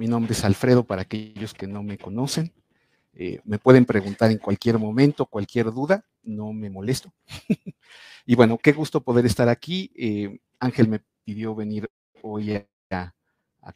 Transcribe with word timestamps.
Mi 0.00 0.08
nombre 0.08 0.32
es 0.32 0.42
Alfredo 0.46 0.82
para 0.82 1.02
aquellos 1.02 1.52
que 1.52 1.66
no 1.66 1.82
me 1.82 1.98
conocen. 1.98 2.54
Eh, 3.12 3.38
me 3.44 3.58
pueden 3.58 3.84
preguntar 3.84 4.30
en 4.30 4.38
cualquier 4.38 4.78
momento, 4.78 5.26
cualquier 5.26 5.66
duda, 5.66 6.06
no 6.22 6.54
me 6.54 6.70
molesto. 6.70 7.12
y 8.24 8.34
bueno, 8.34 8.56
qué 8.56 8.72
gusto 8.72 9.02
poder 9.02 9.26
estar 9.26 9.50
aquí. 9.50 9.92
Eh, 9.94 10.40
Ángel 10.58 10.88
me 10.88 11.02
pidió 11.22 11.54
venir 11.54 11.90
hoy 12.22 12.64
a, 12.90 13.14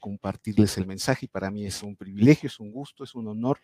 compartirles 0.01 0.79
el 0.79 0.87
mensaje 0.87 1.27
y 1.27 1.29
para 1.29 1.51
mí 1.51 1.67
es 1.67 1.83
un 1.83 1.95
privilegio, 1.95 2.47
es 2.47 2.59
un 2.59 2.73
gusto, 2.73 3.05
es 3.05 3.15
un 3.15 3.29
honor. 3.29 3.61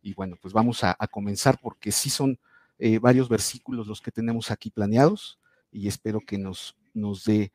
Y 0.00 0.14
bueno, 0.14 0.36
pues 0.40 0.54
vamos 0.54 0.84
a, 0.84 0.96
comenzar 1.10 1.58
porque 1.60 1.90
sí 1.90 2.10
son 2.10 2.38
eh, 2.78 3.00
varios 3.00 3.28
versículos 3.28 3.88
los 3.88 4.00
que 4.00 4.12
tenemos 4.12 4.52
aquí 4.52 4.70
planeados 4.70 5.40
y 5.72 5.88
espero 5.88 6.20
que 6.20 6.38
nos, 6.38 6.76
nos 6.92 7.24
dé 7.24 7.50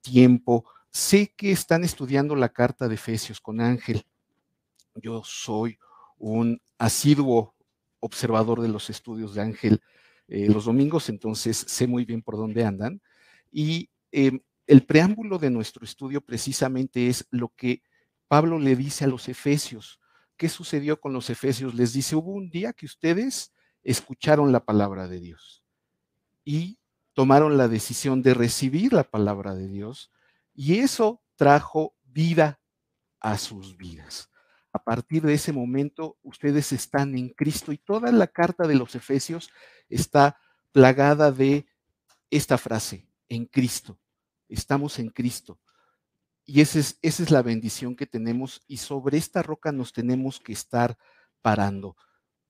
tiempo. 0.00 0.64
Sé 0.98 1.32
que 1.36 1.52
están 1.52 1.84
estudiando 1.84 2.34
la 2.34 2.48
carta 2.48 2.88
de 2.88 2.96
Efesios 2.96 3.40
con 3.40 3.60
Ángel. 3.60 4.04
Yo 4.96 5.22
soy 5.24 5.78
un 6.18 6.60
asiduo 6.76 7.54
observador 8.00 8.60
de 8.60 8.66
los 8.66 8.90
estudios 8.90 9.32
de 9.32 9.42
Ángel 9.42 9.80
eh, 10.26 10.48
los 10.48 10.64
domingos, 10.64 11.08
entonces 11.08 11.56
sé 11.56 11.86
muy 11.86 12.04
bien 12.04 12.20
por 12.20 12.36
dónde 12.36 12.64
andan. 12.64 13.00
Y 13.52 13.90
em, 14.10 14.40
el 14.66 14.84
preámbulo 14.84 15.38
de 15.38 15.50
nuestro 15.50 15.84
estudio 15.84 16.20
precisamente 16.20 17.06
es 17.06 17.28
lo 17.30 17.50
que 17.50 17.84
Pablo 18.26 18.58
le 18.58 18.74
dice 18.74 19.04
a 19.04 19.08
los 19.08 19.28
efesios. 19.28 20.00
¿Qué 20.36 20.48
sucedió 20.48 21.00
con 21.00 21.12
los 21.12 21.30
efesios? 21.30 21.76
Les 21.76 21.92
dice, 21.92 22.16
hubo 22.16 22.32
un 22.32 22.50
día 22.50 22.72
que 22.72 22.86
ustedes 22.86 23.52
escucharon 23.84 24.50
la 24.50 24.64
palabra 24.64 25.06
de 25.06 25.20
Dios 25.20 25.62
y 26.44 26.80
tomaron 27.12 27.56
la 27.56 27.68
decisión 27.68 28.20
de 28.20 28.34
recibir 28.34 28.92
la 28.92 29.04
palabra 29.04 29.54
de 29.54 29.68
Dios 29.68 30.10
y 30.58 30.80
eso 30.80 31.22
trajo 31.36 31.94
vida 32.02 32.60
a 33.20 33.38
sus 33.38 33.76
vidas 33.76 34.28
a 34.72 34.84
partir 34.84 35.22
de 35.22 35.34
ese 35.34 35.52
momento 35.52 36.18
ustedes 36.22 36.72
están 36.72 37.16
en 37.16 37.30
Cristo 37.30 37.72
y 37.72 37.78
toda 37.78 38.12
la 38.12 38.26
carta 38.26 38.66
de 38.66 38.74
los 38.74 38.94
Efesios 38.94 39.50
está 39.88 40.38
plagada 40.72 41.32
de 41.32 41.66
esta 42.30 42.58
frase, 42.58 43.08
en 43.28 43.46
Cristo. 43.46 43.98
Estamos 44.48 44.98
en 44.98 45.08
Cristo. 45.08 45.58
Y 46.44 46.60
esa 46.60 46.78
es, 46.78 46.98
esa 47.02 47.22
es 47.22 47.30
la 47.30 47.42
bendición 47.42 47.96
que 47.96 48.06
tenemos 48.06 48.62
y 48.66 48.78
sobre 48.78 49.18
esta 49.18 49.42
roca 49.42 49.72
nos 49.72 49.92
tenemos 49.92 50.40
que 50.40 50.52
estar 50.52 50.96
parando. 51.42 51.96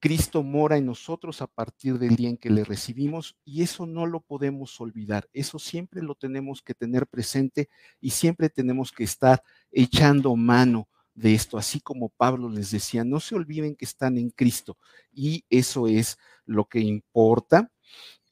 Cristo 0.01 0.43
mora 0.43 0.77
en 0.77 0.87
nosotros 0.87 1.43
a 1.43 1.47
partir 1.49 1.99
del 1.99 2.15
día 2.15 2.29
en 2.29 2.37
que 2.37 2.51
le 2.51 2.65
recibimos 2.65 3.37
y 3.45 3.63
eso 3.63 3.87
no 3.87 4.07
lo 4.07 4.21
podemos 4.21 4.81
olvidar. 4.81 5.29
Eso 5.33 5.59
siempre 5.59 6.03
lo 6.03 6.15
tenemos 6.15 6.63
que 6.63 6.75
tener 6.75 7.07
presente 7.07 7.69
y 8.01 8.11
siempre 8.11 8.49
tenemos 8.49 8.93
que 8.93 9.05
estar 9.05 9.43
echando 9.73 10.37
mano 10.37 10.89
de 11.15 11.35
esto, 11.35 11.59
así 11.59 11.81
como 11.81 12.11
Pablo 12.11 12.49
les 12.49 12.71
decía, 12.71 13.03
no 13.03 13.19
se 13.19 13.35
olviden 13.35 13.75
que 13.75 13.85
están 13.85 14.19
en 14.19 14.31
Cristo 14.31 14.79
y 15.13 15.45
eso 15.51 15.89
es 15.89 16.17
lo 16.45 16.67
que 16.67 16.79
importa. 16.79 17.73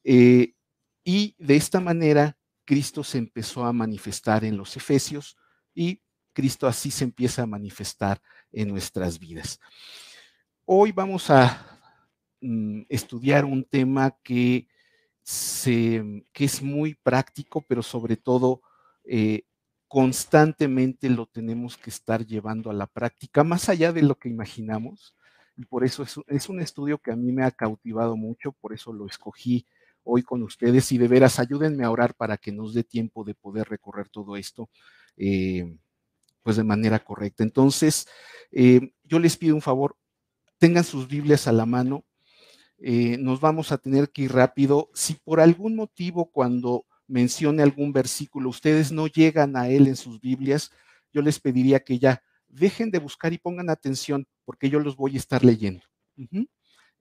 Eh, 0.04 0.54
y 1.02 1.34
de 1.38 1.56
esta 1.56 1.80
manera, 1.80 2.38
Cristo 2.64 3.02
se 3.02 3.18
empezó 3.18 3.64
a 3.64 3.72
manifestar 3.72 4.44
en 4.44 4.56
los 4.56 4.76
Efesios 4.76 5.36
y 5.74 6.00
Cristo 6.32 6.68
así 6.68 6.90
se 6.92 7.04
empieza 7.04 7.42
a 7.42 7.46
manifestar 7.46 8.20
en 8.52 8.68
nuestras 8.68 9.18
vidas. 9.18 9.58
Hoy 10.68 10.90
vamos 10.90 11.30
a 11.30 11.78
mm, 12.40 12.82
estudiar 12.88 13.44
un 13.44 13.62
tema 13.62 14.10
que, 14.24 14.66
es 15.24 16.62
muy 16.62 16.94
práctico, 16.94 17.64
pero 17.68 17.84
sobre 17.84 18.16
todo 18.16 18.62
eh, 19.04 19.44
constantemente 19.86 21.08
lo 21.08 21.26
tenemos 21.26 21.76
que 21.76 21.90
estar 21.90 22.26
llevando 22.26 22.68
a 22.68 22.74
la 22.74 22.88
práctica, 22.88 23.44
más 23.44 23.68
allá 23.68 23.92
de 23.92 24.02
lo 24.02 24.16
que 24.16 24.28
imaginamos. 24.28 25.14
Y 25.56 25.64
por 25.66 25.84
eso 25.84 26.04
es, 26.26 26.48
un 26.48 26.60
estudio 26.60 26.98
que 26.98 27.12
a 27.12 27.16
mí 27.16 27.30
me 27.30 27.44
ha 27.44 27.52
cautivado 27.52 28.16
mucho, 28.16 28.50
por 28.50 28.72
eso 28.72 28.92
lo 28.92 29.06
escogí 29.06 29.66
hoy 30.02 30.24
con 30.24 30.42
ustedes 30.42 30.90
y 30.90 30.98
de 30.98 31.06
veras 31.06 31.38
ayúdenme 31.38 31.84
a 31.84 31.92
orar 31.92 32.14
para 32.14 32.38
que 32.38 32.50
nos 32.50 32.74
dé 32.74 32.82
tiempo 32.82 33.22
de 33.22 33.34
poder 33.34 33.68
recorrer 33.68 34.08
todo 34.08 34.36
esto 34.36 34.68
eh, 35.16 35.76
pues 36.42 36.56
de 36.56 36.64
manera 36.64 36.98
correcta. 36.98 37.44
Entonces, 37.44 38.08
eh, 38.50 38.92
yo 39.04 39.20
les 39.20 39.36
pido 39.36 39.54
un 39.54 39.62
favor, 39.62 39.96
tengan 40.58 40.84
sus 40.84 41.08
Biblias 41.08 41.46
a 41.46 41.52
la 41.52 41.66
mano, 41.66 42.04
eh, 42.78 43.16
nos 43.18 43.40
vamos 43.40 43.72
a 43.72 43.78
tener 43.78 44.10
que 44.10 44.22
ir 44.22 44.32
rápido. 44.32 44.90
Si 44.94 45.14
por 45.14 45.40
algún 45.40 45.76
motivo 45.76 46.30
cuando 46.30 46.86
mencione 47.06 47.62
algún 47.62 47.92
versículo, 47.92 48.50
ustedes 48.50 48.92
no 48.92 49.06
llegan 49.06 49.56
a 49.56 49.68
él 49.68 49.86
en 49.86 49.96
sus 49.96 50.20
Biblias, 50.20 50.70
yo 51.12 51.22
les 51.22 51.40
pediría 51.40 51.80
que 51.80 51.98
ya 51.98 52.22
dejen 52.48 52.90
de 52.90 52.98
buscar 52.98 53.32
y 53.32 53.38
pongan 53.38 53.70
atención 53.70 54.26
porque 54.44 54.70
yo 54.70 54.80
los 54.80 54.96
voy 54.96 55.14
a 55.14 55.18
estar 55.18 55.44
leyendo. 55.44 55.82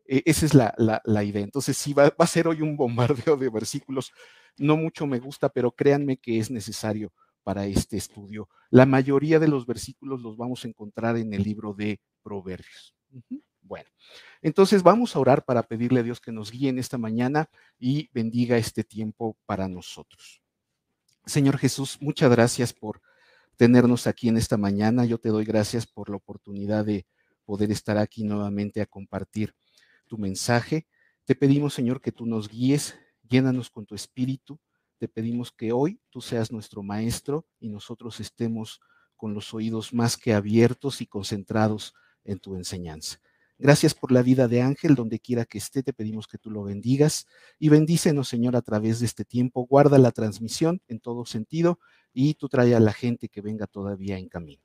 E, 0.07 0.23
esa 0.25 0.45
es 0.45 0.53
la, 0.53 1.23
idea. 1.23 1.43
Entonces, 1.43 1.77
sí, 1.77 1.93
va, 1.93 2.13
a 2.17 2.27
ser 2.27 2.47
hoy 2.47 2.61
un 2.61 2.77
bombardeo 2.77 3.37
de 3.37 3.49
versículos. 3.49 4.11
No 4.57 4.77
mucho 4.77 5.05
me 5.07 5.19
gusta, 5.19 5.49
pero 5.49 5.71
créanme 5.71 6.17
que 6.17 6.39
es 6.39 6.49
necesario 6.51 7.11
para 7.43 7.65
este 7.65 7.97
estudio. 7.97 8.49
La 8.69 8.85
mayoría 8.85 9.39
de 9.39 9.47
los 9.47 9.65
versículos 9.65 10.21
los 10.21 10.37
vamos 10.37 10.65
a 10.65 10.67
encontrar 10.67 11.17
en 11.17 11.33
el 11.33 11.43
libro 11.43 11.73
de 11.73 11.99
Proverbios. 12.23 12.95
Bueno, 13.61 13.89
entonces 14.41 14.83
vamos 14.83 15.15
a 15.15 15.19
orar 15.19 15.43
para 15.43 15.63
pedirle 15.63 16.01
a 16.01 16.03
Dios 16.03 16.21
que 16.21 16.31
nos 16.31 16.51
guíe 16.51 16.69
en 16.69 16.77
esta 16.77 16.99
mañana 16.99 17.49
y 17.79 18.09
bendiga 18.13 18.57
este 18.57 18.83
tiempo 18.83 19.37
para 19.45 19.67
nosotros. 19.67 20.41
Señor 21.25 21.57
Jesús, 21.57 21.97
muchas 21.99 22.29
gracias 22.29 22.71
por 22.73 23.01
tenernos 23.55 24.05
aquí 24.05 24.29
en 24.29 24.37
esta 24.37 24.57
mañana. 24.57 25.05
Yo 25.05 25.17
te 25.17 25.29
doy 25.29 25.45
gracias 25.45 25.87
por 25.87 26.09
la 26.11 26.17
oportunidad 26.17 26.85
de 26.85 27.07
poder 27.45 27.71
estar 27.71 27.97
aquí 27.97 28.23
nuevamente 28.23 28.81
a 28.81 28.85
compartir 28.85 29.55
tu 30.07 30.19
mensaje. 30.19 30.87
Te 31.23 31.33
pedimos, 31.33 31.73
Señor, 31.73 32.01
que 32.01 32.11
tú 32.11 32.27
nos 32.27 32.47
guíes, 32.47 32.99
llénanos 33.27 33.71
con 33.71 33.87
tu 33.87 33.95
espíritu. 33.95 34.59
Te 34.99 35.07
pedimos 35.07 35.51
que 35.51 35.71
hoy 35.71 35.99
tú 36.11 36.21
seas 36.21 36.51
nuestro 36.51 36.83
maestro 36.83 37.47
y 37.59 37.69
nosotros 37.69 38.19
estemos 38.19 38.79
con 39.15 39.33
los 39.33 39.53
oídos 39.55 39.91
más 39.93 40.17
que 40.17 40.33
abiertos 40.33 41.01
y 41.01 41.07
concentrados 41.07 41.95
en 42.25 42.39
tu 42.39 42.55
enseñanza. 42.55 43.19
Gracias 43.57 43.93
por 43.93 44.11
la 44.11 44.21
vida 44.21 44.49
de 44.49 44.61
Ángel, 44.61 44.95
donde 44.95 45.19
quiera 45.19 45.45
que 45.45 45.57
esté, 45.57 45.81
te 45.81 45.93
pedimos 45.93 46.27
que 46.27 46.37
tú 46.37 46.51
lo 46.51 46.63
bendigas 46.63 47.25
y 47.57 47.69
bendícenos, 47.69 48.27
Señor, 48.27 48.57
a 48.57 48.61
través 48.61 48.99
de 48.99 49.05
este 49.05 49.23
tiempo. 49.23 49.65
Guarda 49.65 49.97
la 49.97 50.11
transmisión 50.11 50.81
en 50.89 50.99
todo 50.99 51.25
sentido 51.25 51.79
y 52.13 52.33
tú 52.33 52.49
trae 52.49 52.75
a 52.75 52.81
la 52.81 52.91
gente 52.91 53.29
que 53.29 53.39
venga 53.39 53.65
todavía 53.65 54.17
en 54.17 54.27
camino. 54.27 54.61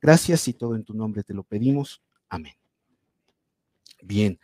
Gracias 0.00 0.46
y 0.46 0.52
todo 0.52 0.74
en 0.76 0.84
tu 0.84 0.92
nombre 0.92 1.24
te 1.24 1.32
lo 1.32 1.42
pedimos. 1.42 2.02
Amén. 2.28 2.54
Bien. 4.02 4.38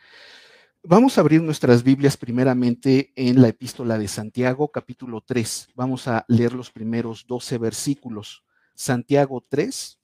Vamos 0.82 1.16
a 1.16 1.20
abrir 1.20 1.42
nuestras 1.42 1.82
Biblias 1.82 2.16
primeramente 2.16 3.12
en 3.16 3.40
la 3.40 3.48
epístola 3.48 3.98
de 3.98 4.08
Santiago, 4.08 4.68
capítulo 4.68 5.22
3. 5.22 5.68
Vamos 5.74 6.08
a 6.08 6.24
leer 6.28 6.52
los 6.52 6.70
primeros 6.70 7.26
12 7.26 7.58
versículos. 7.58 8.44
Santiago 8.74 9.42
3, 9.48 9.98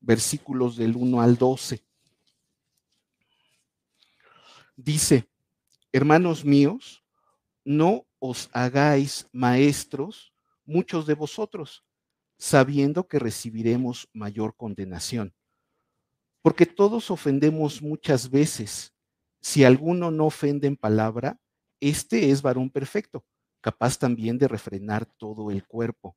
versículos 0.00 0.76
del 0.76 0.96
1 0.96 1.20
al 1.20 1.36
12. 1.36 1.82
Dice, 4.76 5.28
hermanos 5.92 6.44
míos, 6.44 7.04
no 7.64 8.06
os 8.18 8.48
hagáis 8.52 9.28
maestros 9.32 10.32
muchos 10.64 11.06
de 11.06 11.14
vosotros, 11.14 11.84
sabiendo 12.38 13.06
que 13.06 13.18
recibiremos 13.18 14.08
mayor 14.12 14.56
condenación. 14.56 15.34
Porque 16.42 16.64
todos 16.64 17.10
ofendemos 17.10 17.82
muchas 17.82 18.30
veces. 18.30 18.94
Si 19.42 19.64
alguno 19.64 20.10
no 20.10 20.26
ofende 20.26 20.66
en 20.66 20.76
palabra, 20.76 21.38
este 21.80 22.30
es 22.30 22.40
varón 22.40 22.70
perfecto, 22.70 23.24
capaz 23.60 23.98
también 23.98 24.38
de 24.38 24.48
refrenar 24.48 25.06
todo 25.06 25.50
el 25.50 25.66
cuerpo. 25.66 26.16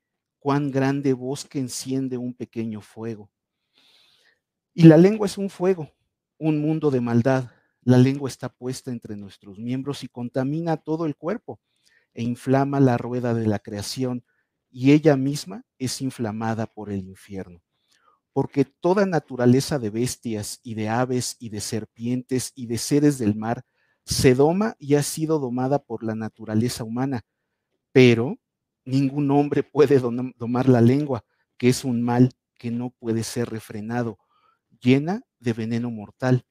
cuán 0.41 0.71
grande 0.71 1.13
bosque 1.13 1.59
enciende 1.59 2.17
un 2.17 2.33
pequeño 2.33 2.81
fuego. 2.81 3.29
Y 4.73 4.83
la 4.83 4.97
lengua 4.97 5.27
es 5.27 5.37
un 5.37 5.51
fuego, 5.51 5.93
un 6.39 6.59
mundo 6.59 6.89
de 6.89 6.99
maldad. 6.99 7.51
La 7.83 7.99
lengua 7.99 8.27
está 8.27 8.49
puesta 8.49 8.89
entre 8.89 9.15
nuestros 9.15 9.59
miembros 9.59 10.03
y 10.03 10.07
contamina 10.07 10.77
todo 10.77 11.05
el 11.05 11.15
cuerpo 11.15 11.61
e 12.15 12.23
inflama 12.23 12.79
la 12.79 12.97
rueda 12.97 13.35
de 13.35 13.45
la 13.45 13.59
creación 13.59 14.25
y 14.71 14.93
ella 14.93 15.15
misma 15.15 15.63
es 15.77 16.01
inflamada 16.01 16.65
por 16.65 16.89
el 16.89 17.05
infierno. 17.05 17.61
Porque 18.33 18.65
toda 18.65 19.05
naturaleza 19.05 19.77
de 19.77 19.91
bestias 19.91 20.59
y 20.63 20.73
de 20.73 20.89
aves 20.89 21.35
y 21.37 21.49
de 21.49 21.61
serpientes 21.61 22.51
y 22.55 22.65
de 22.65 22.79
seres 22.79 23.19
del 23.19 23.35
mar 23.35 23.63
se 24.05 24.33
doma 24.33 24.75
y 24.79 24.95
ha 24.95 25.03
sido 25.03 25.37
domada 25.37 25.77
por 25.77 26.03
la 26.03 26.15
naturaleza 26.15 26.83
humana, 26.83 27.21
pero 27.91 28.39
ningún 28.85 29.31
hombre 29.31 29.63
puede 29.63 29.99
domar 29.99 30.69
la 30.69 30.81
lengua, 30.81 31.23
que 31.57 31.69
es 31.69 31.83
un 31.83 32.01
mal 32.01 32.31
que 32.55 32.71
no 32.71 32.91
puede 32.91 33.23
ser 33.23 33.49
refrenado, 33.49 34.17
llena 34.81 35.23
de 35.39 35.53
veneno 35.53 35.89
mortal. 35.91 36.45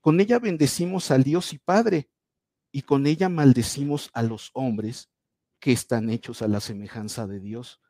Con 0.00 0.20
ella 0.20 0.38
bendecimos 0.38 1.10
al 1.10 1.24
Dios 1.24 1.52
y 1.52 1.58
Padre, 1.58 2.10
y 2.70 2.82
con 2.82 3.06
ella 3.06 3.28
maldecimos 3.28 4.10
a 4.12 4.22
los 4.22 4.50
hombres 4.52 5.10
que 5.60 5.72
están 5.72 6.10
hechos 6.10 6.42
a 6.42 6.48
la 6.48 6.60
semejanza 6.60 7.26
de 7.26 7.40
Dios. 7.40 7.80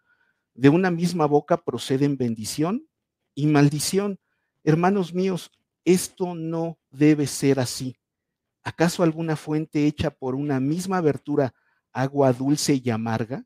De 0.55 0.69
una 0.69 0.91
misma 0.91 1.27
boca 1.27 1.57
proceden 1.65 2.17
bendición 2.17 2.87
y 3.35 3.47
maldición. 3.47 4.21
Hermanos 4.63 5.13
míos, 5.13 5.51
esto 5.85 6.35
no 6.35 6.79
debe 6.91 7.27
ser 7.27 7.61
así. 7.61 7.97
¿Acaso 8.63 9.03
alguna 9.03 9.37
fuente 9.37 9.87
hecha 9.87 10.11
por 10.11 10.35
una 10.35 10.61
misma 10.61 10.99
abertura, 10.99 11.55
agua 11.93 12.33
dulce 12.33 12.81
y 12.83 12.91
amarga? 12.91 13.45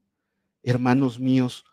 Hermanos 0.62 1.18
míos, 1.18 1.64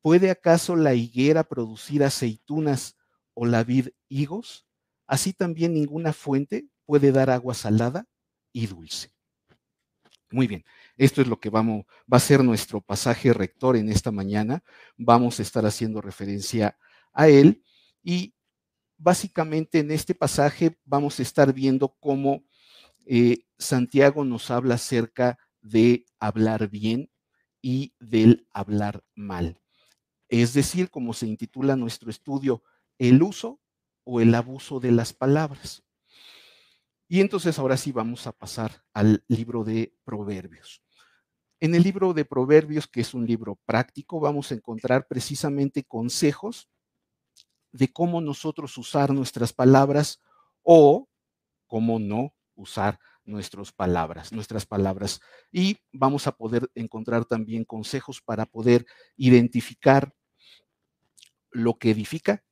¿puede 0.00 0.30
acaso 0.30 0.76
la 0.76 0.94
higuera 0.94 1.44
producir 1.44 2.02
aceitunas 2.02 2.96
o 3.34 3.46
la 3.46 3.64
vid 3.64 3.88
higos? 4.08 4.66
Así 5.06 5.32
también 5.32 5.74
ninguna 5.74 6.12
fuente 6.12 6.66
puede 6.84 7.12
dar 7.12 7.30
agua 7.30 7.54
salada 7.54 8.06
y 8.52 8.66
dulce. 8.66 9.12
Muy 10.30 10.46
bien, 10.46 10.64
esto 10.96 11.20
es 11.20 11.28
lo 11.28 11.38
que 11.38 11.50
vamos, 11.50 11.84
va 12.10 12.16
a 12.16 12.20
ser 12.20 12.42
nuestro 12.42 12.80
pasaje 12.80 13.34
rector 13.34 13.76
en 13.76 13.90
esta 13.90 14.10
mañana. 14.10 14.64
Vamos 14.96 15.38
a 15.38 15.42
estar 15.42 15.66
haciendo 15.66 16.00
referencia 16.00 16.78
a 17.12 17.28
él 17.28 17.62
y 18.02 18.34
básicamente 18.96 19.80
en 19.80 19.90
este 19.90 20.14
pasaje 20.14 20.78
vamos 20.84 21.18
a 21.18 21.22
estar 21.22 21.52
viendo 21.52 21.96
cómo 22.00 22.44
eh, 23.04 23.44
Santiago 23.58 24.24
nos 24.24 24.50
habla 24.50 24.76
acerca 24.76 25.38
de 25.60 26.06
hablar 26.18 26.68
bien 26.68 27.11
y 27.62 27.94
del 28.00 28.46
hablar 28.52 29.04
mal. 29.14 29.58
Es 30.28 30.52
decir, 30.52 30.90
como 30.90 31.14
se 31.14 31.26
intitula 31.26 31.76
nuestro 31.76 32.10
estudio, 32.10 32.62
el 32.98 33.22
uso 33.22 33.60
o 34.04 34.20
el 34.20 34.34
abuso 34.34 34.80
de 34.80 34.90
las 34.90 35.12
palabras. 35.12 35.84
Y 37.08 37.20
entonces 37.20 37.58
ahora 37.58 37.76
sí 37.76 37.92
vamos 37.92 38.26
a 38.26 38.32
pasar 38.32 38.84
al 38.92 39.24
libro 39.28 39.64
de 39.64 39.94
Proverbios. 40.04 40.82
En 41.60 41.74
el 41.74 41.82
libro 41.84 42.12
de 42.12 42.24
Proverbios, 42.24 42.88
que 42.88 43.02
es 43.02 43.14
un 43.14 43.26
libro 43.26 43.60
práctico, 43.64 44.18
vamos 44.18 44.50
a 44.50 44.54
encontrar 44.54 45.06
precisamente 45.06 45.84
consejos 45.84 46.68
de 47.70 47.92
cómo 47.92 48.20
nosotros 48.20 48.76
usar 48.78 49.12
nuestras 49.12 49.52
palabras 49.52 50.20
o 50.62 51.08
cómo 51.66 51.98
no 51.98 52.34
usar 52.54 52.98
nuestras 53.24 53.72
palabras, 53.72 54.32
nuestras 54.32 54.66
palabras. 54.66 55.20
Y 55.50 55.78
vamos 55.92 56.26
a 56.26 56.32
poder 56.32 56.70
encontrar 56.74 57.24
también 57.24 57.64
consejos 57.64 58.20
para 58.20 58.46
poder 58.46 58.86
identificar 59.16 60.14
lo 61.50 61.78
que 61.78 61.90
edifica 61.90 62.44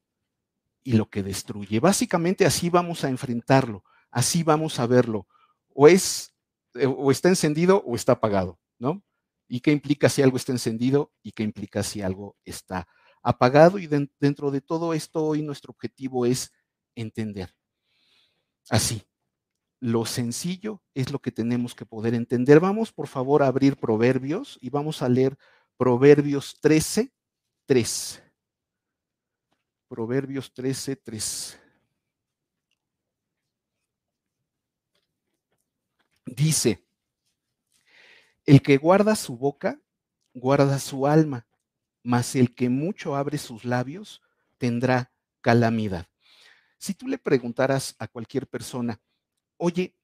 y 0.82 0.92
lo 0.92 1.08
que 1.08 1.22
destruye. 1.22 1.80
Básicamente 1.80 2.46
así 2.46 2.70
vamos 2.70 3.04
a 3.04 3.10
enfrentarlo, 3.10 3.84
así 4.10 4.42
vamos 4.42 4.78
a 4.78 4.86
verlo. 4.86 5.26
O 5.74 5.88
es 5.88 6.30
eh, 6.74 6.86
o 6.86 7.10
está 7.10 7.28
encendido 7.28 7.82
o 7.84 7.96
está 7.96 8.12
apagado, 8.12 8.60
¿no? 8.78 9.02
¿Y 9.48 9.60
qué 9.60 9.72
implica 9.72 10.08
si 10.08 10.22
algo 10.22 10.36
está 10.36 10.52
encendido 10.52 11.12
y 11.22 11.32
qué 11.32 11.42
implica 11.42 11.82
si 11.82 12.02
algo 12.02 12.36
está 12.44 12.86
apagado? 13.22 13.78
Y 13.78 13.88
dentro 13.88 14.50
de 14.50 14.60
todo 14.60 14.94
esto 14.94 15.24
hoy 15.24 15.42
nuestro 15.42 15.72
objetivo 15.72 16.26
es 16.26 16.52
entender. 16.94 17.52
Así, 18.68 19.02
lo 19.80 20.04
sencillo 20.04 20.82
es 20.94 21.10
lo 21.10 21.20
que 21.20 21.32
tenemos 21.32 21.74
que 21.74 21.86
poder 21.86 22.14
entender. 22.14 22.60
Vamos 22.60 22.92
por 22.92 23.08
favor 23.08 23.42
a 23.42 23.46
abrir 23.46 23.76
Proverbios 23.76 24.58
y 24.60 24.68
vamos 24.68 25.02
a 25.02 25.08
leer 25.08 25.36
Proverbios 25.76 26.60
13, 26.60 27.10
3. 27.64 28.22
Proverbios 29.88 30.52
13, 30.52 30.96
3. 30.96 31.58
Dice, 36.26 36.86
el 38.44 38.62
que 38.62 38.76
guarda 38.76 39.16
su 39.16 39.36
boca, 39.36 39.80
guarda 40.34 40.78
su 40.78 41.06
alma, 41.06 41.46
mas 42.02 42.36
el 42.36 42.54
que 42.54 42.68
mucho 42.68 43.16
abre 43.16 43.38
sus 43.38 43.64
labios 43.64 44.22
tendrá 44.58 45.12
calamidad. 45.40 46.06
Si 46.78 46.94
tú 46.94 47.08
le 47.08 47.18
preguntaras 47.18 47.96
a 47.98 48.06
cualquier 48.06 48.46
persona, 48.46 49.00
oye, 49.60 49.94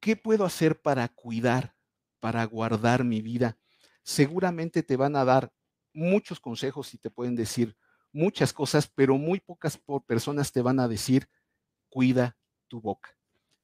¿qué 0.00 0.16
puedo 0.16 0.44
hacer 0.44 0.80
para 0.80 1.06
cuidar, 1.08 1.76
para 2.20 2.44
guardar 2.44 3.04
mi 3.04 3.20
vida? 3.20 3.58
Seguramente 4.02 4.82
te 4.82 4.96
van 4.96 5.14
a 5.14 5.24
dar 5.24 5.52
muchos 5.92 6.40
consejos 6.40 6.94
y 6.94 6.98
te 6.98 7.10
pueden 7.10 7.36
decir 7.36 7.76
muchas 8.12 8.52
cosas, 8.52 8.90
pero 8.92 9.18
muy 9.18 9.40
pocas 9.40 9.78
personas 10.06 10.52
te 10.52 10.62
van 10.62 10.80
a 10.80 10.88
decir, 10.88 11.28
cuida 11.90 12.38
tu 12.66 12.80
boca, 12.80 13.14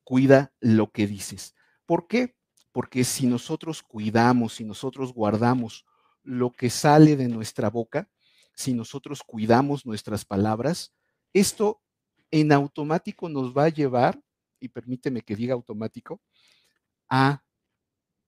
cuida 0.04 0.52
lo 0.60 0.92
que 0.92 1.06
dices. 1.06 1.54
¿Por 1.86 2.06
qué? 2.06 2.36
Porque 2.70 3.02
si 3.04 3.26
nosotros 3.26 3.82
cuidamos, 3.82 4.54
si 4.54 4.64
nosotros 4.64 5.14
guardamos 5.14 5.86
lo 6.22 6.52
que 6.52 6.68
sale 6.68 7.16
de 7.16 7.28
nuestra 7.28 7.70
boca, 7.70 8.10
si 8.54 8.74
nosotros 8.74 9.22
cuidamos 9.22 9.86
nuestras 9.86 10.24
palabras, 10.26 10.94
esto 11.32 11.80
en 12.30 12.52
automático 12.52 13.30
nos 13.30 13.56
va 13.56 13.64
a 13.64 13.68
llevar, 13.70 14.20
y 14.64 14.68
permíteme 14.68 15.22
que 15.22 15.36
diga 15.36 15.54
automático, 15.54 16.20
a 17.08 17.44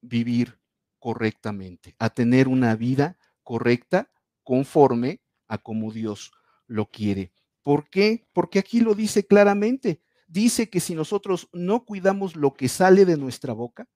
vivir 0.00 0.58
correctamente, 0.98 1.94
a 1.98 2.10
tener 2.10 2.48
una 2.48 2.74
vida 2.76 3.18
correcta 3.42 4.10
conforme 4.42 5.20
a 5.48 5.58
como 5.58 5.92
Dios 5.92 6.32
lo 6.66 6.86
quiere. 6.90 7.32
¿Por 7.62 7.88
qué? 7.90 8.26
Porque 8.32 8.58
aquí 8.58 8.80
lo 8.80 8.94
dice 8.94 9.26
claramente. 9.26 10.00
Dice 10.28 10.68
que 10.68 10.80
si 10.80 10.94
nosotros 10.94 11.48
no 11.52 11.84
cuidamos 11.84 12.36
lo 12.36 12.54
que 12.54 12.68
sale 12.68 13.04
de 13.04 13.16
nuestra 13.16 13.52
boca, 13.52 13.88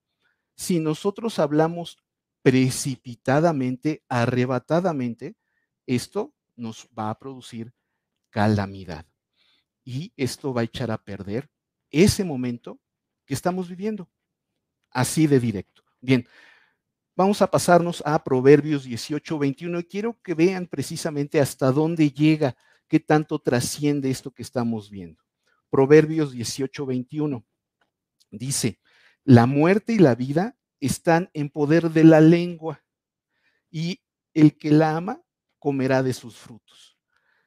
si 0.54 0.78
nosotros 0.78 1.38
hablamos 1.38 1.98
precipitadamente, 2.43 4.04
arrebatadamente, 4.08 5.36
esto 5.86 6.34
nos 6.56 6.88
va 6.96 7.10
a 7.10 7.19
producir 7.19 7.72
calamidad. 8.31 9.06
Y 9.84 10.12
esto 10.17 10.55
va 10.55 10.60
a 10.60 10.65
echar 10.65 10.91
a 10.91 11.03
perder 11.03 11.50
ese 11.91 12.25
momento 12.25 12.81
que 13.25 13.35
estamos 13.35 13.69
viviendo. 13.69 14.09
Así 14.91 15.27
de 15.27 15.39
directo. 15.39 15.82
Bien, 16.01 16.27
vamos 17.15 17.43
a 17.43 17.51
pasarnos 17.51 18.03
a 18.06 18.23
Proverbios 18.25 18.85
18, 18.85 19.39
21 19.39 19.81
y 19.81 19.85
quiero 19.85 20.20
que 20.23 20.35
vean 20.35 20.67
precisamente 20.67 21.41
hasta 21.41 21.70
dónde 21.70 22.11
llega, 22.11 22.56
qué 22.89 22.99
tanto 22.99 23.39
trasciende 23.39 24.11
esto 24.11 24.32
que 24.32 24.43
estamos 24.43 24.91
viendo. 24.91 25.23
Proverbios 25.70 26.32
18, 26.32 26.87
21 26.87 27.44
dice, 28.31 28.81
la 29.25 29.47
muerte 29.47 29.93
y 29.93 29.99
la 29.99 30.15
vida 30.15 30.56
están 30.81 31.31
en 31.35 31.51
poder 31.51 31.91
de 31.91 32.05
la 32.05 32.20
lengua 32.20 32.82
y 33.70 34.01
el 34.35 34.56
que 34.56 34.70
la 34.70 34.97
ama 34.97 35.23
comerá 35.59 36.03
de 36.03 36.13
sus 36.13 36.37
frutos. 36.37 36.99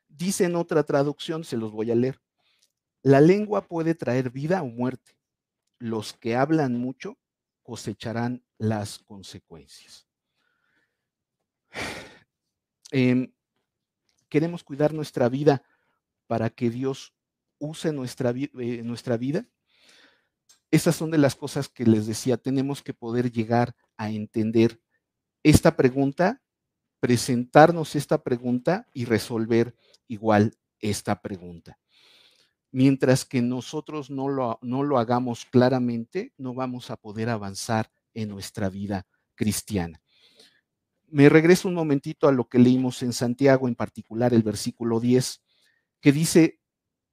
Dice 0.07 0.45
en 0.45 0.55
otra 0.55 0.83
traducción, 0.83 1.43
se 1.43 1.57
los 1.57 1.71
voy 1.71 1.91
a 1.91 1.95
leer, 1.95 2.21
la 3.03 3.19
lengua 3.19 3.67
puede 3.67 3.95
traer 3.95 4.31
vida 4.31 4.63
o 4.63 4.67
muerte. 4.67 5.17
Los 5.77 6.13
que 6.13 6.35
hablan 6.35 6.79
mucho 6.79 7.17
cosecharán 7.61 8.43
las 8.57 8.99
consecuencias. 8.99 10.07
Em, 12.91 13.33
queremos 14.29 14.63
cuidar 14.63 14.93
nuestra 14.93 15.27
vida 15.27 15.63
para 16.27 16.49
que 16.49 16.69
Dios 16.69 17.13
use 17.57 17.91
nuestra, 17.91 18.31
eh, 18.31 18.83
nuestra 18.83 19.17
vida. 19.17 19.47
Estas 20.71 20.95
son 20.95 21.11
de 21.11 21.17
las 21.17 21.35
cosas 21.35 21.69
que 21.69 21.85
les 21.85 22.07
decía, 22.07 22.37
tenemos 22.37 22.81
que 22.81 22.93
poder 22.93 23.31
llegar 23.31 23.75
a 23.97 24.11
entender 24.11 24.79
esta 25.43 25.75
pregunta, 25.75 26.41
presentarnos 26.99 27.95
esta 27.95 28.23
pregunta 28.23 28.87
y 28.93 29.05
resolver 29.05 29.75
igual 30.07 30.57
esta 30.79 31.21
pregunta. 31.21 31.79
Mientras 32.73 33.23
que 33.23 33.41
nosotros 33.41 34.09
no 34.09 34.27
lo, 34.27 34.59
no 34.63 34.83
lo 34.83 34.97
hagamos 34.97 35.45
claramente, 35.45 36.33
no 36.37 36.53
vamos 36.53 36.89
a 36.91 36.97
poder 36.97 37.29
avanzar 37.29 37.89
en 38.13 38.27
nuestra 38.29 38.67
vida 38.67 39.05
cristiana. 39.35 40.01
Me 41.07 41.29
regreso 41.29 41.67
un 41.69 41.75
momentito 41.75 42.27
a 42.27 42.31
lo 42.31 42.49
que 42.49 42.57
leímos 42.57 43.03
en 43.03 43.13
Santiago, 43.13 43.67
en 43.67 43.75
particular 43.75 44.33
el 44.33 44.43
versículo 44.43 44.99
10, 44.99 45.43
que 46.01 46.11
dice, 46.11 46.59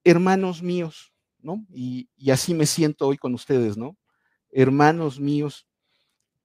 hermanos 0.02 0.62
míos, 0.62 1.12
¿no? 1.38 1.66
Y, 1.74 2.08
y 2.16 2.30
así 2.30 2.54
me 2.54 2.64
siento 2.66 3.06
hoy 3.06 3.18
con 3.18 3.34
ustedes, 3.34 3.76
¿no? 3.76 3.98
Hermanos 4.50 5.20
míos, 5.20 5.68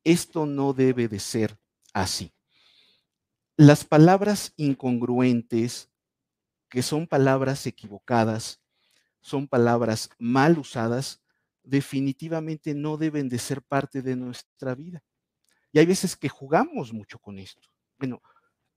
esto 0.04 0.46
no 0.46 0.74
debe 0.74 1.08
de 1.08 1.20
ser 1.20 1.58
así. 1.94 2.34
las 3.58 3.86
palabras 3.86 4.54
incongruentes, 4.58 5.90
que 6.70 6.82
son 6.84 7.08
palabras 7.08 7.66
equivocadas, 7.68 8.62
son 9.26 9.48
palabras 9.48 10.12
mal 10.20 10.60
usadas, 10.60 11.20
definitivamente 11.64 12.76
no 12.76 12.96
deben 12.96 13.28
de 13.28 13.40
ser 13.40 13.64
parte 13.64 14.04
de 14.04 14.16
nuestra 14.16 14.76
vida. 14.76 15.04
Y 15.72 15.80
hay 15.80 15.88
veces 15.88 16.16
que 16.16 16.30
jugamos 16.30 16.94
mucho 16.94 17.18
con 17.18 17.40
esto. 17.40 17.68
Bueno, 17.98 18.22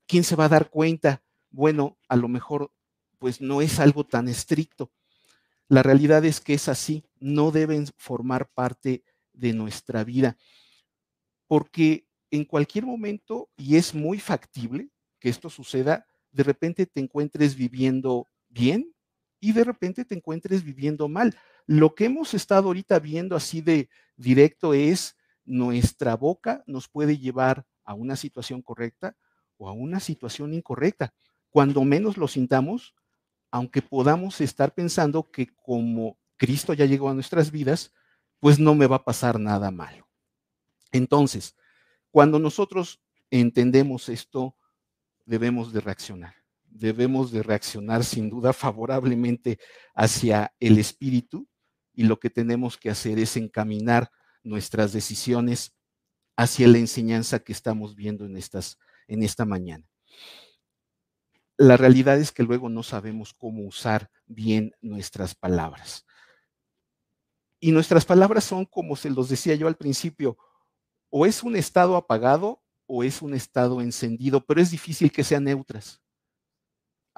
¿quién 0.07 0.25
se 0.25 0.37
va 0.37 0.47
a 0.47 0.49
dar 0.49 0.71
cuenta? 0.71 1.23
Bueno, 1.51 1.99
a 2.09 2.17
lo 2.17 2.29
mejor 2.29 2.73
pues 3.19 3.43
no 3.43 3.61
es 3.61 3.79
algo 3.79 4.07
tan 4.07 4.27
estricto. 4.27 4.91
La 5.69 5.83
realidad 5.83 6.25
es 6.25 6.41
que 6.41 6.55
es 6.55 6.71
así, 6.71 7.05
no 7.21 7.51
deben 7.51 7.87
formar 7.99 8.49
parte 8.49 9.05
de 9.35 9.53
nuestra 9.53 10.03
vida, 10.03 10.39
porque 11.47 12.07
en 12.31 12.47
cualquier 12.47 12.87
momento, 12.87 13.51
y 13.55 13.77
es 13.77 13.95
muy 13.95 14.19
factible 14.19 14.89
que 15.21 15.29
esto 15.29 15.51
suceda, 15.51 16.07
de 16.33 16.43
repente 16.43 16.87
te 16.87 17.01
encuentres 17.01 17.55
viviendo 17.55 18.27
bien 18.49 18.95
y 19.41 19.53
de 19.53 19.65
repente 19.65 20.05
te 20.05 20.15
encuentres 20.15 20.65
viviendo 20.65 21.09
mal. 21.09 21.37
Lo 21.67 21.95
que 21.95 22.07
hemos 22.07 22.35
estado 22.35 22.69
ahorita 22.69 22.99
viendo 22.99 23.37
así 23.37 23.61
de 23.61 23.89
directo 24.17 24.75
es 24.75 25.17
nuestra 25.45 26.15
boca 26.15 26.63
nos 26.67 26.89
puede 26.89 27.17
llevar 27.17 27.65
a 27.85 27.95
una 27.95 28.17
situación 28.17 28.61
correcta 28.61 29.17
o 29.57 29.69
a 29.69 29.73
una 29.73 29.99
situación 29.99 30.53
incorrecta. 30.53 31.15
Cuando 31.49 31.83
menos 31.85 32.19
lo 32.19 32.29
sintamos, 32.29 32.95
aunque 33.51 33.81
podamos 33.81 34.41
estar 34.43 34.75
pensando 34.75 35.31
que 35.31 35.49
como 35.57 36.19
Cristo 36.37 36.75
ya 36.75 36.85
llegó 36.85 37.09
a 37.09 37.15
nuestras 37.15 37.51
vidas, 37.51 37.93
pues 38.41 38.59
no 38.59 38.75
me 38.75 38.87
va 38.87 38.97
a 38.97 39.05
pasar 39.05 39.41
nada 39.41 39.71
malo. 39.71 40.07
Entonces, 40.93 41.57
cuando 42.11 42.39
nosotros 42.39 43.01
entendemos 43.31 44.11
esto, 44.11 44.55
debemos 45.25 45.73
de 45.73 45.81
reaccionar. 45.81 46.38
Debemos 46.79 47.33
de 47.33 47.43
reaccionar 47.43 48.05
sin 48.05 48.31
duda 48.31 48.53
favorablemente 48.53 49.59
hacia 49.97 50.55
el 50.61 50.79
espíritu 50.79 51.49
y 51.93 52.05
lo 52.05 52.21
que 52.21 52.31
tenemos 52.31 52.77
que 52.79 52.89
hacer 52.89 53.19
es 53.19 53.37
encaminar 53.37 54.13
nuestras 54.45 54.93
decisiones 54.93 55.77
hacia 56.37 56.69
la 56.69 56.79
enseñanza 56.79 57.41
que 57.41 57.51
estamos 57.51 57.97
viendo 57.97 58.25
en, 58.25 58.37
estas, 58.37 58.79
en 59.09 59.25
esta 59.25 59.45
mañana. 59.45 59.85
La 61.57 61.77
realidad 61.77 62.17
es 62.21 62.31
que 62.31 62.45
luego 62.45 62.69
no 62.69 62.85
sabemos 62.85 63.35
cómo 63.35 63.67
usar 63.67 64.13
bien 64.27 64.73
nuestras 64.81 65.35
palabras. 65.35 66.07
Y 67.59 67.73
nuestras 67.73 68.05
palabras 68.05 68.45
son, 68.45 68.65
como 68.65 68.95
se 68.95 69.11
los 69.11 69.29
decía 69.29 69.57
yo 69.57 69.67
al 69.67 69.77
principio, 69.77 70.39
o 71.11 71.27
es 71.27 71.43
un 71.43 71.57
estado 71.57 71.97
apagado 71.97 72.63
o 72.87 73.03
es 73.03 73.21
un 73.21 73.35
estado 73.35 73.81
encendido, 73.81 74.47
pero 74.47 74.61
es 74.61 74.71
difícil 74.71 75.11
que 75.11 75.25
sean 75.25 75.43
neutras. 75.43 76.01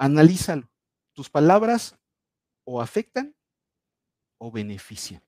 Analízalo. 0.01 0.67
Tus 1.13 1.29
palabras 1.29 1.95
o 2.63 2.81
afectan 2.81 3.35
o 4.39 4.49
benefician. 4.49 5.21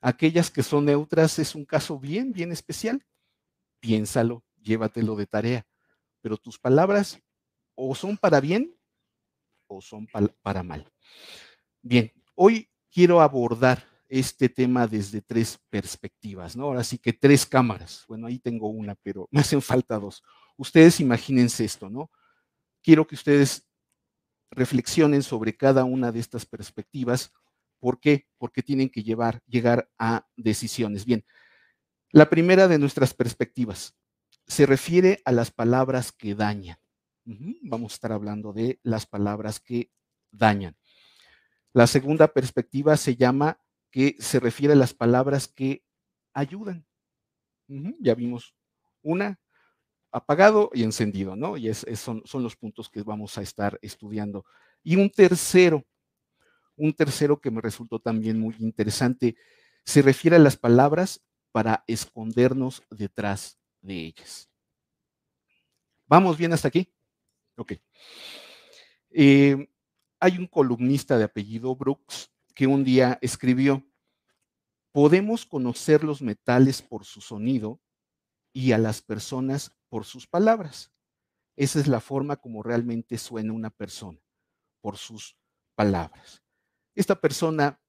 Aquellas 0.00 0.50
que 0.50 0.62
son 0.62 0.86
neutras 0.86 1.38
es 1.38 1.54
un 1.54 1.66
caso 1.66 1.98
bien, 1.98 2.32
bien 2.32 2.52
especial. 2.52 3.04
Piénsalo, 3.80 4.46
llévatelo 4.62 5.14
de 5.14 5.26
tarea. 5.26 5.66
Pero 6.22 6.38
tus 6.38 6.58
palabras 6.58 7.20
o 7.74 7.94
son 7.94 8.16
para 8.16 8.40
bien 8.40 8.74
o 9.66 9.82
son 9.82 10.08
para 10.40 10.62
mal. 10.62 10.90
Bien, 11.82 12.10
hoy 12.34 12.70
quiero 12.90 13.20
abordar 13.20 13.84
este 14.08 14.48
tema 14.48 14.86
desde 14.86 15.20
tres 15.20 15.60
perspectivas, 15.68 16.56
¿no? 16.56 16.64
Ahora 16.64 16.82
sí 16.82 16.96
que 16.96 17.12
tres 17.12 17.44
cámaras. 17.44 18.06
Bueno, 18.08 18.26
ahí 18.26 18.38
tengo 18.38 18.68
una, 18.68 18.94
pero 18.94 19.28
me 19.30 19.40
hacen 19.40 19.60
falta 19.60 19.98
dos. 19.98 20.22
Ustedes 20.56 20.98
imagínense 21.00 21.66
esto, 21.66 21.90
¿no? 21.90 22.10
Quiero 22.88 23.06
que 23.06 23.16
ustedes 23.16 23.68
reflexionen 24.50 25.22
sobre 25.22 25.54
cada 25.54 25.84
una 25.84 26.10
de 26.10 26.20
estas 26.20 26.46
perspectivas. 26.46 27.34
¿Por 27.80 28.00
qué? 28.00 28.26
Porque 28.38 28.62
tienen 28.62 28.88
que 28.88 29.02
llevar, 29.02 29.42
llegar 29.46 29.90
a 29.98 30.26
decisiones. 30.38 31.04
Bien, 31.04 31.22
la 32.12 32.30
primera 32.30 32.66
de 32.66 32.78
nuestras 32.78 33.12
perspectivas 33.12 33.94
se 34.46 34.64
refiere 34.64 35.20
a 35.26 35.32
las 35.32 35.50
palabras 35.50 36.12
que 36.12 36.34
dañan. 36.34 36.78
Vamos 37.60 37.92
a 37.92 37.96
estar 37.96 38.12
hablando 38.12 38.54
de 38.54 38.80
las 38.82 39.04
palabras 39.04 39.60
que 39.60 39.92
dañan. 40.30 40.74
La 41.74 41.86
segunda 41.86 42.28
perspectiva 42.28 42.96
se 42.96 43.16
llama 43.16 43.60
que 43.90 44.16
se 44.18 44.40
refiere 44.40 44.72
a 44.72 44.76
las 44.76 44.94
palabras 44.94 45.46
que 45.46 45.84
ayudan. 46.32 46.86
Ya 48.00 48.14
vimos 48.14 48.54
una, 49.02 49.38
apagado 50.10 50.70
y 50.72 50.82
encendido, 50.82 51.36
¿no? 51.36 51.56
Y 51.56 51.72
son, 51.74 52.22
son 52.24 52.42
los 52.42 52.56
puntos 52.56 52.88
que 52.88 53.02
vamos 53.02 53.36
a 53.38 53.42
estar 53.42 53.78
estudiando. 53.82 54.44
Y 54.82 54.96
un 54.96 55.10
tercero, 55.10 55.84
un 56.76 56.92
tercero 56.94 57.40
que 57.40 57.50
me 57.50 57.60
resultó 57.60 57.98
también 57.98 58.38
muy 58.38 58.54
interesante, 58.58 59.36
se 59.84 60.02
refiere 60.02 60.36
a 60.36 60.40
las 60.40 60.56
palabras 60.56 61.22
para 61.52 61.84
escondernos 61.86 62.82
detrás 62.90 63.58
de 63.80 64.06
ellas. 64.06 64.48
¿Vamos 66.06 66.38
bien 66.38 66.52
hasta 66.52 66.68
aquí? 66.68 66.92
Ok. 67.56 67.72
Eh, 69.10 69.68
hay 70.20 70.38
un 70.38 70.46
columnista 70.46 71.18
de 71.18 71.24
apellido 71.24 71.74
Brooks 71.76 72.30
que 72.54 72.66
un 72.66 72.82
día 72.82 73.18
escribió, 73.22 73.84
podemos 74.92 75.46
conocer 75.46 76.02
los 76.02 76.22
metales 76.22 76.82
por 76.82 77.04
su 77.04 77.20
sonido 77.20 77.80
y 78.52 78.72
a 78.72 78.78
las 78.78 79.00
personas 79.00 79.77
por 79.88 80.04
sus 80.04 80.26
palabras. 80.26 80.92
Esa 81.56 81.80
es 81.80 81.88
la 81.88 82.00
forma 82.00 82.36
como 82.36 82.62
realmente 82.62 83.18
suena 83.18 83.52
una 83.52 83.70
persona, 83.70 84.20
por 84.80 84.96
sus 84.96 85.36
palabras. 85.74 86.42
Esta 86.94 87.20
persona 87.20 87.80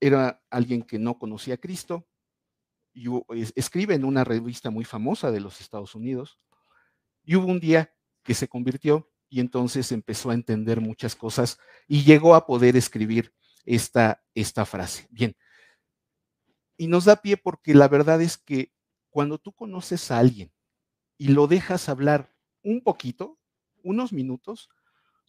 era 0.00 0.42
alguien 0.50 0.82
que 0.82 0.98
no 0.98 1.18
conocía 1.18 1.54
a 1.54 1.58
Cristo, 1.58 2.06
y 2.92 3.08
escribe 3.56 3.94
en 3.94 4.04
una 4.04 4.22
revista 4.22 4.70
muy 4.70 4.84
famosa 4.84 5.32
de 5.32 5.40
los 5.40 5.60
Estados 5.60 5.94
Unidos, 5.94 6.38
y 7.24 7.36
hubo 7.36 7.46
un 7.46 7.58
día 7.58 7.92
que 8.22 8.34
se 8.34 8.48
convirtió 8.48 9.10
y 9.28 9.40
entonces 9.40 9.90
empezó 9.90 10.30
a 10.30 10.34
entender 10.34 10.80
muchas 10.80 11.16
cosas 11.16 11.58
y 11.88 12.04
llegó 12.04 12.34
a 12.34 12.46
poder 12.46 12.76
escribir 12.76 13.34
esta, 13.64 14.22
esta 14.34 14.64
frase. 14.64 15.08
Bien. 15.10 15.36
Y 16.76 16.86
nos 16.86 17.06
da 17.06 17.16
pie 17.16 17.36
porque 17.36 17.74
la 17.74 17.88
verdad 17.88 18.20
es 18.22 18.36
que 18.36 18.72
cuando 19.10 19.38
tú 19.38 19.52
conoces 19.52 20.10
a 20.10 20.18
alguien 20.18 20.52
y 21.18 21.28
lo 21.28 21.46
dejas 21.46 21.88
hablar 21.88 22.34
un 22.62 22.80
poquito, 22.80 23.38
unos 23.82 24.12
minutos, 24.12 24.68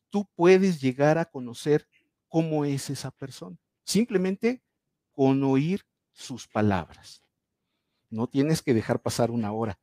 tú 0.09 0.27
puedes 0.35 0.81
llegar 0.81 1.17
a 1.17 1.25
conocer 1.25 1.87
cómo 2.27 2.65
es 2.65 2.89
esa 2.89 3.11
persona. 3.11 3.57
Simplemente 3.83 4.63
con 5.11 5.43
oír 5.43 5.85
sus 6.11 6.47
palabras. 6.47 7.21
No 8.09 8.27
tienes 8.27 8.61
que 8.61 8.73
dejar 8.73 9.01
pasar 9.01 9.31
una 9.31 9.51
hora. 9.51 9.79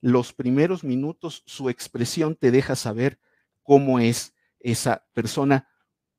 Los 0.00 0.32
primeros 0.32 0.84
minutos, 0.84 1.42
su 1.46 1.70
expresión 1.70 2.36
te 2.36 2.50
deja 2.50 2.76
saber 2.76 3.18
cómo 3.62 3.98
es 3.98 4.34
esa 4.60 5.06
persona. 5.14 5.68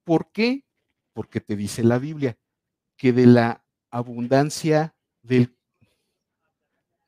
¿Por 0.03 0.31
qué? 0.31 0.65
porque 1.13 1.41
te 1.41 1.55
dice 1.55 1.83
la 1.83 1.99
Biblia 1.99 2.37
que 2.97 3.13
de 3.13 3.25
la 3.25 3.63
abundancia 3.89 4.95
del... 5.21 5.57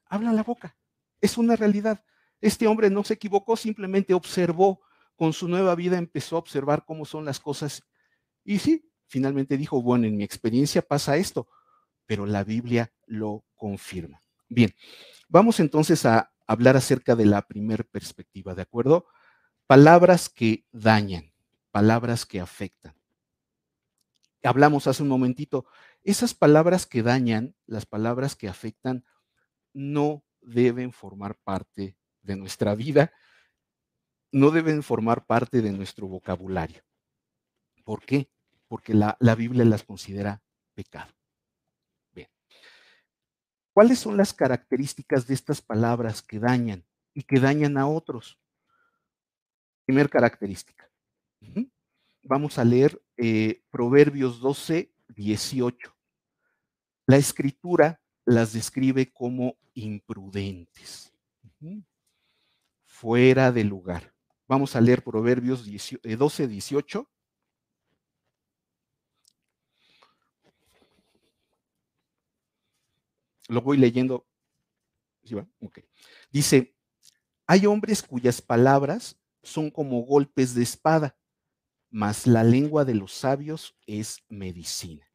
Habla 0.05 0.33
la 0.33 0.43
boca, 0.43 0.75
es 1.21 1.37
una 1.37 1.55
realidad. 1.55 2.03
Este 2.43 2.67
hombre 2.67 2.89
no 2.89 3.03
se 3.03 3.13
equivocó, 3.13 3.55
simplemente 3.55 4.13
observó, 4.13 4.81
con 5.15 5.31
su 5.31 5.47
nueva 5.47 5.75
vida 5.75 5.97
empezó 5.97 6.35
a 6.35 6.39
observar 6.39 6.83
cómo 6.85 7.05
son 7.05 7.23
las 7.23 7.39
cosas. 7.39 7.83
Y 8.43 8.59
sí, 8.59 8.91
finalmente 9.07 9.55
dijo, 9.55 9.81
bueno, 9.81 10.07
en 10.07 10.17
mi 10.17 10.25
experiencia 10.25 10.81
pasa 10.81 11.15
esto, 11.15 11.47
pero 12.05 12.25
la 12.25 12.43
Biblia 12.43 12.91
lo 13.05 13.45
confirma. 13.55 14.21
Bien, 14.49 14.75
vamos 15.29 15.61
entonces 15.61 16.05
a 16.05 16.33
hablar 16.45 16.75
acerca 16.75 17.15
de 17.15 17.25
la 17.25 17.43
primer 17.43 17.85
perspectiva, 17.85 18.53
¿de 18.53 18.63
acuerdo? 18.63 19.05
Palabras 19.65 20.27
que 20.27 20.65
dañan, 20.73 21.31
palabras 21.71 22.25
que 22.25 22.41
afectan 22.41 22.93
hablamos 24.43 24.87
hace 24.87 25.01
un 25.03 25.09
momentito, 25.09 25.65
esas 26.03 26.33
palabras 26.33 26.85
que 26.85 27.01
dañan, 27.01 27.55
las 27.65 27.85
palabras 27.85 28.35
que 28.35 28.49
afectan, 28.49 29.05
no 29.71 30.25
deben 30.41 30.91
formar 30.91 31.37
parte 31.45 31.95
de 32.23 32.35
nuestra 32.35 32.75
vida, 32.75 33.13
no 34.31 34.49
deben 34.49 34.81
formar 34.81 35.25
parte 35.25 35.61
de 35.61 35.71
nuestro 35.71 36.07
vocabulario. 36.07 36.83
¿Por 37.83 38.03
qué? 38.03 38.29
Porque 38.67 38.93
la, 38.93 39.15
la 39.19 39.35
Biblia 39.35 39.63
las 39.65 39.83
considera 39.83 40.41
pecado. 40.73 41.13
Bien. 42.13 42.29
¿Cuáles 43.73 43.99
son 43.99 44.17
las 44.17 44.33
características 44.33 45.27
de 45.27 45.35
estas 45.35 45.61
palabras 45.61 46.21
que 46.21 46.39
dañan 46.39 46.83
y 47.13 47.23
que 47.23 47.39
dañan 47.39 47.77
a 47.77 47.87
otros? 47.87 48.39
Primer 49.85 50.09
característica 50.09 50.89
vamos 52.23 52.57
a 52.57 52.63
leer 52.63 53.01
eh, 53.17 53.61
Proverbios 53.69 54.39
12, 54.39 54.91
18. 55.09 55.95
La 57.05 57.17
escritura 57.17 58.01
las 58.25 58.53
describe 58.53 59.11
como 59.11 59.57
imprudentes. 59.73 61.13
Fuera 63.03 63.51
de 63.51 63.65
lugar. 63.65 64.13
Vamos 64.47 64.77
a 64.77 64.81
leer 64.81 65.03
Proverbios 65.03 65.65
12, 65.65 66.47
18. 66.47 66.99
Eh, 67.01 67.05
Lo 73.49 73.61
voy 73.61 73.75
leyendo. 73.75 74.25
Dice, 76.31 76.77
hay 77.45 77.65
hombres 77.65 78.01
cuyas 78.01 78.41
palabras 78.41 79.19
son 79.41 79.69
como 79.69 80.03
golpes 80.03 80.55
de 80.55 80.63
espada, 80.63 81.17
mas 81.89 82.25
la 82.25 82.45
lengua 82.45 82.85
de 82.85 82.95
los 82.95 83.11
sabios 83.11 83.75
es 83.85 84.23
medicina. 84.29 85.05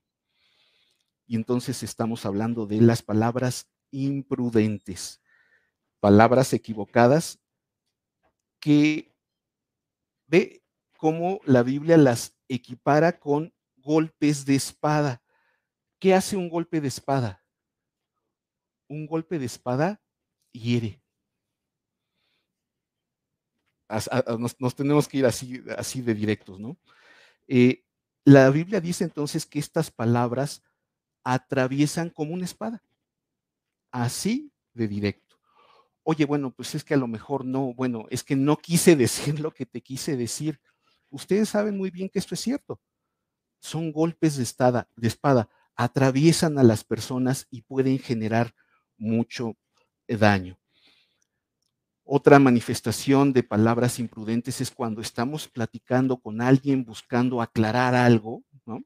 Y 1.27 1.37
entonces 1.37 1.83
estamos 1.83 2.27
hablando 2.27 2.67
de 2.67 2.83
las 2.83 3.01
palabras 3.03 3.71
imprudentes, 3.91 5.23
palabras 6.01 6.53
equivocadas 6.53 7.41
que 8.61 9.15
ve 10.27 10.63
cómo 10.99 11.41
la 11.45 11.63
Biblia 11.63 11.97
las 11.97 12.37
equipara 12.49 13.19
con 13.19 13.55
golpes 13.77 14.45
de 14.45 14.55
espada. 14.55 15.23
¿Qué 15.99 16.15
hace 16.15 16.37
un 16.37 16.49
golpe 16.49 16.81
de 16.81 16.89
espada? 16.89 17.45
Un 18.89 19.07
golpe 19.07 19.39
de 19.39 19.47
espada 19.47 20.01
hiere. 20.53 21.03
Nos, 24.59 24.75
tenemos 24.75 25.09
que 25.09 25.19
ir 25.19 25.27
así, 25.27 25.63
así 25.77 26.03
de 26.03 26.15
directos, 26.15 26.61
¿no? 26.61 26.79
Eh, 27.47 27.85
la 28.25 28.51
Biblia 28.51 28.81
dice 28.81 29.05
entonces 29.05 29.47
que 29.47 29.59
estas 29.59 29.91
palabras 29.91 30.63
atraviesan 31.25 32.11
como 32.11 32.35
una 32.35 32.45
espada, 32.45 32.83
así 33.91 34.53
de 34.75 34.89
directo. 34.89 35.28
Oye, 36.11 36.25
bueno, 36.25 36.51
pues 36.53 36.75
es 36.75 36.85
que 36.85 36.95
a 36.95 36.97
lo 36.97 37.07
mejor 37.07 37.45
no, 37.45 37.75
bueno, 37.75 38.07
es 38.09 38.25
que 38.25 38.35
no 38.35 38.57
quise 38.57 38.97
decir 39.05 39.41
lo 39.41 39.53
que 39.53 39.67
te 39.67 39.83
quise 39.83 40.17
decir. 40.17 40.59
Ustedes 41.11 41.51
saben 41.51 41.77
muy 41.77 41.91
bien 41.91 42.09
que 42.09 42.19
esto 42.19 42.35
es 42.35 42.41
cierto. 42.41 42.81
Son 43.61 43.93
golpes 43.93 44.39
de, 44.39 44.43
espada, 44.43 44.89
de 44.97 45.07
espada, 45.07 45.51
atraviesan 45.77 46.59
a 46.59 46.63
las 46.63 46.83
personas 46.83 47.47
y 47.51 47.61
pueden 47.61 47.99
generar 47.99 48.55
mucho 48.97 49.59
daño. 50.07 50.59
Otra 52.05 52.39
manifestación 52.39 53.35
de 53.35 53.43
palabras 53.43 53.99
imprudentes 53.99 54.63
es 54.63 54.71
cuando 54.71 55.03
estamos 55.03 55.47
platicando 55.47 56.17
con 56.17 56.41
alguien 56.41 56.87
buscando 56.87 57.43
aclarar 57.43 57.95
algo, 57.95 58.45
¿no? 58.65 58.83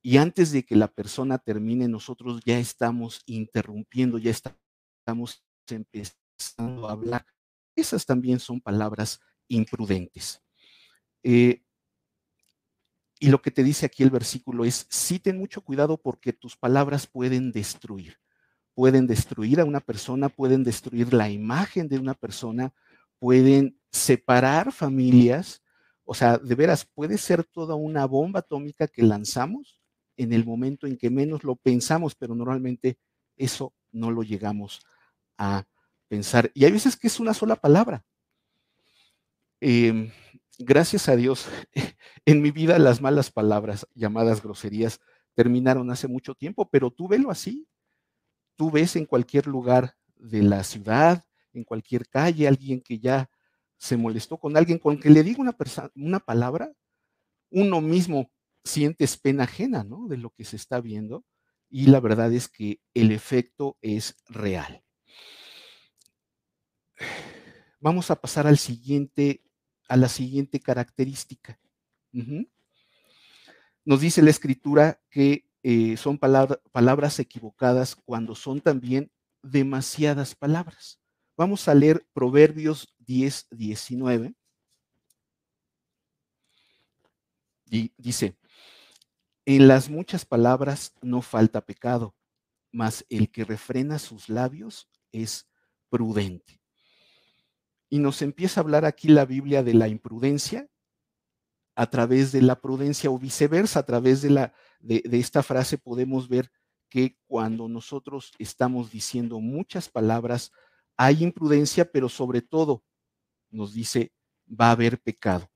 Y 0.00 0.16
antes 0.16 0.50
de 0.50 0.62
que 0.62 0.76
la 0.76 0.88
persona 0.88 1.36
termine, 1.36 1.88
nosotros 1.88 2.40
ya 2.42 2.58
estamos 2.58 3.20
interrumpiendo, 3.26 4.16
ya 4.16 4.30
estamos 4.30 5.44
empezando 5.68 6.21
a 6.58 6.90
hablar. 6.90 7.26
Esas 7.76 8.04
también 8.06 8.40
son 8.40 8.60
palabras 8.60 9.20
imprudentes. 9.48 10.42
Eh, 11.22 11.62
y 13.18 13.28
lo 13.28 13.40
que 13.40 13.50
te 13.50 13.62
dice 13.62 13.86
aquí 13.86 14.02
el 14.02 14.10
versículo 14.10 14.64
es, 14.64 14.86
sí 14.90 15.18
ten 15.18 15.38
mucho 15.38 15.60
cuidado 15.60 15.96
porque 15.96 16.32
tus 16.32 16.56
palabras 16.56 17.06
pueden 17.06 17.52
destruir 17.52 18.18
pueden 18.74 19.06
destruir 19.06 19.60
a 19.60 19.64
una 19.64 19.80
persona, 19.80 20.28
pueden 20.28 20.64
destruir 20.64 21.12
la 21.12 21.28
imagen 21.30 21.88
de 21.88 21.98
una 21.98 22.14
persona, 22.14 22.72
pueden 23.18 23.78
separar 23.90 24.72
familias. 24.72 25.62
O 26.04 26.14
sea, 26.14 26.38
de 26.38 26.54
veras, 26.54 26.84
puede 26.84 27.18
ser 27.18 27.44
toda 27.44 27.74
una 27.74 28.06
bomba 28.06 28.40
atómica 28.40 28.88
que 28.88 29.02
lanzamos 29.02 29.80
en 30.16 30.32
el 30.32 30.44
momento 30.44 30.86
en 30.86 30.96
que 30.96 31.10
menos 31.10 31.44
lo 31.44 31.56
pensamos, 31.56 32.14
pero 32.14 32.34
normalmente 32.34 32.98
eso 33.36 33.74
no 33.90 34.10
lo 34.10 34.22
llegamos 34.22 34.80
a 35.38 35.64
pensar. 36.12 36.50
Y 36.52 36.66
hay 36.66 36.72
veces 36.72 36.94
que 36.94 37.06
es 37.06 37.18
una 37.20 37.32
sola 37.32 37.56
palabra. 37.56 38.04
Em, 39.60 40.10
gracias 40.58 41.08
a 41.08 41.16
Dios, 41.16 41.46
en 42.26 42.42
mi 42.42 42.50
vida 42.50 42.78
las 42.78 43.00
malas 43.00 43.30
palabras 43.30 43.86
llamadas 43.94 44.42
groserías 44.42 45.00
terminaron 45.32 45.90
hace 45.90 46.08
mucho 46.08 46.34
tiempo, 46.34 46.68
pero 46.68 46.90
tú 46.90 47.08
velo 47.08 47.30
así, 47.30 47.66
tú 48.56 48.70
ves 48.70 48.94
en 48.96 49.06
cualquier 49.06 49.46
lugar 49.46 49.96
de 50.16 50.42
la 50.42 50.62
ciudad, 50.64 51.24
en 51.54 51.64
cualquier 51.64 52.06
calle, 52.06 52.46
alguien 52.46 52.82
que 52.82 52.98
ya 52.98 53.30
se 53.78 53.96
molestó 53.96 54.36
con 54.36 54.54
alguien, 54.58 54.78
con 54.78 55.00
que 55.00 55.08
le 55.08 55.22
diga 55.22 55.40
una, 55.40 55.56
una 55.94 56.20
palabra, 56.20 56.70
uno 57.48 57.80
mismo 57.80 58.30
sientes 58.62 59.16
pena 59.16 59.44
ajena, 59.44 59.82
¿no? 59.82 60.08
De 60.08 60.18
lo 60.18 60.28
que 60.28 60.44
se 60.44 60.56
está 60.56 60.78
viendo 60.78 61.24
y 61.70 61.86
la 61.86 62.00
verdad 62.00 62.30
es 62.34 62.48
que 62.48 62.82
el 62.92 63.12
efecto 63.12 63.78
es 63.80 64.18
real. 64.26 64.84
Vamos 67.82 68.12
a 68.12 68.20
pasar 68.20 68.46
al 68.46 68.58
siguiente, 68.58 69.42
a 69.88 69.96
la 69.96 70.08
siguiente 70.08 70.60
característica. 70.60 71.58
Nos 73.84 74.00
dice 74.00 74.22
la 74.22 74.30
escritura 74.30 75.02
que 75.10 75.50
eh, 75.64 75.96
son 75.96 76.16
palabras 76.16 77.18
equivocadas 77.18 77.96
cuando 77.96 78.36
son 78.36 78.60
también 78.60 79.10
demasiadas 79.42 80.36
palabras. 80.36 81.00
Vamos 81.36 81.66
a 81.66 81.74
leer 81.74 82.06
Proverbios 82.12 82.94
10, 83.00 83.48
19. 83.50 84.32
Y 87.68 87.92
dice, 87.96 88.38
en 89.44 89.66
las 89.66 89.90
muchas 89.90 90.24
palabras 90.24 90.94
no 91.02 91.20
falta 91.20 91.66
pecado, 91.66 92.14
mas 92.70 93.04
el 93.08 93.28
que 93.32 93.44
refrena 93.44 93.98
sus 93.98 94.28
labios 94.28 94.88
es 95.10 95.48
prudente. 95.88 96.61
Y 97.92 97.98
nos 97.98 98.22
empieza 98.22 98.58
a 98.58 98.62
hablar 98.62 98.86
aquí 98.86 99.08
la 99.08 99.26
Biblia 99.26 99.62
de 99.62 99.74
la 99.74 99.86
imprudencia 99.86 100.66
a 101.74 101.90
través 101.90 102.32
de 102.32 102.40
la 102.40 102.58
prudencia 102.58 103.10
o 103.10 103.18
viceversa, 103.18 103.80
a 103.80 103.82
través 103.82 104.22
de, 104.22 104.30
la, 104.30 104.54
de, 104.80 105.02
esta 105.12 105.42
frase 105.42 105.76
podemos 105.76 106.26
ver 106.26 106.50
que 106.88 107.18
cuando 107.26 107.68
nosotros 107.68 108.32
estamos 108.38 108.90
diciendo 108.90 109.40
muchas 109.40 109.90
palabras, 109.90 110.52
hay 110.96 111.22
imprudencia, 111.22 111.84
pero 111.84 112.08
sobre 112.08 112.40
todo 112.40 112.82
nos 113.50 113.74
dice, 113.74 114.14
va 114.48 114.68
a 114.68 114.72
haber 114.72 114.98
pecado. 114.98 115.50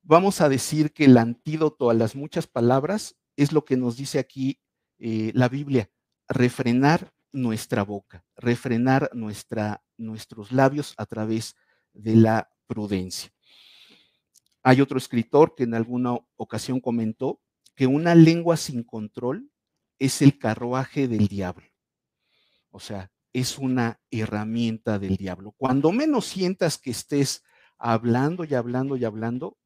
Vamos 0.00 0.40
a 0.40 0.48
decir 0.48 0.94
que 0.94 1.04
el 1.04 1.18
antídoto 1.18 1.90
a 1.90 1.94
las 1.94 2.16
muchas 2.16 2.46
palabras 2.46 3.18
es 3.36 3.52
lo 3.52 3.66
que 3.66 3.76
nos 3.76 3.98
dice 3.98 4.18
aquí 4.18 4.62
eh, 4.96 5.30
la 5.34 5.50
Biblia, 5.50 5.90
refrenar 6.26 7.12
nuestra 7.32 7.82
boca, 7.82 8.24
refrenar 8.34 9.10
nuestra, 9.12 9.83
nuestros 9.96 10.52
labios 10.52 10.94
a 10.96 11.06
través 11.06 11.54
de 11.92 12.16
la 12.16 12.50
prudencia. 12.66 13.30
Hay 14.62 14.80
otro 14.80 14.98
escritor 14.98 15.54
que 15.54 15.64
en 15.64 15.74
alguna 15.74 16.18
ocasión 16.36 16.80
comentó 16.80 17.40
que 17.74 17.86
una 17.86 18.14
lengua 18.14 18.56
sin 18.56 18.82
control 18.82 19.50
es 19.98 20.22
el 20.22 20.38
carruaje 20.38 21.08
del 21.08 21.28
diablo. 21.28 21.66
O 22.70 22.80
sea, 22.80 23.10
es 23.32 23.58
una 23.58 24.00
herramienta 24.10 24.98
del 24.98 25.16
diablo. 25.16 25.52
Cuando 25.56 25.92
menos 25.92 26.26
sientas 26.26 26.78
que 26.78 26.90
estés 26.90 27.42
hablando 27.78 28.44
y 28.44 28.54
hablando 28.54 28.96
y 28.96 29.04
hablando, 29.04 29.58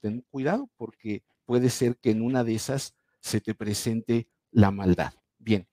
ten 0.00 0.24
cuidado 0.30 0.70
porque 0.76 1.22
puede 1.44 1.70
ser 1.70 1.98
que 1.98 2.10
en 2.10 2.22
una 2.22 2.44
de 2.44 2.54
esas 2.54 2.96
se 3.20 3.40
te 3.40 3.54
presente 3.54 4.28
la 4.50 4.70
maldad. 4.70 5.12
Bien, 5.38 5.68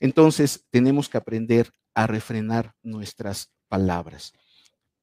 entonces 0.00 0.66
tenemos 0.70 1.08
que 1.08 1.18
aprender 1.18 1.72
a 1.94 2.06
refrenar 2.06 2.74
nuestras 2.82 3.52
palabras. 3.68 4.32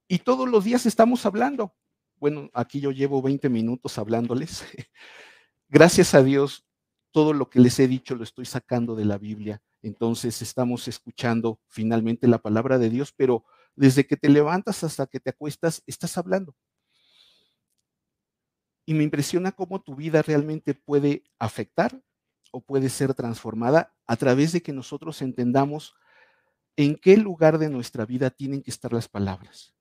Y 0.07 0.19
todos 0.19 0.49
los 0.49 0.63
días 0.63 0.85
estamos 0.85 1.25
hablando 1.25 1.73
bueno, 2.19 2.49
aquí 2.53 2.81
yo 2.81 2.91
llevo 2.91 3.21
20 3.21 3.49
minutos 3.49 3.97
hablándoles. 3.97 4.63
Gracias 5.69 6.13
a 6.13 6.23
Dios, 6.23 6.65
todo 7.11 7.33
lo 7.33 7.49
que 7.49 7.59
les 7.59 7.79
he 7.79 7.87
dicho 7.87 8.15
lo 8.15 8.23
estoy 8.23 8.45
sacando 8.45 8.95
de 8.95 9.05
la 9.05 9.17
Biblia. 9.17 9.61
Entonces 9.81 10.41
estamos 10.41 10.87
escuchando 10.87 11.59
finalmente 11.67 12.27
la 12.27 12.39
palabra 12.39 12.77
de 12.77 12.89
Dios, 12.89 13.13
pero 13.15 13.45
desde 13.75 14.05
que 14.05 14.17
te 14.17 14.29
levantas 14.29 14.83
hasta 14.83 15.07
que 15.07 15.19
te 15.19 15.29
acuestas, 15.29 15.81
estás 15.87 16.17
hablando. 16.17 16.55
Y 18.85 18.93
me 18.93 19.03
impresiona 19.03 19.51
cómo 19.51 19.81
tu 19.81 19.95
vida 19.95 20.21
realmente 20.21 20.73
puede 20.73 21.23
afectar 21.37 22.01
o 22.51 22.61
puede 22.61 22.89
ser 22.89 23.13
transformada 23.13 23.95
a 24.07 24.17
través 24.17 24.51
de 24.51 24.61
que 24.61 24.73
nosotros 24.73 25.21
entendamos 25.21 25.95
en 26.83 26.95
qué 26.95 27.17
lugar 27.17 27.57
de 27.57 27.69
nuestra 27.69 28.05
vida 28.05 28.29
tienen 28.29 28.61
que 28.61 28.71
estar 28.71 28.93
las 28.93 29.07
palabras 29.07 29.73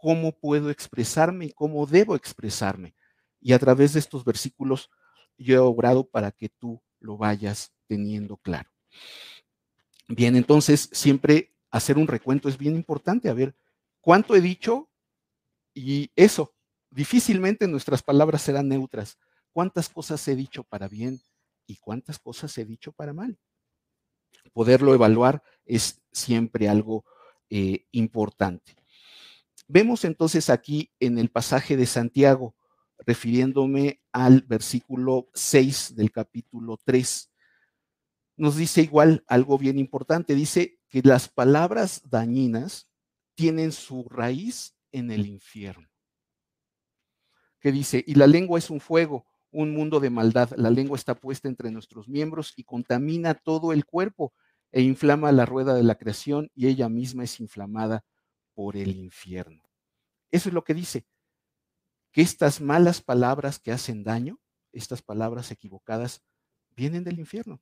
cómo 0.00 0.32
puedo 0.32 0.70
expresarme 0.70 1.46
y 1.46 1.52
cómo 1.52 1.86
debo 1.86 2.16
expresarme. 2.16 2.94
Y 3.40 3.52
a 3.52 3.58
través 3.58 3.92
de 3.92 4.00
estos 4.00 4.24
versículos 4.24 4.90
yo 5.36 5.54
he 5.54 5.58
obrado 5.58 6.08
para 6.08 6.32
que 6.32 6.48
tú 6.48 6.82
lo 6.98 7.16
vayas 7.16 7.72
teniendo 7.86 8.36
claro. 8.38 8.70
Bien, 10.08 10.36
entonces 10.36 10.88
siempre 10.92 11.54
hacer 11.70 11.98
un 11.98 12.08
recuento 12.08 12.48
es 12.48 12.58
bien 12.58 12.74
importante. 12.74 13.28
A 13.28 13.34
ver, 13.34 13.54
¿cuánto 14.00 14.34
he 14.34 14.40
dicho? 14.40 14.90
Y 15.72 16.10
eso, 16.16 16.54
difícilmente 16.90 17.68
nuestras 17.68 18.02
palabras 18.02 18.42
serán 18.42 18.68
neutras. 18.68 19.18
¿Cuántas 19.52 19.88
cosas 19.88 20.26
he 20.28 20.36
dicho 20.36 20.64
para 20.64 20.88
bien 20.88 21.20
y 21.66 21.76
cuántas 21.76 22.18
cosas 22.18 22.56
he 22.58 22.64
dicho 22.64 22.92
para 22.92 23.12
mal? 23.12 23.38
Poderlo 24.52 24.94
evaluar 24.94 25.42
es 25.64 26.00
siempre 26.12 26.68
algo 26.68 27.04
eh, 27.48 27.86
importante. 27.92 28.76
Vemos 29.68 30.04
entonces 30.04 30.50
aquí 30.50 30.90
en 30.98 31.18
el 31.18 31.30
pasaje 31.30 31.76
de 31.76 31.86
Santiago, 31.86 32.56
refiriéndome 32.98 34.02
al 34.12 34.42
versículo 34.42 35.28
6 35.34 35.94
del 35.94 36.10
capítulo 36.10 36.78
3, 36.84 37.30
nos 38.40 38.56
dice 38.56 38.80
igual 38.80 39.22
algo 39.28 39.58
bien 39.58 39.78
importante. 39.78 40.34
Dice 40.34 40.80
que 40.88 41.02
las 41.02 41.28
palabras 41.28 42.00
dañinas 42.08 42.90
tienen 43.34 43.70
su 43.70 44.08
raíz 44.08 44.74
en 44.92 45.10
el 45.10 45.26
infierno. 45.26 45.86
Que 47.60 47.70
dice, 47.70 48.02
y 48.06 48.14
la 48.14 48.26
lengua 48.26 48.58
es 48.58 48.70
un 48.70 48.80
fuego, 48.80 49.26
un 49.50 49.72
mundo 49.72 50.00
de 50.00 50.10
maldad. 50.10 50.50
La 50.56 50.70
lengua 50.70 50.96
está 50.96 51.14
puesta 51.14 51.48
entre 51.48 51.70
nuestros 51.70 52.08
miembros 52.08 52.52
y 52.56 52.64
contamina 52.64 53.34
todo 53.34 53.72
el 53.72 53.84
cuerpo 53.84 54.32
e 54.72 54.82
inflama 54.82 55.32
la 55.32 55.46
rueda 55.46 55.74
de 55.74 55.82
la 55.82 55.96
creación 55.96 56.50
y 56.54 56.68
ella 56.68 56.88
misma 56.88 57.24
es 57.24 57.40
inflamada 57.40 58.04
por 58.54 58.76
el 58.76 58.96
infierno. 58.96 59.64
Eso 60.30 60.48
es 60.48 60.54
lo 60.54 60.62
que 60.64 60.74
dice, 60.74 61.06
que 62.12 62.22
estas 62.22 62.60
malas 62.60 63.00
palabras 63.00 63.58
que 63.58 63.72
hacen 63.72 64.04
daño, 64.04 64.38
estas 64.72 65.02
palabras 65.02 65.50
equivocadas, 65.50 66.22
vienen 66.76 67.04
del 67.04 67.18
infierno. 67.18 67.60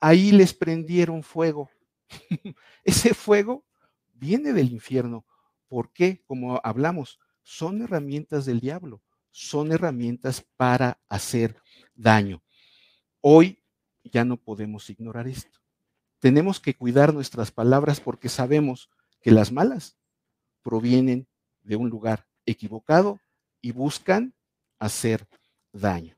Ahí 0.00 0.32
les 0.32 0.54
prendieron 0.54 1.22
fuego. 1.22 1.70
Ese 2.84 3.14
fuego 3.14 3.64
viene 4.12 4.52
del 4.52 4.72
infierno. 4.72 5.24
¿Por 5.68 5.92
qué? 5.92 6.22
Como 6.24 6.60
hablamos, 6.64 7.20
son 7.42 7.82
herramientas 7.82 8.44
del 8.44 8.60
diablo, 8.60 9.02
son 9.30 9.72
herramientas 9.72 10.44
para 10.56 11.00
hacer 11.08 11.56
daño. 11.94 12.42
Hoy 13.20 13.62
ya 14.04 14.24
no 14.24 14.36
podemos 14.36 14.88
ignorar 14.90 15.28
esto. 15.28 15.60
Tenemos 16.18 16.60
que 16.60 16.74
cuidar 16.74 17.14
nuestras 17.14 17.50
palabras 17.50 18.00
porque 18.00 18.28
sabemos 18.28 18.90
que 19.20 19.30
las 19.30 19.52
malas 19.52 19.96
provienen 20.62 21.26
de 21.62 21.76
un 21.76 21.88
lugar 21.88 22.26
equivocado 22.46 23.20
y 23.60 23.72
buscan 23.72 24.34
hacer 24.78 25.26
daño. 25.72 26.16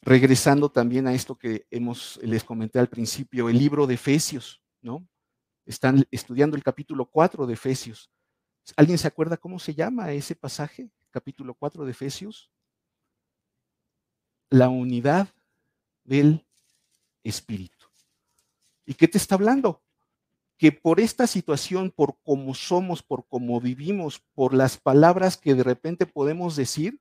Regresando 0.00 0.70
también 0.70 1.06
a 1.06 1.14
esto 1.14 1.36
que 1.36 1.66
hemos, 1.70 2.18
les 2.22 2.42
comenté 2.42 2.78
al 2.78 2.88
principio, 2.88 3.48
el 3.48 3.58
libro 3.58 3.86
de 3.86 3.94
Efesios, 3.94 4.60
¿no? 4.80 5.06
Están 5.64 6.04
estudiando 6.10 6.56
el 6.56 6.64
capítulo 6.64 7.06
4 7.06 7.46
de 7.46 7.54
Efesios. 7.54 8.10
¿Alguien 8.76 8.98
se 8.98 9.06
acuerda 9.06 9.36
cómo 9.36 9.58
se 9.58 9.74
llama 9.74 10.12
ese 10.12 10.34
pasaje? 10.34 10.90
Capítulo 11.12 11.54
4 11.54 11.84
de 11.84 11.92
Efesios. 11.92 12.50
La 14.50 14.68
unidad 14.68 15.28
del 16.02 16.44
Espíritu. 17.22 17.86
¿Y 18.84 18.94
qué 18.94 19.06
te 19.06 19.18
está 19.18 19.36
hablando? 19.36 19.82
que 20.62 20.70
por 20.70 21.00
esta 21.00 21.26
situación, 21.26 21.90
por 21.90 22.18
cómo 22.22 22.54
somos, 22.54 23.02
por 23.02 23.26
cómo 23.26 23.60
vivimos, 23.60 24.20
por 24.32 24.54
las 24.54 24.76
palabras 24.76 25.36
que 25.36 25.56
de 25.56 25.64
repente 25.64 26.06
podemos 26.06 26.54
decir, 26.54 27.00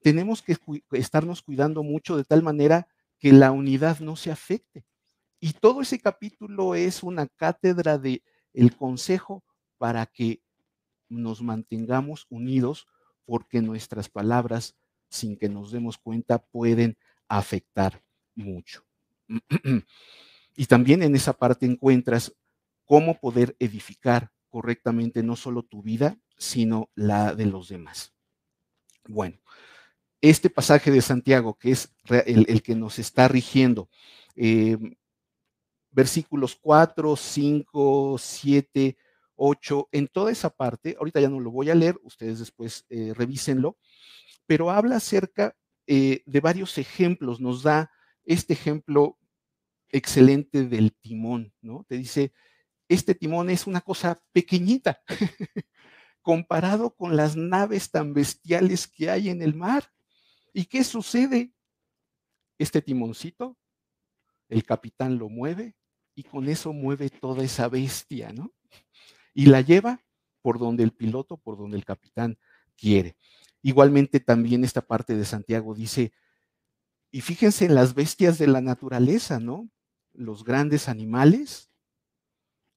tenemos 0.00 0.42
que 0.42 0.56
estarnos 0.90 1.42
cuidando 1.42 1.84
mucho 1.84 2.16
de 2.16 2.24
tal 2.24 2.42
manera 2.42 2.88
que 3.20 3.32
la 3.32 3.52
unidad 3.52 4.00
no 4.00 4.16
se 4.16 4.32
afecte. 4.32 4.84
Y 5.38 5.52
todo 5.52 5.82
ese 5.82 6.00
capítulo 6.00 6.74
es 6.74 7.04
una 7.04 7.28
cátedra 7.28 7.98
de 7.98 8.20
consejo 8.76 9.44
para 9.76 10.04
que 10.06 10.42
nos 11.08 11.40
mantengamos 11.40 12.26
unidos 12.30 12.88
porque 13.28 13.60
nuestras 13.60 14.08
palabras, 14.08 14.74
sin 15.10 15.36
que 15.36 15.50
nos 15.50 15.70
demos 15.70 15.98
cuenta, 15.98 16.38
pueden 16.38 16.96
afectar 17.28 18.02
mucho. 18.34 18.86
y 20.56 20.64
también 20.64 21.02
en 21.02 21.14
esa 21.14 21.34
parte 21.34 21.66
encuentras 21.66 22.34
cómo 22.86 23.20
poder 23.20 23.54
edificar 23.58 24.30
correctamente 24.48 25.22
no 25.22 25.36
solo 25.36 25.62
tu 25.62 25.82
vida, 25.82 26.18
sino 26.38 26.88
la 26.94 27.34
de 27.34 27.44
los 27.44 27.68
demás. 27.68 28.14
Bueno, 29.06 29.38
este 30.22 30.48
pasaje 30.48 30.90
de 30.90 31.02
Santiago, 31.02 31.58
que 31.58 31.72
es 31.72 31.94
el, 32.08 32.62
que 32.62 32.74
nos 32.74 32.98
está 32.98 33.28
rigiendo, 33.28 33.90
em, 34.36 34.96
versículos 35.90 36.56
4, 36.56 37.14
5, 37.14 38.16
7, 38.18 38.96
8, 39.38 39.88
en 39.92 40.08
toda 40.08 40.32
esa 40.32 40.50
parte, 40.50 40.96
ahorita 40.98 41.20
ya 41.20 41.28
no 41.28 41.40
lo 41.40 41.50
voy 41.50 41.70
a 41.70 41.74
leer, 41.74 41.98
ustedes 42.02 42.38
después 42.38 42.84
eh, 42.90 43.14
revísenlo, 43.14 43.78
pero 44.46 44.70
habla 44.70 44.96
acerca 44.96 45.56
eh, 45.86 46.22
de 46.26 46.40
varios 46.40 46.76
ejemplos, 46.76 47.40
nos 47.40 47.62
da 47.62 47.90
este 48.24 48.52
ejemplo 48.52 49.18
excelente 49.90 50.66
del 50.66 50.92
timón, 50.94 51.54
¿no? 51.62 51.84
Te 51.88 51.96
dice, 51.96 52.32
este 52.88 53.14
timón 53.14 53.50
es 53.50 53.66
una 53.66 53.80
cosa 53.80 54.22
pequeñita 54.32 55.02
comparado 56.22 56.94
con 56.94 57.16
las 57.16 57.36
naves 57.36 57.90
tan 57.90 58.12
bestiales 58.12 58.86
que 58.86 59.10
hay 59.10 59.30
en 59.30 59.40
el 59.40 59.54
mar. 59.54 59.90
¿Y 60.52 60.66
qué 60.66 60.84
sucede? 60.84 61.52
Este 62.58 62.82
timoncito, 62.82 63.56
el 64.48 64.64
capitán 64.64 65.16
lo 65.18 65.28
mueve 65.28 65.76
y 66.14 66.24
con 66.24 66.48
eso 66.48 66.72
mueve 66.72 67.08
toda 67.08 67.44
esa 67.44 67.68
bestia, 67.68 68.32
¿no? 68.32 68.52
Y 69.38 69.46
la 69.46 69.60
lleva 69.60 70.04
por 70.42 70.58
donde 70.58 70.82
el 70.82 70.90
piloto, 70.90 71.36
por 71.36 71.56
donde 71.56 71.76
el 71.76 71.84
capitán 71.84 72.40
quiere. 72.76 73.16
Igualmente 73.62 74.18
también 74.18 74.64
esta 74.64 74.80
parte 74.80 75.14
de 75.14 75.24
Santiago 75.24 75.76
dice, 75.76 76.12
y 77.12 77.20
fíjense 77.20 77.64
en 77.64 77.76
las 77.76 77.94
bestias 77.94 78.38
de 78.38 78.48
la 78.48 78.60
naturaleza, 78.60 79.38
¿no? 79.38 79.70
Los 80.12 80.42
grandes 80.42 80.88
animales, 80.88 81.70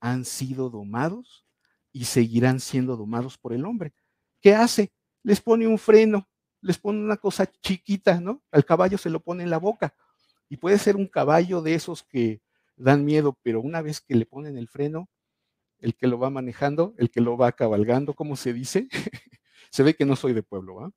han 0.02 0.24
sido 0.24 0.70
domados 0.70 1.48
y 1.92 2.06
seguirán 2.06 2.60
siendo 2.60 2.96
domados 2.96 3.40
por 3.40 3.54
el 3.54 3.66
hombre. 3.66 3.96
¿Qué 4.40 4.54
hace? 4.54 4.92
Les 5.24 5.42
pone 5.42 5.66
un 5.66 5.80
freno, 5.80 6.30
les 6.62 6.78
pone 6.78 7.00
una 7.00 7.18
cosa 7.18 7.52
chiquita, 7.64 8.22
¿no? 8.22 8.44
Al 8.52 8.66
caballo 8.66 9.00
se 9.00 9.10
lo 9.10 9.20
pone 9.20 9.42
en 9.42 9.50
la 9.50 9.58
boca. 9.58 9.96
Y 10.48 10.58
puede 10.58 10.78
ser 10.78 10.96
un 10.96 11.08
caballo 11.08 11.64
de 11.64 11.74
esos 11.74 12.04
que 12.04 12.44
dan 12.76 13.04
miedo, 13.04 13.36
pero 13.42 13.62
una 13.62 13.82
vez 13.82 14.00
que 14.00 14.14
le 14.14 14.28
ponen 14.28 14.60
el 14.60 14.68
freno, 14.68 15.10
el 15.82 15.96
que 15.96 16.08
lo 16.08 16.20
va 16.20 16.30
manejando, 16.30 16.94
el 16.98 17.10
que 17.10 17.22
lo 17.22 17.38
va 17.38 17.52
cabalgando, 17.52 18.14
¿cómo 18.14 18.36
se 18.36 18.54
dice? 18.54 18.88
se 19.72 19.84
ve 19.84 19.96
que 19.96 20.06
no 20.06 20.16
soy 20.16 20.34
de 20.34 20.44
pueblo, 20.44 20.76
¿va? 20.76 20.92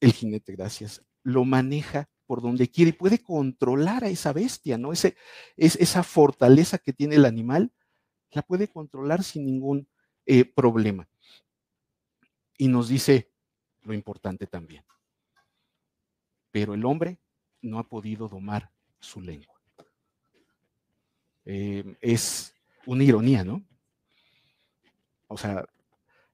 El 0.00 0.12
jinete, 0.12 0.52
gracias, 0.52 1.02
lo 1.22 1.44
maneja 1.44 2.08
por 2.26 2.42
donde 2.42 2.70
quiere 2.70 2.90
y 2.90 2.92
puede 2.92 3.22
controlar 3.22 4.04
a 4.04 4.08
esa 4.08 4.32
bestia, 4.32 4.76
¿no? 4.76 4.92
Es, 4.92 5.14
esa 5.56 6.02
fortaleza 6.02 6.78
que 6.78 6.92
tiene 6.92 7.16
el 7.16 7.24
animal, 7.24 7.72
la 8.30 8.42
puede 8.42 8.68
controlar 8.68 9.24
sin 9.24 9.46
ningún 9.46 9.88
eh, 10.26 10.44
problema. 10.44 11.08
Y 12.58 12.68
nos 12.68 12.88
dice 12.88 13.32
lo 13.82 13.94
importante 13.94 14.46
también. 14.46 14.84
Pero 16.50 16.74
el 16.74 16.84
hombre 16.84 17.18
no 17.62 17.78
ha 17.78 17.88
podido 17.88 18.28
domar 18.28 18.70
su 19.00 19.22
lengua. 19.22 19.58
Eh, 21.46 21.96
es 22.02 22.57
una 22.86 23.04
ironía, 23.04 23.44
¿no? 23.44 23.62
O 25.26 25.36
sea, 25.36 25.64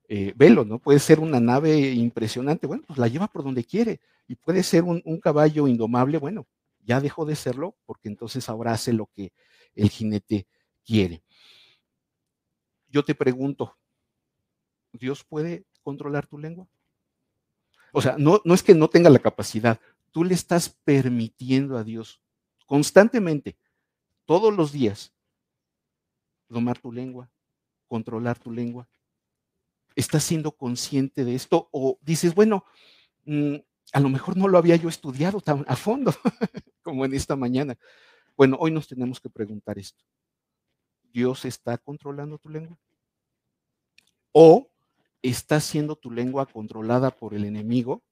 eh, 0.08 0.32
velo, 0.36 0.64
¿no? 0.64 0.78
Puede 0.78 0.98
ser 0.98 1.18
una 1.18 1.40
nave 1.40 1.78
impresionante, 1.92 2.66
bueno, 2.66 2.84
pues 2.86 2.98
la 2.98 3.08
lleva 3.08 3.26
por 3.26 3.42
donde 3.42 3.64
quiere, 3.64 4.00
y 4.28 4.34
puede 4.34 4.62
ser 4.62 4.84
un, 4.84 5.00
caballo 5.20 5.66
indomable, 5.66 6.18
bueno, 6.18 6.46
ya 6.84 7.00
dejó 7.00 7.24
de 7.24 7.36
serlo 7.36 7.74
porque 7.86 8.08
entonces 8.08 8.48
ahora 8.48 8.72
hace 8.72 8.92
lo 8.92 9.06
que 9.06 9.32
el 9.74 9.88
jinete 9.88 10.46
quiere. 10.84 11.22
Yo 12.88 13.02
te 13.02 13.14
pregunto, 13.14 13.76
¿Dios 14.92 15.24
puede 15.24 15.64
controlar 15.82 16.26
tu 16.26 16.38
lengua? 16.38 16.68
O 17.92 18.02
sea, 18.02 18.16
no, 18.18 18.40
no 18.44 18.54
es 18.54 18.62
que 18.62 18.74
no 18.74 18.88
tenga 18.88 19.08
la 19.08 19.18
capacidad, 19.18 19.80
tú 20.12 20.22
le 20.22 20.34
estás 20.34 20.68
permitiendo 20.68 21.78
a 21.78 21.84
Dios 21.84 22.20
constantemente, 22.66 23.56
todos 24.26 24.54
los 24.54 24.72
días, 24.72 25.13
domar 26.48 26.78
tu 26.78 26.92
lengua, 26.92 27.30
controlar 27.86 28.38
tu 28.38 28.50
lengua. 28.50 28.88
¿Estás 29.96 30.24
siendo 30.24 30.52
consciente 30.52 31.24
de 31.24 31.34
esto? 31.34 31.68
O 31.72 31.98
dices, 32.02 32.34
bueno, 32.34 32.64
mm, 33.24 33.56
a 33.92 34.00
lo 34.00 34.08
mejor 34.08 34.36
no 34.36 34.48
lo 34.48 34.58
había 34.58 34.76
yo 34.76 34.88
estudiado 34.88 35.40
tan 35.40 35.64
a 35.68 35.76
fondo 35.76 36.12
como 36.82 37.04
en 37.04 37.14
esta 37.14 37.36
mañana. 37.36 37.76
Bueno, 38.36 38.56
hoy 38.58 38.72
nos 38.72 38.88
tenemos 38.88 39.20
que 39.20 39.30
preguntar 39.30 39.78
esto. 39.78 40.04
¿Dios 41.12 41.44
está 41.44 41.78
controlando 41.78 42.38
tu 42.38 42.48
lengua? 42.48 42.76
¿O 44.32 44.68
está 45.22 45.60
siendo 45.60 45.94
tu 45.94 46.10
lengua 46.10 46.46
controlada 46.46 47.10
por 47.12 47.34
el 47.34 47.44
enemigo 47.44 48.02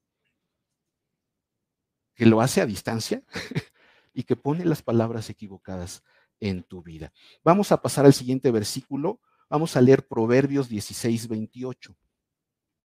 que 2.14 2.26
lo 2.26 2.40
hace 2.40 2.60
a 2.60 2.66
distancia 2.66 3.22
y 4.14 4.22
que 4.22 4.36
pone 4.36 4.64
las 4.64 4.82
palabras 4.82 5.28
equivocadas 5.30 6.04
en 6.42 6.62
tu 6.64 6.82
vida? 6.82 7.12
Vamos 7.42 7.72
a 7.72 7.80
pasar 7.80 8.04
al 8.04 8.12
siguiente 8.12 8.50
versículo. 8.50 9.20
Vamos 9.48 9.76
a 9.76 9.80
leer 9.80 10.06
Proverbios 10.06 10.68
16, 10.68 11.28
28. 11.28 11.96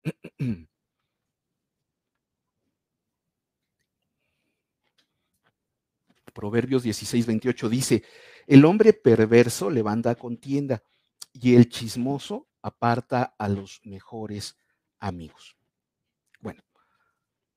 Proverbios 6.34 6.82
16, 6.82 7.26
28 7.26 7.68
dice, 7.68 8.02
el 8.46 8.64
hombre 8.64 8.92
perverso 8.92 9.70
levanta 9.70 10.16
contienda 10.16 10.82
y 11.32 11.54
el 11.54 11.68
chismoso 11.68 12.48
aparta 12.60 13.34
a 13.38 13.48
los 13.48 13.80
mejores 13.84 14.56
amigos. 14.98 15.56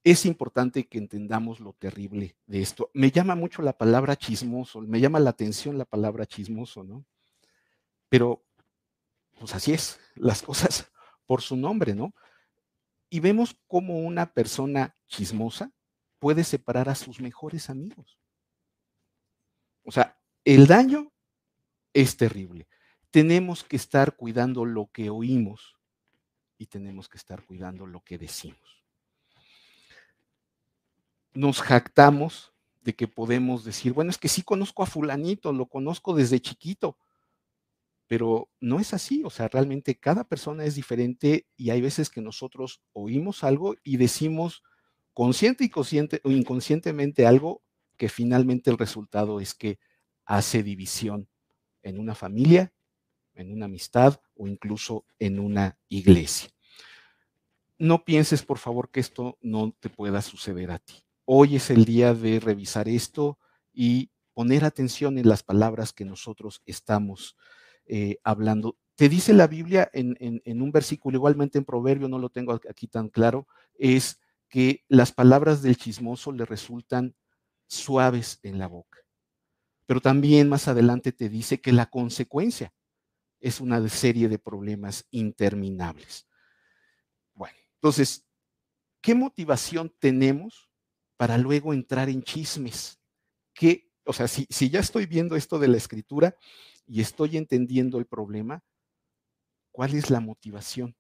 Es 0.08 0.26
importante 0.26 0.88
que 0.88 1.00
entendamos 1.00 1.60
lo 1.60 1.74
terrible 1.74 2.38
de 2.46 2.62
esto. 2.62 2.90
Me 2.94 3.12
llama 3.12 3.36
mucho 3.36 3.62
la 3.62 3.78
palabra 3.78 4.16
chismoso, 4.16 4.80
me 4.80 5.02
llama 5.02 5.20
la 5.20 5.32
atención 5.32 5.78
la 5.78 5.84
palabra 5.84 6.26
chismoso, 6.26 6.82
¿no? 6.86 7.04
Pero, 8.08 8.42
pues 9.38 9.54
así 9.54 9.74
es, 9.74 10.00
las 10.16 10.42
cosas 10.42 10.90
por 11.26 11.42
su 11.42 11.58
nombre, 11.58 11.94
¿no? 11.94 12.14
Y 13.10 13.20
vemos 13.20 13.58
cómo 13.68 14.00
una 14.00 14.32
persona 14.32 14.96
chismosa 15.08 15.74
puede 16.20 16.46
separar 16.46 16.88
a 16.88 16.96
sus 16.96 17.20
mejores 17.20 17.70
amigos. 17.70 18.18
O 19.84 19.92
sea, 19.92 20.18
el 20.46 20.68
daño 20.68 21.12
es 21.92 22.16
terrible. 22.16 22.70
Tenemos 23.12 23.66
que 23.66 23.76
estar 23.76 24.16
cuidando 24.16 24.64
lo 24.64 24.90
que 24.90 25.10
oímos 25.10 25.76
y 26.58 26.68
tenemos 26.68 27.10
que 27.10 27.18
estar 27.18 27.44
cuidando 27.44 27.86
lo 27.86 28.06
que 28.06 28.18
decimos 28.18 28.77
nos 31.38 31.62
jactamos 31.62 32.52
de 32.82 32.96
que 32.96 33.08
podemos 33.08 33.64
decir, 33.64 33.94
bueno, 33.94 34.10
es 34.10 34.18
que 34.18 34.28
sí 34.28 34.42
conozco 34.42 34.82
a 34.82 34.88
fulanito, 34.88 35.54
lo 35.54 35.68
conozco 35.68 36.16
desde 36.16 36.40
chiquito, 36.40 36.98
pero 38.08 38.50
no 38.60 38.80
es 38.80 38.96
así, 38.96 39.22
o 39.24 39.30
sea, 39.30 39.48
realmente 39.48 40.00
cada 40.00 40.24
persona 40.24 40.66
es 40.66 40.74
diferente 40.74 41.46
y 41.56 41.70
hay 41.70 41.80
veces 41.80 42.10
que 42.10 42.22
nosotros 42.22 42.82
oímos 42.92 43.44
algo 43.44 43.76
y 43.84 43.98
decimos 43.98 44.64
consciente 45.14 45.64
y 45.64 45.70
consciente, 45.70 46.22
o 46.24 46.32
inconscientemente 46.32 47.28
algo 47.28 47.62
que 47.98 48.10
finalmente 48.10 48.72
el 48.72 48.80
resultado 48.80 49.40
es 49.40 49.54
que 49.54 49.78
hace 50.26 50.64
división 50.64 51.28
en 51.84 52.00
una 52.00 52.16
familia, 52.16 52.74
en 53.36 53.54
una 53.54 53.66
amistad 53.66 54.22
o 54.36 54.48
incluso 54.48 55.06
en 55.20 55.38
una 55.40 55.78
iglesia. 55.88 56.50
No 57.78 58.06
pienses, 58.06 58.42
por 58.42 58.58
favor, 58.58 58.90
que 58.90 59.02
esto 59.02 59.38
no 59.42 59.76
te 59.80 59.90
pueda 59.90 60.24
suceder 60.24 60.72
a 60.72 60.80
ti. 60.80 61.07
Hoy 61.30 61.58
es 61.58 61.70
el 61.72 61.84
día 61.84 62.14
de 62.14 62.40
revisar 62.40 62.88
esto 62.88 63.38
y 63.74 64.12
poner 64.34 64.64
atención 64.64 65.18
en 65.18 65.28
las 65.28 65.44
palabras 65.44 65.92
que 65.92 66.06
nosotros 66.06 66.62
estamos 66.66 67.36
eh, 67.86 68.16
hablando. 68.24 68.78
Te 68.96 69.10
dice 69.10 69.34
la 69.34 69.48
Biblia 69.48 69.90
en, 69.92 70.16
en, 70.22 70.62
un 70.62 70.72
versículo, 70.72 71.18
igualmente 71.18 71.58
en 71.58 71.66
Proverbio, 71.66 72.08
no 72.08 72.18
lo 72.18 72.30
tengo 72.30 72.54
aquí 72.54 72.88
tan 72.88 73.10
claro, 73.10 73.46
es 73.74 74.22
que 74.48 74.86
las 74.88 75.12
palabras 75.12 75.62
del 75.62 75.76
chismoso 75.76 76.32
le 76.32 76.46
resultan 76.46 77.14
suaves 77.68 78.40
en 78.44 78.58
la 78.58 78.68
boca. 78.68 79.00
Pero 79.86 80.00
también 80.00 80.48
más 80.48 80.70
adelante 80.70 81.12
te 81.12 81.28
dice 81.28 81.60
que 81.60 81.74
la 81.74 81.88
consecuencia 81.88 82.74
es 83.42 83.60
una 83.60 83.86
serie 83.90 84.30
de 84.30 84.40
problemas 84.40 85.06
interminables. 85.12 86.26
Bueno, 87.34 87.58
entonces, 87.74 88.26
¿qué 89.02 89.14
motivación 89.14 89.94
tenemos 90.00 90.67
para 91.18 91.38
luego 91.38 91.74
entrar 91.74 92.10
en 92.10 92.24
chismes. 92.24 93.00
Que, 93.54 93.92
o 94.06 94.14
sea, 94.14 94.28
si, 94.28 94.48
si 94.50 94.70
ya 94.70 94.80
estoy 94.80 95.06
viendo 95.06 95.36
esto 95.36 95.60
de 95.60 95.68
la 95.68 95.78
escritura 95.78 96.36
y 96.86 97.02
estoy 97.02 97.38
entendiendo 97.38 97.98
el 97.98 98.06
problema, 98.06 98.64
¿cuál 99.72 99.96
es 99.96 100.10
la 100.10 100.20
motivación? 100.20 100.96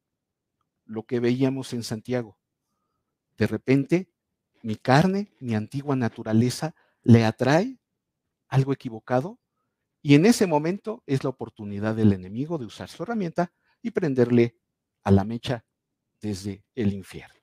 Lo 0.86 1.03
que 1.03 1.19
veíamos 1.19 1.73
en 1.73 1.84
Santiago. 1.84 2.38
De 3.38 3.47
repente, 3.47 4.12
mi 4.63 4.75
carne, 4.75 5.32
mi 5.39 5.56
antigua 5.56 5.95
naturaleza, 5.95 6.75
le 7.03 7.23
atrae 7.23 7.80
algo 8.47 8.73
equivocado 8.73 9.39
y 10.01 10.15
en 10.15 10.25
ese 10.25 10.47
momento 10.47 11.03
es 11.06 11.23
la 11.23 11.30
oportunidad 11.30 11.95
del 11.95 12.13
enemigo 12.13 12.58
de 12.58 12.65
usar 12.65 12.89
su 12.89 13.03
herramienta 13.03 13.51
y 13.82 13.91
prenderle 13.91 14.58
a 15.03 15.12
la 15.12 15.23
mecha 15.23 15.65
desde 16.21 16.63
el 16.75 16.93
infierno. 16.93 17.39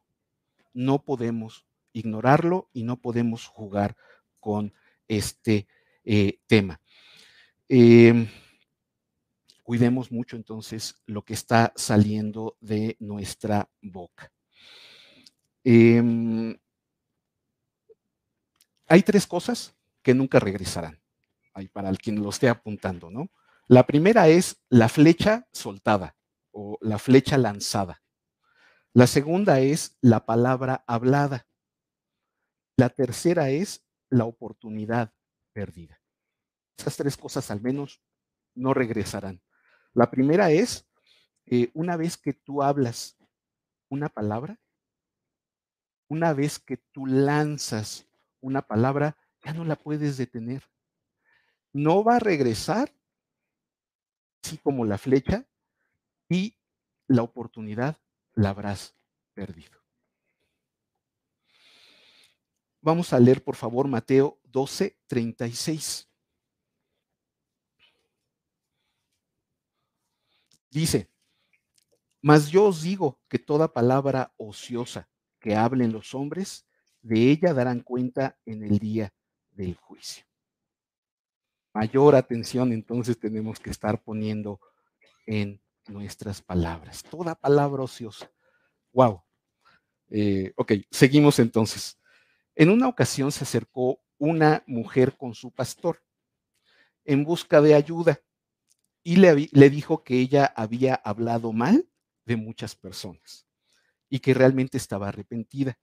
No 0.72 1.04
podemos 1.04 1.66
ignorarlo 1.94 2.68
y 2.74 2.82
no 2.82 3.00
podemos 3.00 3.46
jugar 3.46 3.96
con 4.38 4.74
este 5.08 5.66
eh, 6.04 6.40
tema. 6.46 6.80
Em, 7.68 8.28
cuidemos 9.62 10.12
mucho 10.12 10.36
entonces 10.36 11.02
lo 11.06 11.24
que 11.24 11.32
está 11.32 11.72
saliendo 11.76 12.58
de 12.60 12.96
nuestra 13.00 13.70
boca. 13.80 14.30
Em, 15.64 16.54
hay 18.86 19.02
tres 19.02 19.26
cosas 19.26 19.74
que 20.02 20.12
nunca 20.12 20.38
regresarán, 20.38 21.00
ahí 21.54 21.68
para 21.68 21.90
quien 21.94 22.22
lo 22.22 22.28
esté 22.28 22.50
apuntando, 22.50 23.10
¿no? 23.10 23.30
La 23.66 23.86
primera 23.86 24.28
es 24.28 24.62
la 24.68 24.90
flecha 24.90 25.48
soltada 25.52 26.16
o 26.52 26.76
la 26.82 26.98
flecha 26.98 27.38
lanzada. 27.38 28.02
La 28.92 29.06
segunda 29.06 29.60
es 29.60 29.96
la 30.02 30.26
palabra 30.26 30.84
hablada. 30.86 31.46
La 32.76 32.88
tercera 32.88 33.50
es 33.50 33.84
la 34.10 34.24
oportunidad 34.24 35.12
perdida. 35.52 36.00
Esas 36.76 36.96
tres 36.96 37.16
cosas 37.16 37.50
al 37.50 37.60
menos 37.60 38.02
no 38.54 38.74
regresarán. 38.74 39.42
La 39.92 40.10
primera 40.10 40.50
es, 40.50 40.88
eh, 41.46 41.70
una 41.74 41.96
vez 41.96 42.16
que 42.16 42.32
tú 42.32 42.62
hablas 42.62 43.16
una 43.88 44.08
palabra, 44.08 44.58
una 46.08 46.32
vez 46.32 46.58
que 46.58 46.76
tú 46.76 47.06
lanzas 47.06 48.08
una 48.40 48.62
palabra, 48.62 49.16
ya 49.44 49.52
no 49.52 49.64
la 49.64 49.76
puedes 49.76 50.16
detener. 50.16 50.62
No 51.72 52.02
va 52.02 52.16
a 52.16 52.20
regresar, 52.20 52.92
así 54.42 54.58
como 54.58 54.84
la 54.84 54.98
flecha, 54.98 55.46
y 56.28 56.56
la 57.06 57.22
oportunidad 57.22 57.98
la 58.34 58.50
habrás 58.50 58.96
perdido. 59.34 59.83
Vamos 62.84 63.14
a 63.14 63.18
leer, 63.18 63.42
por 63.42 63.56
favor, 63.56 63.88
Mateo 63.88 64.38
12, 64.44 64.98
36. 65.06 66.06
Dice, 70.68 71.10
mas 72.20 72.50
yo 72.50 72.64
os 72.64 72.82
digo 72.82 73.18
que 73.26 73.38
toda 73.38 73.72
palabra 73.72 74.34
ociosa 74.36 75.08
que 75.40 75.56
hablen 75.56 75.94
los 75.94 76.14
hombres, 76.14 76.66
de 77.00 77.30
ella 77.30 77.54
darán 77.54 77.80
cuenta 77.80 78.38
en 78.44 78.62
el 78.62 78.78
día 78.78 79.14
del 79.52 79.76
juicio. 79.76 80.26
Mayor 81.72 82.14
atención 82.14 82.70
entonces 82.70 83.18
tenemos 83.18 83.60
que 83.60 83.70
estar 83.70 84.02
poniendo 84.02 84.60
en 85.26 85.58
nuestras 85.88 86.42
palabras. 86.42 87.02
Toda 87.02 87.34
palabra 87.34 87.84
ociosa. 87.84 88.30
Wow. 88.92 89.22
Eh, 90.10 90.52
ok, 90.56 90.72
seguimos 90.90 91.38
entonces. 91.38 91.98
En 92.54 92.70
una 92.70 92.88
ocasión 92.88 93.32
se 93.32 93.44
acercó 93.44 94.00
una 94.18 94.62
mujer 94.66 95.16
con 95.16 95.34
su 95.34 95.50
pastor 95.50 96.02
en 97.04 97.24
busca 97.24 97.60
de 97.60 97.74
ayuda 97.74 98.20
y 99.02 99.16
le, 99.16 99.48
le, 99.52 99.70
dijo 99.70 100.02
que 100.02 100.18
ella 100.20 100.46
había 100.56 100.94
hablado 100.94 101.52
mal 101.52 101.88
de 102.24 102.36
muchas 102.36 102.74
personas 102.74 103.46
y 104.08 104.20
que 104.20 104.32
realmente 104.32 104.78
estaba 104.78 105.08
arrepentida. 105.08 105.78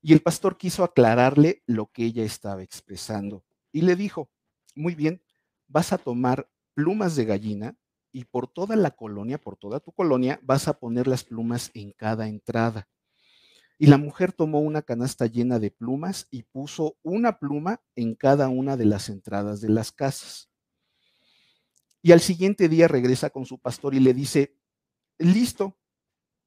Y 0.00 0.12
el 0.12 0.20
pastor 0.20 0.56
quiso 0.56 0.84
aclararle 0.84 1.62
lo 1.66 1.90
que 1.90 2.04
ella 2.04 2.24
estaba 2.24 2.62
expresando 2.62 3.44
y 3.72 3.82
le 3.82 3.96
dijo, 3.96 4.30
muy 4.74 4.94
bien, 4.94 5.22
vas 5.66 5.92
a 5.92 5.98
tomar 5.98 6.48
plumas 6.74 7.16
de 7.16 7.24
gallina 7.24 7.76
y 8.12 8.24
por 8.24 8.46
toda 8.46 8.76
la 8.76 8.90
colonia, 8.90 9.38
por 9.38 9.56
toda 9.56 9.80
tu 9.80 9.92
colonia, 9.92 10.38
vas 10.42 10.68
a 10.68 10.78
poner 10.78 11.06
las 11.06 11.24
plumas 11.24 11.70
en 11.74 11.92
cada 11.92 12.28
entrada. 12.28 12.88
Y 13.82 13.88
la 13.88 13.98
mujer 13.98 14.32
tomó 14.32 14.60
una 14.60 14.82
canasta 14.82 15.26
llena 15.26 15.58
de 15.58 15.72
plumas 15.72 16.28
y 16.30 16.44
puso 16.44 16.98
una 17.02 17.40
pluma 17.40 17.82
en 17.96 18.14
cada 18.14 18.48
una 18.48 18.76
de 18.76 18.84
las 18.84 19.08
entradas 19.08 19.60
de 19.60 19.70
las 19.70 19.90
casas. 19.90 20.48
Y 22.00 22.12
al 22.12 22.20
siguiente 22.20 22.68
día 22.68 22.86
regresa 22.86 23.30
con 23.30 23.44
su 23.44 23.58
pastor 23.58 23.96
y 23.96 23.98
le 23.98 24.14
dice, 24.14 24.56
listo, 25.18 25.76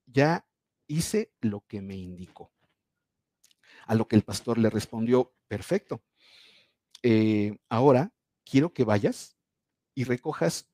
ya 0.05 0.47
hice 0.87 1.33
lo 1.41 1.65
que 1.67 1.81
me 1.81 1.97
indicó. 1.97 2.53
A 3.85 3.95
lo 3.95 4.07
que 4.07 4.15
el 4.15 4.23
pastor 4.23 4.57
le 4.57 4.69
respondió, 4.69 5.35
perfecto. 5.49 6.05
Eh, 7.03 7.57
ahora 7.67 8.13
quiero 8.45 8.71
que 8.71 8.85
vayas 8.85 9.35
y 9.93 10.05
recojas 10.05 10.69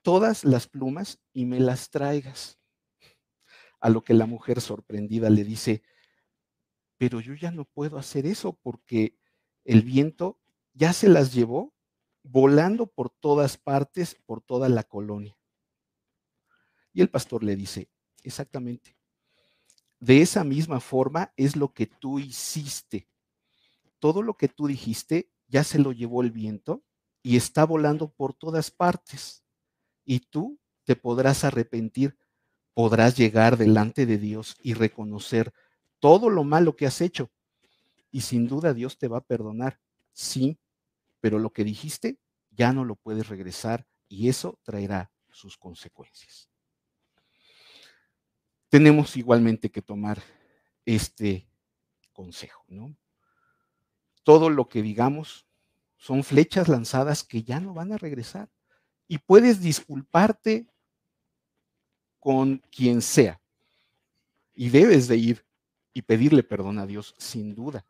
todas 0.00 0.44
las 0.44 0.66
plumas 0.66 1.20
y 1.34 1.44
me 1.44 1.60
las 1.60 1.90
traigas. 1.90 2.57
A 3.80 3.90
lo 3.90 4.02
que 4.02 4.14
la 4.14 4.26
mujer 4.26 4.60
sorprendida 4.60 5.30
le 5.30 5.44
dice, 5.44 5.82
pero 6.96 7.20
yo 7.20 7.34
ya 7.34 7.50
no 7.50 7.64
puedo 7.64 7.96
hacer 7.96 8.26
eso 8.26 8.52
porque 8.54 9.16
el 9.64 9.82
viento 9.82 10.40
ya 10.72 10.92
se 10.92 11.08
las 11.08 11.32
llevó 11.32 11.74
volando 12.22 12.86
por 12.86 13.10
todas 13.10 13.56
partes, 13.56 14.16
por 14.26 14.40
toda 14.40 14.68
la 14.68 14.82
colonia. 14.82 15.38
Y 16.92 17.00
el 17.00 17.10
pastor 17.10 17.44
le 17.44 17.56
dice, 17.56 17.88
exactamente, 18.22 18.96
de 20.00 20.22
esa 20.22 20.44
misma 20.44 20.80
forma 20.80 21.32
es 21.36 21.56
lo 21.56 21.72
que 21.72 21.86
tú 21.86 22.18
hiciste. 22.18 23.08
Todo 23.98 24.22
lo 24.22 24.36
que 24.36 24.48
tú 24.48 24.66
dijiste 24.66 25.30
ya 25.48 25.64
se 25.64 25.78
lo 25.78 25.92
llevó 25.92 26.22
el 26.22 26.30
viento 26.30 26.84
y 27.22 27.36
está 27.36 27.64
volando 27.64 28.12
por 28.12 28.34
todas 28.34 28.70
partes. 28.70 29.44
Y 30.04 30.20
tú 30.20 30.60
te 30.84 30.96
podrás 30.96 31.44
arrepentir, 31.44 32.16
podrás 32.78 33.16
llegar 33.16 33.56
delante 33.56 34.06
de 34.06 34.18
Dios 34.18 34.56
y 34.62 34.74
reconocer 34.74 35.52
todo 35.98 36.30
lo 36.30 36.44
malo 36.44 36.76
que 36.76 36.86
has 36.86 37.00
hecho. 37.00 37.28
Y 38.12 38.20
sin 38.20 38.46
duda 38.46 38.72
Dios 38.72 38.98
te 38.98 39.08
va 39.08 39.18
a 39.18 39.24
perdonar, 39.24 39.80
sí, 40.12 40.60
pero 41.18 41.40
lo 41.40 41.50
que 41.50 41.64
dijiste 41.64 42.20
ya 42.52 42.72
no 42.72 42.84
lo 42.84 42.94
puedes 42.94 43.26
regresar 43.26 43.84
y 44.06 44.28
eso 44.28 44.60
traerá 44.62 45.10
sus 45.32 45.58
consecuencias. 45.58 46.48
Tenemos 48.68 49.16
igualmente 49.16 49.72
que 49.72 49.82
tomar 49.82 50.22
este 50.86 51.50
consejo, 52.12 52.62
¿no? 52.68 52.94
Todo 54.22 54.50
lo 54.50 54.68
que 54.68 54.82
digamos 54.82 55.48
son 55.96 56.22
flechas 56.22 56.68
lanzadas 56.68 57.24
que 57.24 57.42
ya 57.42 57.58
no 57.58 57.74
van 57.74 57.92
a 57.92 57.98
regresar. 57.98 58.48
Y 59.08 59.18
puedes 59.18 59.60
disculparte 59.60 60.68
con 62.18 62.58
quien 62.70 63.02
sea. 63.02 63.40
Y 64.54 64.70
debes 64.70 65.08
de 65.08 65.16
ir 65.16 65.46
y 65.92 66.02
pedirle 66.02 66.42
perdón 66.42 66.78
a 66.78 66.86
Dios, 66.86 67.14
sin 67.18 67.54
duda. 67.54 67.84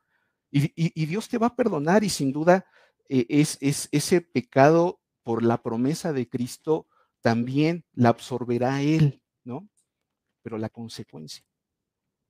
Y, 0.51 1.07
Dios 1.07 1.29
te 1.29 1.38
va 1.38 1.49
a 1.49 1.57
perdonar 1.57 2.05
y 2.05 2.09
sin 2.09 2.33
duda 2.33 2.67
eh, 3.09 3.27
es, 3.29 3.59
es 3.61 3.88
ese 3.93 4.23
pecado 4.23 5.01
por 5.23 5.43
la 5.43 5.62
promesa 5.62 6.12
de 6.14 6.27
Cristo 6.27 6.87
también 7.21 7.85
la 7.93 8.11
absorberá 8.11 8.81
Él, 8.81 9.23
¿no? 9.45 9.69
Pero 10.43 10.57
la 10.57 10.71
consecuencia, 10.71 11.45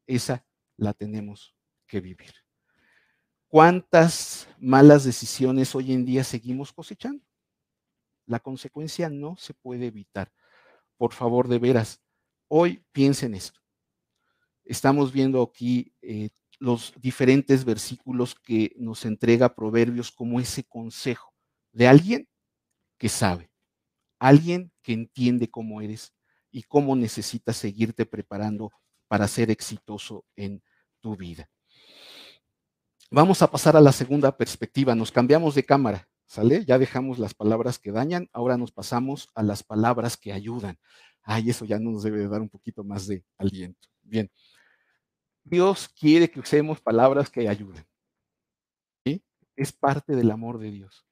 esa 0.07 0.45
la 0.77 0.93
tenemos 0.95 1.55
que 1.87 2.01
vivir. 2.01 2.33
¿Cuántas 3.49 4.49
malas 4.59 5.05
decisiones 5.05 5.75
hoy 5.75 5.93
en 5.93 6.05
día 6.05 6.25
seguimos 6.25 6.73
cosechando? 6.73 7.25
La 8.27 8.41
consecuencia 8.41 9.09
no 9.09 9.37
se 9.37 9.55
puede 9.55 9.87
evitar. 9.87 10.33
Por 10.99 11.13
favor, 11.13 11.49
de 11.49 11.59
veras, 11.59 12.03
hoy 12.49 12.85
piensen 12.93 13.35
esto. 13.35 13.61
Estamos 14.65 15.13
viendo 15.13 15.41
aquí 15.41 15.95
eh, 16.03 16.29
los 16.59 16.93
diferentes 17.01 17.65
versículos 17.65 18.35
que 18.35 18.75
nos 18.77 19.05
entrega 19.07 19.55
Proverbios 19.55 20.11
como 20.11 20.41
ese 20.41 20.65
consejo 20.65 21.33
de 21.73 21.87
alguien 21.87 22.29
que 22.99 23.09
sabe, 23.09 23.51
alguien 24.19 24.73
que 24.83 24.93
entiende 24.93 25.49
cómo 25.49 25.81
eres 25.81 26.13
y 26.51 26.65
cómo 26.65 26.97
necesitas 26.97 27.57
seguirte 27.57 28.05
preparando 28.05 28.73
para 29.07 29.29
ser 29.29 29.51
exitoso 29.51 30.25
en 30.35 30.63
tu 31.01 31.17
vida. 31.17 31.49
Vamos 33.11 33.41
a 33.41 33.51
pasar 33.51 33.77
a 33.77 33.81
la 33.81 33.93
segunda 33.93 34.37
perspectiva. 34.37 34.95
Nos 34.95 35.13
cambiamos 35.13 35.55
de 35.55 35.65
cámara, 35.65 36.08
¿sale? 36.29 36.65
Ya 36.65 36.79
dejamos 36.79 37.19
las 37.19 37.35
palabras 37.35 37.79
que 37.79 37.91
dañan, 37.91 38.29
ahora 38.33 38.57
nos 38.57 38.71
pasamos 38.71 39.29
a 39.35 39.43
las 39.43 39.65
palabras 39.65 40.17
que 40.17 40.33
ayudan. 40.33 40.79
Ay, 41.23 41.51
eso 41.51 41.65
ya 41.65 41.79
nos 41.79 42.03
debe 42.03 42.29
dar 42.29 42.41
un 42.41 42.49
poquito 42.49 42.85
más 42.85 43.07
de 43.07 43.25
aliento. 43.39 43.89
Bien. 44.03 44.31
Dios 45.43 45.89
quiere 45.89 46.31
que 46.31 46.41
usemos 46.41 46.81
palabras 46.81 47.31
que 47.31 47.49
ayuden. 47.49 47.85
¿sí? 49.05 49.25
Es 49.57 49.73
parte 49.73 50.15
del 50.15 50.31
amor 50.31 50.59
de 50.59 50.71
Dios. 50.71 51.07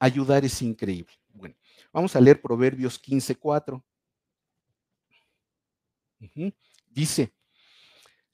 Ayudar 0.00 0.44
es 0.44 0.60
increíble. 0.60 1.14
Bueno, 1.28 1.54
vamos 1.92 2.16
a 2.16 2.20
leer 2.20 2.42
Proverbios 2.42 2.98
15, 2.98 3.36
4. 3.36 3.84
Dice, 6.88 7.32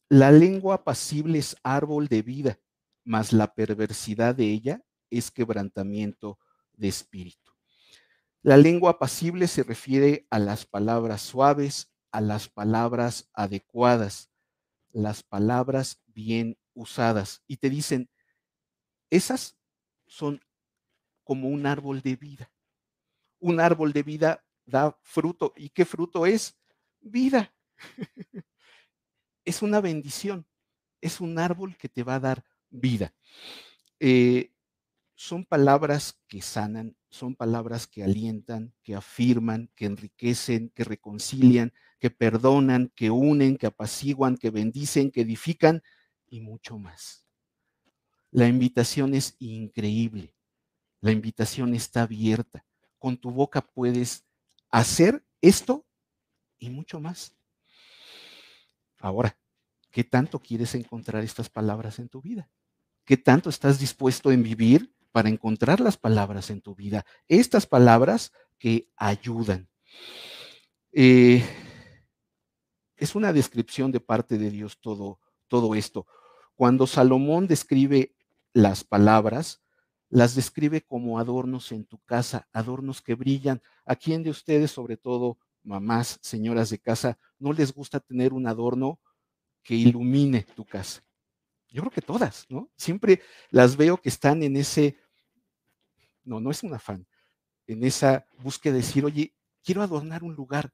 la 0.08 0.32
lengua 0.32 0.76
apacible 0.76 1.38
es 1.38 1.56
árbol 1.62 2.08
de 2.08 2.22
vida, 2.22 2.58
mas 3.04 3.32
la 3.32 3.52
perversidad 3.52 4.34
de 4.34 4.50
ella 4.50 4.86
es 5.10 5.30
quebrantamiento 5.30 6.38
de 6.72 6.88
espíritu. 6.88 7.52
La 8.42 8.56
lengua 8.56 8.92
apacible 8.92 9.48
se 9.48 9.62
refiere 9.62 10.26
a 10.30 10.38
las 10.38 10.66
palabras 10.66 11.22
suaves, 11.22 11.92
a 12.12 12.20
las 12.20 12.48
palabras 12.48 13.28
adecuadas, 13.32 14.30
las 14.92 15.22
palabras 15.22 16.00
bien 16.06 16.56
usadas. 16.72 17.42
Y 17.46 17.56
te 17.56 17.70
dicen, 17.70 18.08
esas 19.10 19.56
son 20.06 20.40
como 21.24 21.48
un 21.48 21.66
árbol 21.66 22.02
de 22.02 22.16
vida. 22.16 22.52
Un 23.40 23.60
árbol 23.60 23.92
de 23.92 24.02
vida 24.02 24.44
da 24.64 24.96
fruto. 25.02 25.52
¿Y 25.56 25.70
qué 25.70 25.84
fruto 25.84 26.24
es? 26.24 26.56
Vida. 27.00 27.52
es 29.44 29.62
una 29.62 29.80
bendición, 29.80 30.46
es 31.00 31.20
un 31.20 31.38
árbol 31.38 31.76
que 31.76 31.88
te 31.88 32.02
va 32.02 32.16
a 32.16 32.20
dar 32.20 32.44
vida. 32.70 33.14
Eh, 34.00 34.52
son 35.16 35.46
palabras 35.46 36.20
que 36.28 36.42
sanan, 36.42 36.94
son 37.08 37.34
palabras 37.34 37.86
que 37.86 38.04
alientan, 38.04 38.74
que 38.82 38.94
afirman, 38.94 39.70
que 39.74 39.86
enriquecen, 39.86 40.68
que 40.74 40.84
reconcilian, 40.84 41.72
que 41.98 42.10
perdonan, 42.10 42.92
que 42.94 43.10
unen, 43.10 43.56
que 43.56 43.66
apaciguan, 43.66 44.36
que 44.36 44.50
bendicen, 44.50 45.10
que 45.10 45.22
edifican 45.22 45.82
y 46.28 46.42
mucho 46.42 46.78
más. 46.78 47.26
La 48.30 48.46
invitación 48.46 49.14
es 49.14 49.36
increíble. 49.38 50.34
La 51.00 51.12
invitación 51.12 51.74
está 51.74 52.02
abierta. 52.02 52.66
Con 52.98 53.16
tu 53.16 53.30
boca 53.30 53.62
puedes 53.62 54.26
hacer 54.70 55.24
esto 55.40 55.86
y 56.58 56.68
mucho 56.68 57.00
más. 57.00 57.34
Ahora, 58.98 59.38
¿qué 59.90 60.04
tanto 60.04 60.38
quieres 60.40 60.74
encontrar 60.74 61.24
estas 61.24 61.48
palabras 61.48 61.98
en 62.00 62.10
tu 62.10 62.20
vida? 62.20 62.50
¿Qué 63.06 63.16
tanto 63.16 63.48
estás 63.48 63.78
dispuesto 63.78 64.30
en 64.30 64.42
vivir 64.42 64.95
para 65.16 65.30
encontrar 65.30 65.80
las 65.80 65.96
palabras 65.96 66.50
en 66.50 66.60
tu 66.60 66.74
vida? 66.74 67.06
Estas 67.26 67.64
palabras 67.64 68.32
que 68.58 68.90
ayudan. 68.96 69.66
Eh, 70.92 71.42
es 72.98 73.14
una 73.14 73.32
descripción 73.32 73.90
de 73.90 74.00
parte 74.00 74.36
de 74.36 74.50
Dios 74.50 74.78
todo, 74.78 75.18
todo 75.48 75.74
esto. 75.74 76.06
Cuando 76.54 76.86
Salomón 76.86 77.46
describe 77.46 78.14
las 78.52 78.84
palabras, 78.84 79.62
las 80.10 80.34
describe 80.34 80.82
como 80.82 81.18
adornos 81.18 81.72
en 81.72 81.86
tu 81.86 81.98
casa, 82.00 82.46
adornos 82.52 83.00
que 83.00 83.14
brillan. 83.14 83.62
¿A 83.86 83.96
quién 83.96 84.22
de 84.22 84.28
ustedes, 84.28 84.70
sobre 84.70 84.98
todo 84.98 85.38
mamás, 85.62 86.18
señoras 86.20 86.68
de 86.68 86.78
casa, 86.78 87.18
no 87.38 87.54
les 87.54 87.72
gusta 87.72 88.00
tener 88.00 88.34
un 88.34 88.46
adorno 88.46 89.00
que 89.62 89.76
ilumine 89.76 90.42
tu 90.42 90.66
casa? 90.66 91.06
Yo 91.70 91.80
creo 91.82 91.92
que 91.92 92.02
todas, 92.02 92.44
¿no? 92.50 92.70
Siempre 92.76 93.22
las 93.50 93.78
veo 93.78 93.96
que 93.96 94.10
están 94.10 94.42
en 94.42 94.56
ese, 94.56 94.96
no, 96.26 96.40
no 96.40 96.50
es 96.50 96.62
un 96.62 96.74
afán, 96.74 97.06
en 97.66 97.84
esa 97.84 98.26
búsqueda 98.38 98.74
de 98.74 98.80
decir, 98.80 99.04
oye, 99.04 99.34
quiero 99.64 99.82
adornar 99.82 100.22
un 100.22 100.34
lugar 100.34 100.72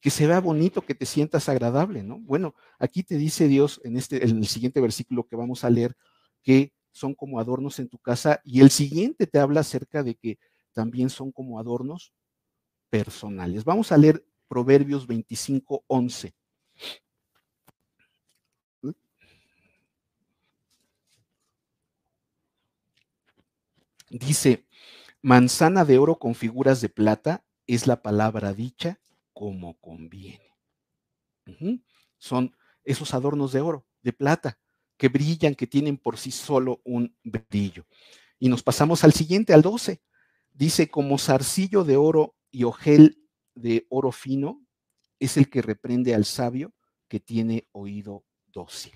que 0.00 0.10
se 0.10 0.26
vea 0.26 0.40
bonito, 0.40 0.82
que 0.82 0.94
te 0.94 1.06
sientas 1.06 1.48
agradable, 1.48 2.02
¿no? 2.02 2.18
Bueno, 2.20 2.54
aquí 2.78 3.02
te 3.02 3.16
dice 3.16 3.48
Dios 3.48 3.80
en 3.84 3.96
este, 3.96 4.24
en 4.24 4.38
el 4.38 4.46
siguiente 4.46 4.80
versículo 4.80 5.26
que 5.26 5.34
vamos 5.36 5.64
a 5.64 5.70
leer, 5.70 5.96
que 6.42 6.72
son 6.92 7.14
como 7.14 7.40
adornos 7.40 7.78
en 7.78 7.88
tu 7.88 7.98
casa, 7.98 8.40
y 8.44 8.60
el 8.60 8.70
siguiente 8.70 9.26
te 9.26 9.38
habla 9.38 9.60
acerca 9.60 10.02
de 10.02 10.14
que 10.14 10.38
también 10.72 11.08
son 11.10 11.32
como 11.32 11.58
adornos 11.58 12.12
personales. 12.90 13.64
Vamos 13.64 13.92
a 13.92 13.96
leer 13.96 14.24
Proverbios 14.46 15.06
25, 15.06 15.84
11. 15.86 16.34
Dice, 24.16 24.64
manzana 25.22 25.84
de 25.84 25.98
oro 25.98 26.20
con 26.20 26.36
figuras 26.36 26.80
de 26.80 26.88
plata 26.88 27.44
es 27.66 27.88
la 27.88 28.00
palabra 28.00 28.52
dicha 28.52 29.00
como 29.32 29.80
conviene. 29.80 30.52
Son 32.18 32.54
esos 32.84 33.12
adornos 33.12 33.50
de 33.50 33.60
oro, 33.60 33.88
de 34.02 34.12
plata, 34.12 34.60
que 34.96 35.08
brillan, 35.08 35.56
que 35.56 35.66
tienen 35.66 35.98
por 35.98 36.16
sí 36.16 36.30
solo 36.30 36.80
un 36.84 37.16
brillo. 37.24 37.86
Y 38.38 38.48
nos 38.48 38.62
pasamos 38.62 39.02
al 39.02 39.12
siguiente, 39.12 39.52
al 39.52 39.62
12. 39.62 40.00
Dice, 40.52 40.88
como 40.88 41.18
zarcillo 41.18 41.82
de 41.82 41.96
oro 41.96 42.36
y 42.52 42.62
ojel 42.62 43.20
de 43.56 43.84
oro 43.90 44.12
fino 44.12 44.64
es 45.18 45.36
el 45.36 45.50
que 45.50 45.60
reprende 45.60 46.14
al 46.14 46.24
sabio 46.24 46.72
que 47.08 47.18
tiene 47.18 47.66
oído 47.72 48.24
dócil. 48.46 48.92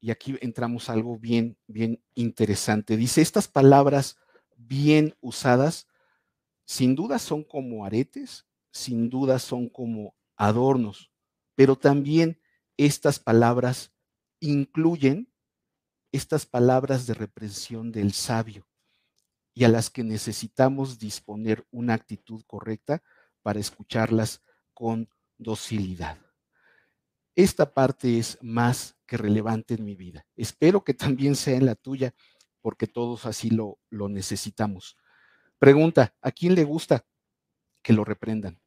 Y 0.00 0.10
aquí 0.10 0.36
entramos 0.40 0.88
a 0.88 0.94
algo 0.94 1.18
bien, 1.18 1.58
bien 1.66 2.02
interesante. 2.14 2.96
Dice, 2.96 3.20
estas 3.20 3.48
palabras 3.48 4.16
bien 4.56 5.14
usadas, 5.20 5.86
sin 6.64 6.94
duda 6.94 7.18
son 7.18 7.44
como 7.44 7.84
aretes, 7.84 8.46
sin 8.70 9.10
duda 9.10 9.38
son 9.38 9.68
como 9.68 10.14
adornos, 10.36 11.10
pero 11.54 11.76
también 11.76 12.40
estas 12.76 13.18
palabras 13.18 13.92
incluyen 14.38 15.30
estas 16.12 16.46
palabras 16.46 17.06
de 17.06 17.14
reprensión 17.14 17.92
del 17.92 18.12
sabio 18.12 18.66
y 19.54 19.64
a 19.64 19.68
las 19.68 19.90
que 19.90 20.02
necesitamos 20.02 20.98
disponer 20.98 21.66
una 21.70 21.94
actitud 21.94 22.42
correcta 22.46 23.02
para 23.42 23.60
escucharlas 23.60 24.42
con 24.72 25.08
docilidad. 25.38 26.18
Esta 27.34 27.72
parte 27.72 28.18
es 28.18 28.38
más 28.42 28.96
que 29.06 29.16
relevante 29.16 29.74
en 29.74 29.84
mi 29.84 29.96
vida. 29.96 30.26
Espero 30.36 30.84
que 30.84 30.94
también 30.94 31.36
sea 31.36 31.56
en 31.56 31.66
la 31.66 31.74
tuya, 31.74 32.14
porque 32.60 32.86
todos 32.86 33.26
así 33.26 33.50
lo, 33.50 33.78
lo 33.88 34.08
necesitamos. 34.08 34.96
Pregunta, 35.58 36.14
¿a 36.20 36.30
quién 36.32 36.54
le 36.54 36.64
gusta 36.64 37.04
que 37.82 37.92
lo 37.92 38.04
reprendan. 38.04 38.60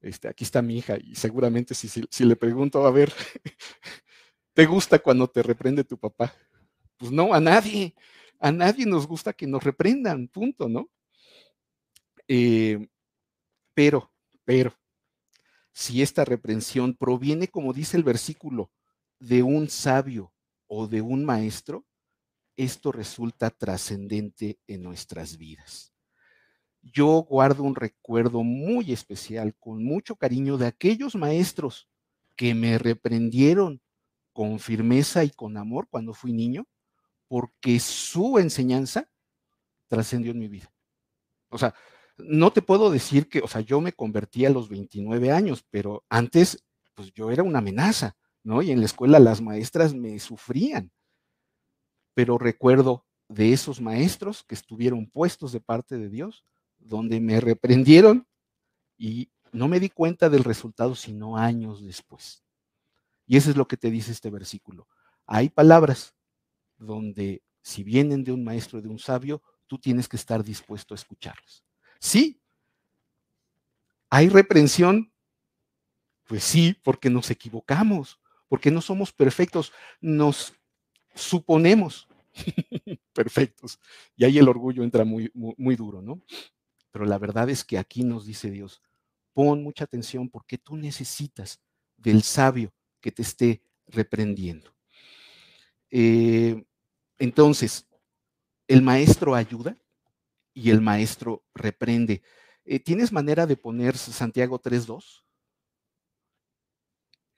Este, 0.00 0.28
aquí 0.28 0.44
está 0.44 0.62
mi 0.62 0.78
hija 0.78 0.96
y 1.00 1.14
seguramente 1.14 1.74
si, 1.74 1.88
si 1.88 2.24
le 2.24 2.34
pregunto, 2.34 2.84
a 2.86 2.90
ver, 2.90 3.12
¿te 4.54 4.66
gusta 4.66 4.98
cuando 4.98 5.28
te 5.28 5.42
reprende 5.42 5.84
tu 5.84 5.96
papá? 5.96 6.34
Pues 6.96 7.12
no, 7.12 7.32
a 7.34 7.40
nadie. 7.40 7.94
A 8.40 8.50
nadie 8.50 8.86
nos 8.86 9.06
gusta 9.06 9.32
que 9.32 9.46
nos 9.46 9.62
reprendan, 9.62 10.26
punto, 10.26 10.68
¿no? 10.68 10.90
Eh, 12.26 12.88
pero, 13.72 14.12
pero, 14.44 14.76
si 15.72 16.02
esta 16.02 16.24
reprensión 16.24 16.94
proviene, 16.94 17.48
como 17.48 17.72
dice 17.72 17.96
el 17.96 18.04
versículo, 18.04 18.70
de 19.18 19.42
un 19.42 19.68
sabio 19.68 20.32
o 20.66 20.86
de 20.86 21.00
un 21.00 21.24
maestro, 21.24 21.84
esto 22.56 22.92
resulta 22.92 23.50
trascendente 23.50 24.58
en 24.66 24.82
nuestras 24.82 25.36
vidas. 25.36 25.92
Yo 26.82 27.22
guardo 27.22 27.62
un 27.62 27.76
recuerdo 27.76 28.42
muy 28.42 28.92
especial, 28.92 29.54
con 29.54 29.84
mucho 29.84 30.16
cariño, 30.16 30.58
de 30.58 30.66
aquellos 30.66 31.14
maestros 31.14 31.88
que 32.36 32.54
me 32.54 32.78
reprendieron 32.78 33.80
con 34.32 34.58
firmeza 34.58 35.24
y 35.24 35.30
con 35.30 35.56
amor 35.56 35.86
cuando 35.88 36.12
fui 36.12 36.32
niño 36.32 36.66
porque 37.28 37.80
su 37.80 38.38
enseñanza 38.38 39.08
trascendió 39.88 40.32
en 40.32 40.38
mi 40.38 40.48
vida. 40.48 40.70
O 41.48 41.58
sea, 41.58 41.74
no 42.24 42.52
te 42.52 42.62
puedo 42.62 42.90
decir 42.90 43.28
que, 43.28 43.40
o 43.40 43.48
sea, 43.48 43.60
yo 43.60 43.80
me 43.80 43.92
convertí 43.92 44.44
a 44.46 44.50
los 44.50 44.68
29 44.68 45.30
años, 45.30 45.64
pero 45.70 46.04
antes, 46.08 46.64
pues 46.94 47.12
yo 47.12 47.30
era 47.30 47.42
una 47.42 47.58
amenaza, 47.58 48.16
¿no? 48.42 48.62
Y 48.62 48.70
en 48.70 48.80
la 48.80 48.86
escuela 48.86 49.18
las 49.18 49.40
maestras 49.40 49.94
me 49.94 50.18
sufrían. 50.18 50.90
Pero 52.14 52.38
recuerdo 52.38 53.06
de 53.28 53.52
esos 53.52 53.80
maestros 53.80 54.44
que 54.44 54.54
estuvieron 54.54 55.06
puestos 55.08 55.52
de 55.52 55.60
parte 55.60 55.96
de 55.96 56.08
Dios, 56.08 56.44
donde 56.78 57.20
me 57.20 57.40
reprendieron 57.40 58.26
y 58.98 59.30
no 59.52 59.68
me 59.68 59.80
di 59.80 59.88
cuenta 59.88 60.28
del 60.28 60.44
resultado 60.44 60.94
sino 60.94 61.36
años 61.36 61.84
después. 61.84 62.42
Y 63.26 63.36
eso 63.36 63.50
es 63.50 63.56
lo 63.56 63.66
que 63.66 63.76
te 63.76 63.90
dice 63.90 64.12
este 64.12 64.30
versículo. 64.30 64.88
Hay 65.26 65.48
palabras 65.48 66.14
donde 66.76 67.42
si 67.62 67.84
vienen 67.84 68.24
de 68.24 68.32
un 68.32 68.44
maestro, 68.44 68.82
de 68.82 68.88
un 68.88 68.98
sabio, 68.98 69.42
tú 69.66 69.78
tienes 69.78 70.08
que 70.08 70.16
estar 70.16 70.42
dispuesto 70.42 70.94
a 70.94 70.96
escucharlos. 70.96 71.64
Sí, 72.02 72.42
hay 74.10 74.28
reprensión, 74.28 75.12
pues 76.24 76.42
sí, 76.42 76.76
porque 76.82 77.08
nos 77.08 77.30
equivocamos, 77.30 78.18
porque 78.48 78.72
no 78.72 78.80
somos 78.80 79.12
perfectos, 79.12 79.72
nos 80.00 80.52
suponemos 81.14 82.08
perfectos. 83.12 83.78
Y 84.16 84.24
ahí 84.24 84.36
el 84.38 84.48
orgullo 84.48 84.82
entra 84.82 85.04
muy, 85.04 85.30
muy, 85.32 85.76
duro, 85.76 86.02
¿no? 86.02 86.20
Pero 86.90 87.04
la 87.04 87.18
verdad 87.18 87.48
es 87.48 87.62
que 87.64 87.78
aquí 87.78 88.02
nos 88.02 88.26
dice 88.26 88.50
Dios, 88.50 88.82
pon 89.32 89.62
mucha 89.62 89.84
atención 89.84 90.28
porque 90.28 90.58
tú 90.58 90.76
necesitas 90.76 91.62
del 91.96 92.24
sabio 92.24 92.74
que 93.00 93.12
te 93.12 93.22
esté 93.22 93.62
reprendiendo. 93.86 94.74
Eh, 95.88 96.64
entonces, 97.20 97.86
el 98.66 98.82
maestro 98.82 99.36
ayuda 99.36 99.78
y 100.54 100.70
el 100.70 100.80
maestro 100.80 101.44
reprende. 101.54 102.22
Eh, 102.64 102.80
¿Tienes 102.80 103.12
manera 103.12 103.46
de 103.46 103.56
poner 103.56 103.96
Santiago 103.96 104.60
3.2? 104.60 105.24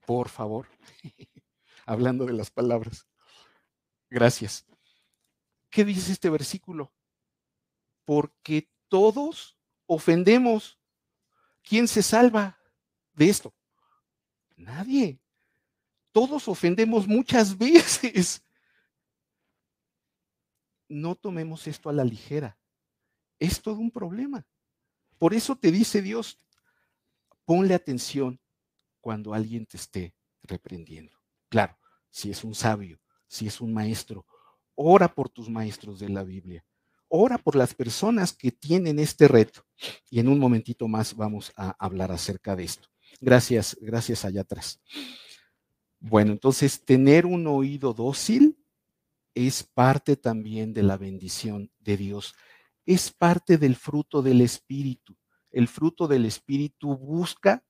Por 0.07 0.29
favor, 0.29 0.69
hablando 1.87 2.27
de 2.27 2.35
las 2.35 2.51
palabras. 2.51 3.07
Gracias. 4.11 4.67
¿Qué 5.71 5.85
dice 5.85 6.13
este 6.13 6.31
versículo? 6.31 6.93
Porque 8.05 8.71
todos 8.89 9.59
ofendemos. 9.87 10.79
¿Quién 11.63 11.89
se 11.89 12.03
salva 12.03 12.59
de 13.15 13.31
esto? 13.31 13.55
Nadie. 14.57 15.19
Todos 16.13 16.47
ofendemos 16.47 17.09
muchas 17.09 17.57
veces 17.59 18.45
no 20.89 21.15
tomemos 21.15 21.67
esto 21.67 21.89
a 21.89 21.93
la 21.93 22.05
ligera. 22.05 22.59
Es 23.39 23.61
todo 23.61 23.79
un 23.79 23.91
problema. 23.91 24.47
Por 25.19 25.35
eso 25.35 25.57
te 25.57 25.71
dice 25.71 26.03
Dios, 26.03 26.41
ponle 27.45 27.75
atención 27.75 28.41
cuando 29.01 29.35
alguien 29.35 29.67
te 29.67 29.77
esté 29.77 30.15
reprendiendo. 30.43 31.17
Claro, 31.49 31.79
si 32.11 32.31
es 32.31 32.45
un 32.45 32.55
sabio, 32.55 33.01
si 33.27 33.47
es 33.47 33.61
un 33.61 33.73
maestro, 33.73 34.27
ora 34.75 35.15
por 35.15 35.29
tus 35.29 35.49
maestros 35.49 35.99
de 35.99 36.09
la 36.09 36.25
Biblia. 36.25 36.65
Ora 37.09 37.39
por 37.39 37.55
las 37.55 37.75
personas 37.75 38.33
que 38.33 38.51
tienen 38.51 38.99
este 38.99 39.29
reto. 39.29 39.65
Y 40.11 40.19
en 40.19 40.29
un 40.29 40.39
momentito 40.39 40.89
más 40.89 41.15
vamos 41.15 41.53
a 41.57 41.77
hablar 41.79 42.11
acerca 42.11 42.57
de 42.57 42.65
esto. 42.65 42.89
Gracias, 43.21 43.77
gracias 43.81 44.25
allá 44.25 44.41
atrás. 44.41 44.81
Bueno, 46.01 46.33
entonces 46.33 46.85
tener 46.85 47.25
un 47.25 47.47
oído 47.47 47.95
dócil 47.95 48.59
es 49.35 49.63
parte 49.63 50.17
también 50.17 50.75
de 50.75 50.83
la 50.83 50.97
bendición 50.97 51.71
de 51.79 51.97
Dios. 51.97 52.35
Es 52.87 53.11
parte 53.11 53.59
del 53.59 53.77
fruto 53.77 54.23
del 54.23 54.41
Espíritu. 54.41 55.17
El 55.51 55.69
fruto 55.69 56.09
del 56.09 56.27
Espíritu 56.27 56.97
busca 56.97 57.65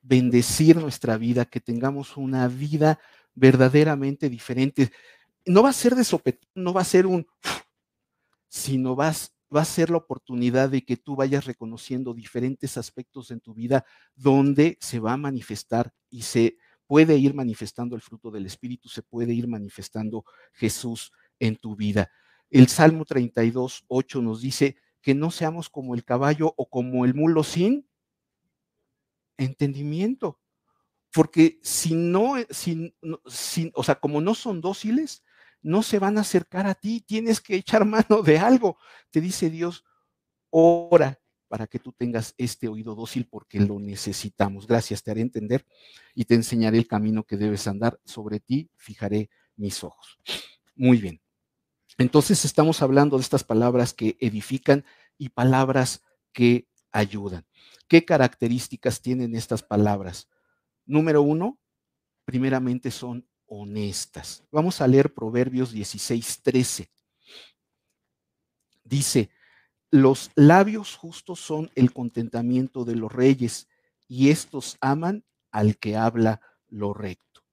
bendecir 0.00 0.76
nuestra 0.76 1.16
vida, 1.16 1.44
que 1.44 1.60
tengamos 1.60 2.16
una 2.16 2.48
vida 2.48 2.98
verdaderamente 3.34 4.28
diferente. 4.28 4.92
No 5.46 5.62
va 5.62 5.70
a 5.70 5.74
ser 5.74 5.94
de 5.94 6.04
sopetón, 6.04 6.48
no 6.54 6.72
va 6.72 6.82
a 6.82 6.84
ser 6.84 7.06
un, 7.06 7.26
sino 8.48 8.94
vas, 8.94 9.34
va 9.54 9.62
a 9.62 9.64
ser 9.64 9.90
la 9.90 9.96
oportunidad 9.96 10.68
de 10.68 10.84
que 10.84 10.96
tú 10.96 11.16
vayas 11.16 11.46
reconociendo 11.46 12.14
diferentes 12.14 12.76
aspectos 12.76 13.30
en 13.30 13.40
tu 13.40 13.54
vida 13.54 13.84
donde 14.14 14.76
se 14.80 14.98
va 14.98 15.14
a 15.14 15.16
manifestar 15.16 15.92
y 16.10 16.22
se 16.22 16.56
puede 16.86 17.16
ir 17.16 17.34
manifestando 17.34 17.96
el 17.96 18.02
fruto 18.02 18.30
del 18.30 18.46
Espíritu, 18.46 18.88
se 18.88 19.02
puede 19.02 19.32
ir 19.32 19.48
manifestando 19.48 20.24
Jesús 20.52 21.12
en 21.38 21.56
tu 21.56 21.74
vida. 21.76 22.10
El 22.52 22.68
Salmo 22.68 23.06
32, 23.06 23.86
8 23.88 24.20
nos 24.20 24.42
dice 24.42 24.76
que 25.00 25.14
no 25.14 25.30
seamos 25.30 25.70
como 25.70 25.94
el 25.94 26.04
caballo 26.04 26.52
o 26.58 26.68
como 26.68 27.06
el 27.06 27.14
mulo 27.14 27.44
sin 27.44 27.88
entendimiento. 29.38 30.38
Porque 31.14 31.58
si 31.62 31.94
no, 31.94 32.34
si, 32.50 32.94
o 33.74 33.82
sea, 33.82 33.94
como 33.94 34.20
no 34.20 34.34
son 34.34 34.60
dóciles, 34.60 35.24
no 35.62 35.82
se 35.82 35.98
van 35.98 36.18
a 36.18 36.20
acercar 36.20 36.66
a 36.66 36.74
ti, 36.74 37.00
tienes 37.00 37.40
que 37.40 37.56
echar 37.56 37.84
mano 37.86 38.22
de 38.22 38.38
algo. 38.38 38.76
Te 39.10 39.22
dice 39.22 39.48
Dios, 39.48 39.82
ora 40.50 41.18
para 41.48 41.66
que 41.66 41.78
tú 41.78 41.92
tengas 41.92 42.34
este 42.36 42.68
oído 42.68 42.94
dócil 42.94 43.26
porque 43.30 43.60
lo 43.60 43.78
necesitamos. 43.78 44.66
Gracias, 44.66 45.02
te 45.02 45.10
haré 45.10 45.22
entender 45.22 45.66
y 46.14 46.26
te 46.26 46.34
enseñaré 46.34 46.76
el 46.76 46.86
camino 46.86 47.24
que 47.24 47.38
debes 47.38 47.66
andar. 47.66 47.98
Sobre 48.04 48.40
ti 48.40 48.70
fijaré 48.76 49.30
mis 49.56 49.82
ojos. 49.84 50.18
Muy 50.74 50.98
bien. 50.98 51.22
Entonces 52.02 52.44
estamos 52.44 52.82
hablando 52.82 53.16
de 53.16 53.22
estas 53.22 53.44
palabras 53.44 53.94
que 53.94 54.16
edifican 54.18 54.84
y 55.18 55.28
palabras 55.28 56.02
que 56.32 56.68
ayudan. 56.90 57.46
¿Qué 57.86 58.04
características 58.04 59.00
tienen 59.00 59.36
estas 59.36 59.62
palabras? 59.62 60.28
Número 60.84 61.22
uno, 61.22 61.60
primeramente 62.24 62.90
son 62.90 63.28
honestas. 63.46 64.42
Vamos 64.50 64.80
a 64.80 64.88
leer 64.88 65.14
Proverbios 65.14 65.70
16, 65.70 66.42
13. 66.42 66.90
Dice, 68.82 69.30
los 69.92 70.32
labios 70.34 70.96
justos 70.96 71.38
son 71.38 71.70
el 71.76 71.92
contentamiento 71.92 72.84
de 72.84 72.96
los 72.96 73.12
reyes, 73.12 73.68
y 74.08 74.30
estos 74.30 74.76
aman 74.80 75.24
al 75.52 75.78
que 75.78 75.96
habla 75.96 76.40
lo 76.66 76.94
recto. 76.94 77.44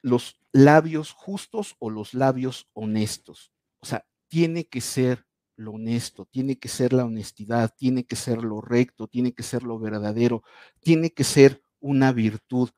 Los 0.00 0.37
labios 0.52 1.12
justos 1.12 1.76
o 1.78 1.90
los 1.90 2.14
labios 2.14 2.68
honestos. 2.72 3.52
O 3.80 3.86
sea, 3.86 4.06
tiene 4.28 4.66
que 4.66 4.80
ser 4.80 5.26
lo 5.56 5.72
honesto, 5.72 6.26
tiene 6.26 6.58
que 6.58 6.68
ser 6.68 6.92
la 6.92 7.04
honestidad, 7.04 7.74
tiene 7.76 8.04
que 8.04 8.16
ser 8.16 8.42
lo 8.42 8.60
recto, 8.60 9.08
tiene 9.08 9.32
que 9.32 9.42
ser 9.42 9.62
lo 9.62 9.78
verdadero, 9.78 10.42
tiene 10.80 11.10
que 11.10 11.24
ser 11.24 11.62
una 11.80 12.12
virtud. 12.12 12.70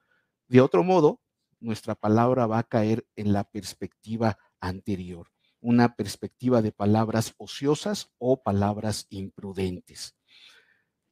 De 0.49 0.61
otro 0.61 0.83
modo, 0.83 1.21
nuestra 1.61 1.95
palabra 1.95 2.47
va 2.47 2.59
a 2.59 2.65
caer 2.65 3.07
en 3.17 3.33
la 3.33 3.45
perspectiva 3.45 4.39
anterior 4.61 5.29
una 5.61 5.95
perspectiva 5.95 6.63
de 6.63 6.73
palabras 6.73 7.35
ociosas 7.37 8.11
o 8.19 8.43
palabras 8.43 9.07
imprudentes. 9.11 10.17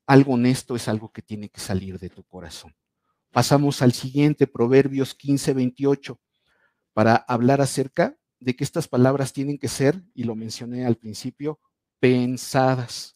Algo 0.06 0.34
honesto 0.34 0.74
es 0.74 0.88
algo 0.88 1.12
que 1.12 1.22
tiene 1.22 1.50
que 1.50 1.60
salir 1.60 1.98
de 1.98 2.08
tu 2.08 2.24
corazón. 2.24 2.74
Pasamos 3.30 3.82
al 3.82 3.92
siguiente, 3.92 4.46
Proverbios 4.46 5.14
15, 5.14 5.52
28, 5.52 6.18
para 6.98 7.14
hablar 7.14 7.60
acerca 7.60 8.18
de 8.40 8.56
que 8.56 8.64
estas 8.64 8.88
palabras 8.88 9.32
tienen 9.32 9.56
que 9.56 9.68
ser, 9.68 10.02
y 10.14 10.24
lo 10.24 10.34
mencioné 10.34 10.84
al 10.84 10.96
principio, 10.96 11.60
pensadas. 12.00 13.14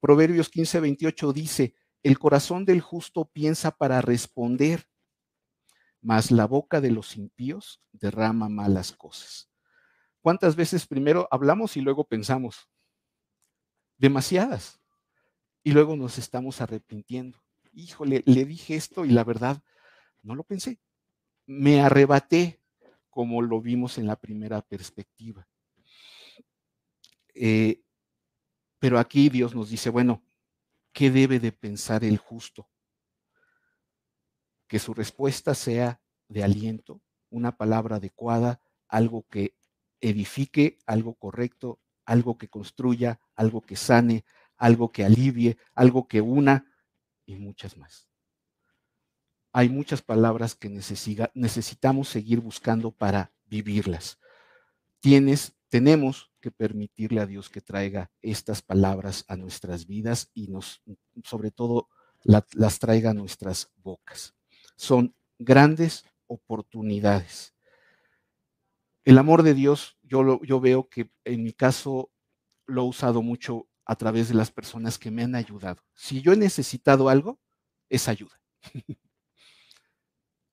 Proverbios 0.00 0.48
15, 0.48 0.80
28 0.80 1.32
dice, 1.32 1.76
el 2.02 2.18
corazón 2.18 2.64
del 2.64 2.80
justo 2.80 3.30
piensa 3.32 3.70
para 3.70 4.00
responder, 4.00 4.88
mas 6.00 6.32
la 6.32 6.48
boca 6.48 6.80
de 6.80 6.90
los 6.90 7.16
impíos 7.16 7.80
derrama 7.92 8.48
malas 8.48 8.90
cosas. 8.90 9.48
¿Cuántas 10.20 10.56
veces 10.56 10.88
primero 10.88 11.28
hablamos 11.30 11.76
y 11.76 11.80
luego 11.80 12.02
pensamos? 12.02 12.68
demasiadas. 13.98 14.80
Y 15.62 15.70
luego 15.70 15.94
nos 15.94 16.18
estamos 16.18 16.60
arrepintiendo. 16.60 17.40
Híjole, 17.72 18.24
le 18.26 18.44
dije 18.44 18.74
esto 18.74 19.04
y 19.04 19.10
la 19.10 19.22
verdad, 19.22 19.62
no 20.22 20.34
lo 20.34 20.42
pensé. 20.42 20.80
Me 21.46 21.80
arrebaté, 21.80 22.61
como 23.12 23.42
lo 23.42 23.60
vimos 23.60 23.98
en 23.98 24.06
la 24.06 24.16
primera 24.16 24.62
perspectiva. 24.62 25.46
Eh, 27.34 27.82
pero 28.78 28.98
aquí 28.98 29.28
Dios 29.28 29.54
nos 29.54 29.68
dice, 29.68 29.90
bueno, 29.90 30.24
¿qué 30.92 31.10
debe 31.10 31.38
de 31.38 31.52
pensar 31.52 32.04
el 32.04 32.16
justo? 32.16 32.70
Que 34.66 34.78
su 34.78 34.94
respuesta 34.94 35.54
sea 35.54 36.00
de 36.28 36.42
aliento, 36.42 37.02
una 37.28 37.54
palabra 37.58 37.96
adecuada, 37.96 38.62
algo 38.88 39.26
que 39.28 39.56
edifique, 40.00 40.78
algo 40.86 41.14
correcto, 41.14 41.80
algo 42.06 42.38
que 42.38 42.48
construya, 42.48 43.20
algo 43.34 43.60
que 43.60 43.76
sane, 43.76 44.24
algo 44.56 44.90
que 44.90 45.04
alivie, 45.04 45.58
algo 45.74 46.08
que 46.08 46.22
una 46.22 46.64
y 47.26 47.36
muchas 47.36 47.76
más. 47.76 48.11
Hay 49.52 49.68
muchas 49.68 50.00
palabras 50.00 50.54
que 50.54 50.70
necesitamos 50.70 52.08
seguir 52.08 52.40
buscando 52.40 52.90
para 52.90 53.32
vivirlas. 53.44 54.18
Tenemos 55.68 56.30
que 56.40 56.50
permitirle 56.50 57.20
a 57.20 57.26
Dios 57.26 57.50
que 57.50 57.60
traiga 57.60 58.10
estas 58.22 58.62
palabras 58.62 59.24
a 59.28 59.36
nuestras 59.36 59.86
vidas 59.86 60.30
y 60.32 60.48
nos, 60.48 60.82
sobre 61.22 61.50
todo, 61.50 61.88
las 62.24 62.78
traiga 62.78 63.10
a 63.10 63.14
nuestras 63.14 63.70
bocas. 63.76 64.34
Son 64.76 65.14
grandes 65.38 66.04
oportunidades. 66.26 67.54
El 69.04 69.18
amor 69.18 69.42
de 69.42 69.54
Dios, 69.54 69.98
yo, 70.02 70.40
yo 70.42 70.60
veo 70.60 70.88
que 70.88 71.10
en 71.24 71.42
mi 71.42 71.52
caso 71.52 72.10
lo 72.66 72.82
he 72.82 72.86
usado 72.86 73.20
mucho 73.20 73.68
a 73.84 73.96
través 73.96 74.28
de 74.28 74.34
las 74.34 74.50
personas 74.50 74.98
que 74.98 75.10
me 75.10 75.24
han 75.24 75.34
ayudado. 75.34 75.82
Si 75.94 76.22
yo 76.22 76.32
he 76.32 76.36
necesitado 76.36 77.08
algo, 77.08 77.38
es 77.90 78.08
ayuda. 78.08 78.40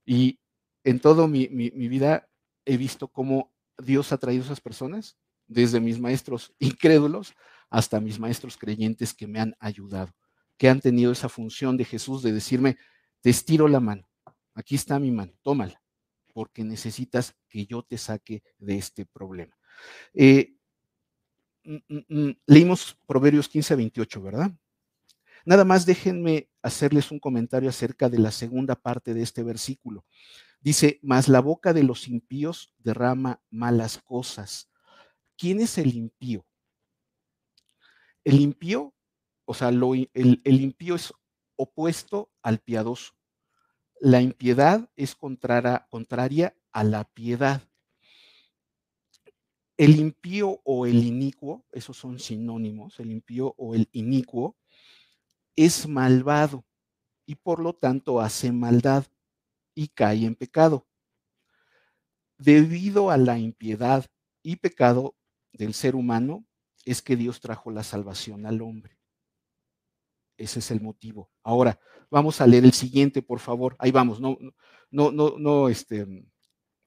y 0.10 0.40
en 0.84 1.00
toda 1.00 1.28
mi, 1.28 1.46
vida 1.46 2.28
he 2.66 2.78
visto 2.78 3.10
cómo 3.10 3.54
Dios 3.78 4.12
ha 4.12 4.18
traído 4.18 4.42
a 4.42 4.46
esas 4.46 4.60
personas, 4.60 5.20
desde 5.46 5.80
mis 5.80 6.00
maestros 6.00 6.52
incrédulos 6.58 7.36
hasta 7.70 8.00
mis 8.00 8.20
maestros 8.20 8.58
creyentes 8.58 9.14
que 9.14 9.28
me 9.28 9.40
han 9.40 9.56
ayudado, 9.60 10.12
que 10.58 10.68
han 10.68 10.82
tenido 10.82 11.12
esa 11.12 11.30
función 11.30 11.78
de 11.78 11.86
Jesús 11.86 12.24
de 12.24 12.34
decirme, 12.34 12.78
te 13.22 13.30
estiro 13.30 13.68
la 13.68 13.80
mano, 13.80 14.10
aquí 14.56 14.74
está 14.74 14.98
mi 14.98 15.12
mano, 15.12 15.32
tómala, 15.44 15.80
porque 16.34 16.64
necesitas 16.64 17.36
que 17.48 17.68
yo 17.68 17.84
te 17.84 18.00
saque 18.00 18.42
de 18.58 18.78
este 18.78 19.06
problema. 19.06 19.56
Eh, 20.16 20.56
mm, 21.66 21.76
mm, 21.88 22.06
mm, 22.10 22.38
leímos 22.48 22.98
Proverbios 23.06 23.48
15 23.48 23.76
a 23.76 23.78
28, 23.78 24.24
¿verdad? 24.24 24.52
Nada 25.46 25.66
más 25.66 25.86
déjenme 25.86 26.50
hacerles 26.62 27.12
un 27.12 27.20
comentario 27.20 27.70
acerca 27.70 28.10
de 28.10 28.20
la 28.20 28.32
segunda 28.32 28.76
parte 28.76 29.14
de 29.14 29.22
este 29.22 29.44
versículo. 29.44 30.06
Dice, 30.62 31.00
mas 31.02 31.28
la 31.28 31.40
boca 31.40 31.74
de 31.74 31.84
los 31.84 32.08
impíos 32.08 32.74
derrama 32.78 33.42
malas 33.50 33.98
cosas. 33.98 34.70
¿Quién 35.38 35.62
es 35.62 35.78
el 35.78 35.96
impío? 35.96 36.46
El 38.24 38.40
impío, 38.42 38.94
o 39.46 39.54
sea, 39.54 39.70
el, 39.70 40.10
el 40.14 40.62
impío 40.62 40.96
es 40.96 41.14
opuesto 41.56 42.32
al 42.42 42.60
piadoso 42.60 43.14
la 44.00 44.22
impiedad 44.22 44.90
es 44.96 45.16
contraria, 45.16 45.86
a 46.72 46.84
la 46.84 47.04
piedad. 47.04 47.62
El 49.76 49.98
impío 49.98 50.62
o 50.64 50.86
el 50.86 51.04
inicuo, 51.04 51.66
esos 51.72 51.98
son 51.98 52.20
sinónimos, 52.20 53.00
el 53.00 53.12
impío 53.12 53.56
o 53.58 53.76
el 53.76 53.90
inicuo, 53.92 54.58
es 55.66 55.90
malvado 55.90 56.66
y 57.26 57.36
por 57.36 57.60
lo 57.60 57.74
tanto 57.74 58.22
hace 58.22 58.54
maldad 58.54 59.06
y 59.76 59.90
cae 59.90 60.24
en 60.24 60.36
pecado. 60.36 60.88
Debido 62.38 63.12
a 63.12 63.18
la 63.18 63.38
impiedad 63.38 64.06
y 64.42 64.56
pecado 64.56 65.18
del 65.52 65.74
ser 65.74 65.98
humano, 65.98 66.46
es 66.86 67.02
que 67.02 67.18
Dios 67.18 67.42
trajo 67.42 67.72
la 67.72 67.84
salvación 67.84 68.46
al 68.46 68.62
hombre. 68.62 68.98
Ese 70.38 70.60
es 70.60 70.72
el 70.72 70.80
motivo. 70.80 71.30
Ahora, 71.44 71.78
vamos 72.10 72.40
a 72.40 72.48
leer 72.48 72.64
el 72.64 72.72
siguiente, 72.72 73.22
por 73.22 73.40
favor. 73.40 73.76
Ahí 73.80 73.92
vamos, 73.92 74.22
no, 74.22 74.38
no, 74.90 75.12
no, 75.12 75.38
no, 75.38 75.68
este, 75.68 76.08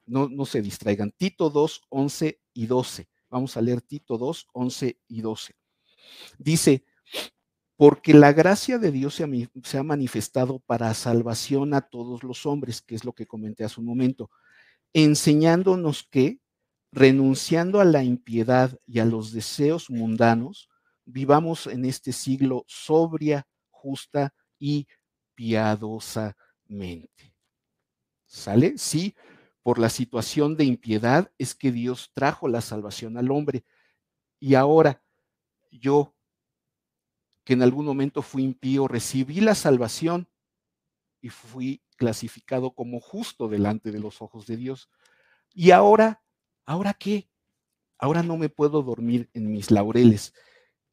no, 0.07 0.31
no 0.31 0.47
se 0.47 0.63
distraigan. 0.63 1.13
Tito 1.13 1.51
2, 1.51 1.83
11 1.91 2.41
y 2.55 2.67
12. 2.67 3.07
Vamos 3.29 3.55
a 3.59 3.61
leer 3.61 3.83
Tito 3.83 4.17
2, 4.17 4.49
11 4.55 4.99
y 5.09 5.21
12. 5.21 5.55
Dice, 6.39 6.87
porque 7.77 8.15
la 8.15 8.33
gracia 8.33 8.79
de 8.79 8.93
Dios 8.93 9.15
se 9.15 9.79
ha, 9.79 9.83
manifestado 9.83 10.61
para 10.61 10.95
salvación 10.95 11.75
a 11.75 11.81
todos 11.81 12.23
los 12.23 12.47
hombres, 12.47 12.81
que 12.81 12.95
es 12.95 13.05
lo 13.05 13.13
que 13.13 13.27
comenté 13.27 13.65
hace 13.65 13.81
un 13.81 13.87
momento, 13.87 14.31
enseñándonos 14.93 16.07
que, 16.11 16.39
renunciando 16.93 17.81
a 17.81 17.85
la 17.85 18.05
impiedad 18.05 18.79
y 18.87 18.99
a 18.99 19.05
los 19.05 19.33
deseos 19.33 19.91
mundanos, 19.91 20.69
vivamos 21.05 21.67
en 21.67 21.85
este 21.85 22.13
siglo 22.13 22.65
sobria, 22.69 23.47
justa 23.71 24.35
y 24.59 24.87
piadosamente. 25.35 27.35
¿Sale? 28.27 28.79
Sí, 28.79 29.15
por 29.63 29.79
la 29.79 29.89
situación 29.89 30.57
de 30.57 30.65
impiedad 30.65 31.31
es 31.39 31.55
que 31.55 31.73
Dios 31.73 32.11
trajo 32.15 32.49
la 32.49 32.61
salvación 32.61 33.17
al 33.17 33.31
hombre. 33.31 33.65
Y 34.41 34.55
ahora 34.55 35.03
yo, 35.71 36.15
que 37.45 37.55
en 37.55 37.63
algún 37.63 37.87
momento 37.87 38.23
fui 38.23 38.43
impío, 38.43 38.89
recibí 38.89 39.41
la 39.41 39.55
salvación 39.55 40.29
y 41.21 41.29
fui 41.29 41.83
clasificado 41.97 42.75
como 42.75 43.01
justo 43.01 43.49
delante 43.49 43.93
de 43.93 44.01
los 44.01 44.23
ojos 44.23 44.47
de 44.47 44.57
Dios. 44.57 44.89
Y 45.53 45.71
ahora, 45.71 46.23
¿ahora 46.65 46.95
qué? 46.95 47.29
Ahora 47.99 48.23
no 48.23 48.37
me 48.37 48.49
puedo 48.49 48.83
dormir 48.83 49.31
en 49.33 49.51
mis 49.53 49.71
laureles 49.71 50.33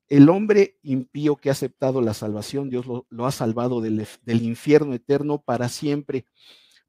el 0.10 0.28
hombre 0.30 0.80
impío 0.82 1.36
que 1.36 1.50
ha 1.50 1.52
aceptado 1.52 2.02
la 2.02 2.16
salvación, 2.16 2.70
Dios 2.70 2.86
lo, 2.88 3.26
ha 3.26 3.32
salvado 3.32 3.80
del, 3.80 4.08
infierno 4.26 4.96
eterno 4.96 5.42
para 5.42 5.70
siempre. 5.70 6.26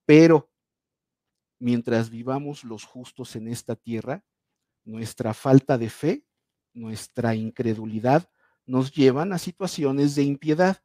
Pero 0.06 0.50
mientras 1.58 2.08
vivamos 2.08 2.64
los 2.64 2.84
justos 2.84 3.36
en 3.36 3.48
esta 3.48 3.76
tierra, 3.76 4.24
nuestra 4.84 5.34
falta 5.34 5.76
de 5.76 5.90
fe, 5.90 6.24
nuestra 6.72 7.34
incredulidad, 7.34 8.30
nos 8.70 8.92
llevan 8.92 9.32
a 9.32 9.38
situaciones 9.38 10.14
de 10.14 10.22
impiedad, 10.22 10.80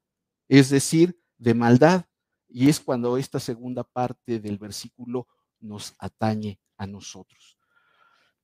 es 0.47 0.69
decir, 0.71 1.21
de 1.37 1.53
maldad. 1.53 2.05
Y 2.47 2.67
es 2.69 2.79
cuando 2.79 3.17
esta 3.17 3.39
segunda 3.39 3.83
parte 3.83 4.39
del 4.39 4.57
versículo 4.57 5.27
nos 5.59 5.93
atañe 5.99 6.59
a 6.77 6.87
nosotros. 6.87 7.59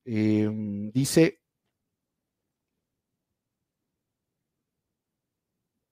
Em, 0.05 0.91
dice, 0.91 1.39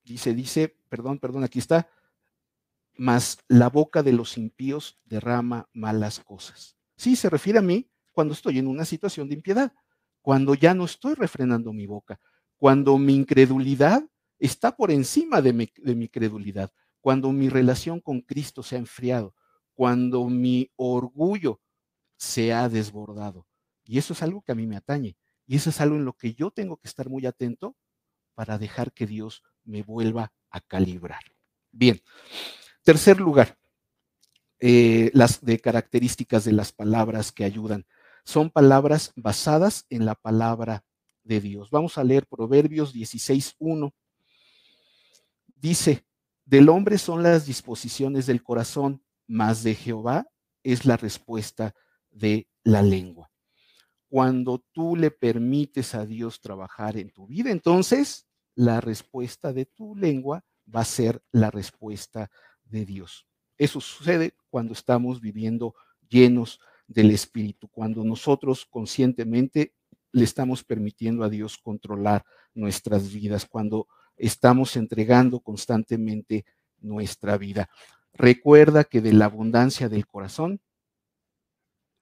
Dice, 0.04 0.34
dice, 0.34 0.76
perdón, 0.90 1.20
perdón, 1.20 1.44
aquí 1.44 1.60
está, 1.60 1.88
mas 2.98 3.38
la 3.48 3.70
boca 3.70 4.02
de 4.02 4.12
los 4.12 4.40
impíos 4.40 5.00
derrama 5.06 5.70
malas 5.72 6.20
cosas. 6.20 6.78
Sí, 6.96 7.16
se 7.16 7.30
refiere 7.30 7.60
a 7.60 7.62
mí 7.62 7.92
cuando 8.12 8.34
estoy 8.34 8.58
en 8.58 8.66
una 8.66 8.86
situación 8.86 9.30
de 9.30 9.36
impiedad, 9.36 9.72
cuando 10.24 10.56
ya 10.56 10.74
no 10.74 10.86
estoy 10.86 11.14
refrenando 11.14 11.74
mi 11.74 11.86
boca, 11.86 12.20
cuando 12.60 12.98
mi 12.98 13.16
incredulidad 13.16 14.04
está 14.38 14.76
por 14.76 14.92
encima 14.92 15.42
de 15.42 15.54
mi, 15.54 16.08
credulidad, 16.10 16.72
cuando 17.00 17.32
mi 17.32 17.48
relación 17.50 18.02
con 18.02 18.22
Cristo 18.22 18.62
se 18.64 18.76
ha 18.76 18.80
enfriado, 18.80 19.34
cuando 19.74 20.26
mi 20.26 20.70
orgullo 20.76 21.62
se 22.18 22.54
ha 22.54 22.68
desbordado. 22.68 23.48
Y 23.86 23.98
eso 23.98 24.12
es 24.12 24.22
algo 24.22 24.42
que 24.42 24.52
a 24.52 24.56
mí 24.56 24.68
me 24.68 24.76
atañe. 24.76 25.16
Y 25.48 25.56
eso 25.56 25.70
es 25.70 25.80
algo 25.80 25.96
en 25.96 26.06
lo 26.06 26.14
que 26.14 26.34
yo 26.34 26.52
tengo 26.52 26.78
que 26.78 26.88
estar 26.90 27.10
muy 27.10 27.26
atento 27.26 27.76
para 28.36 28.58
dejar 28.58 28.92
que 28.92 29.08
Dios 29.08 29.42
me 29.64 29.82
vuelva 29.82 30.34
a 30.52 30.60
calibrar. 30.60 31.24
Bien, 31.72 32.02
tercer 32.84 33.22
lugar, 33.22 33.58
eh, 34.60 35.12
las 35.14 35.44
de 35.44 35.60
características 35.60 36.44
de 36.44 36.52
las 36.52 36.74
palabras 36.74 37.32
que 37.32 37.46
ayudan. 37.46 37.86
Son 38.26 38.50
palabras 38.50 39.14
basadas 39.16 39.86
en 39.90 40.06
la 40.06 40.16
palabra 40.16 40.84
de 41.30 41.40
Dios. 41.40 41.70
Vamos 41.70 41.98
a 41.98 42.04
leer 42.04 42.26
Proverbios 42.26 42.94
16.1. 42.94 43.94
Dice, 45.56 46.04
del 46.44 46.70
hombre 46.70 46.98
son 46.98 47.22
las 47.22 47.46
disposiciones 47.46 48.26
del 48.26 48.42
corazón, 48.42 49.04
mas 49.28 49.62
de 49.64 49.76
Jehová 49.76 50.28
es 50.64 50.86
la 50.86 50.98
respuesta 50.98 51.76
de 52.10 52.50
la 52.64 52.82
lengua. 52.82 53.32
Cuando 54.10 54.66
tú 54.72 54.96
le 54.96 55.12
permites 55.12 55.94
a 55.94 56.08
Dios 56.08 56.42
trabajar 56.42 56.98
en 56.98 57.12
tu 57.12 57.28
vida, 57.28 57.52
entonces 57.52 58.28
la 58.56 58.82
respuesta 58.82 59.54
de 59.54 59.66
tu 59.66 59.96
lengua 59.96 60.44
va 60.76 60.82
a 60.82 60.86
ser 60.86 61.22
la 61.32 61.52
respuesta 61.52 62.32
de 62.64 62.86
Dios. 62.86 63.28
Eso 63.56 63.80
sucede 63.80 64.34
cuando 64.50 64.74
estamos 64.74 65.22
viviendo 65.22 65.76
llenos 66.10 66.60
del 66.88 67.12
Espíritu, 67.12 67.68
cuando 67.68 68.04
nosotros 68.04 68.66
conscientemente 68.66 69.76
le 70.12 70.24
estamos 70.24 70.64
permitiendo 70.64 71.24
a 71.24 71.30
Dios 71.30 71.58
controlar 71.58 72.24
nuestras 72.54 73.12
vidas, 73.12 73.46
cuando 73.46 73.88
estamos 74.18 74.76
entregando 74.76 75.40
constantemente 75.40 76.46
nuestra 76.80 77.38
vida. 77.38 77.70
Recuerda 78.14 78.84
que 78.84 79.02
de 79.02 79.14
la 79.14 79.26
abundancia 79.26 79.90
del 79.90 80.08
corazón, 80.08 80.60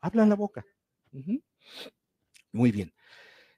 habla 0.02 0.26
la 0.26 0.36
boca. 0.36 0.66
Muy 2.52 2.72
bien. 2.72 2.94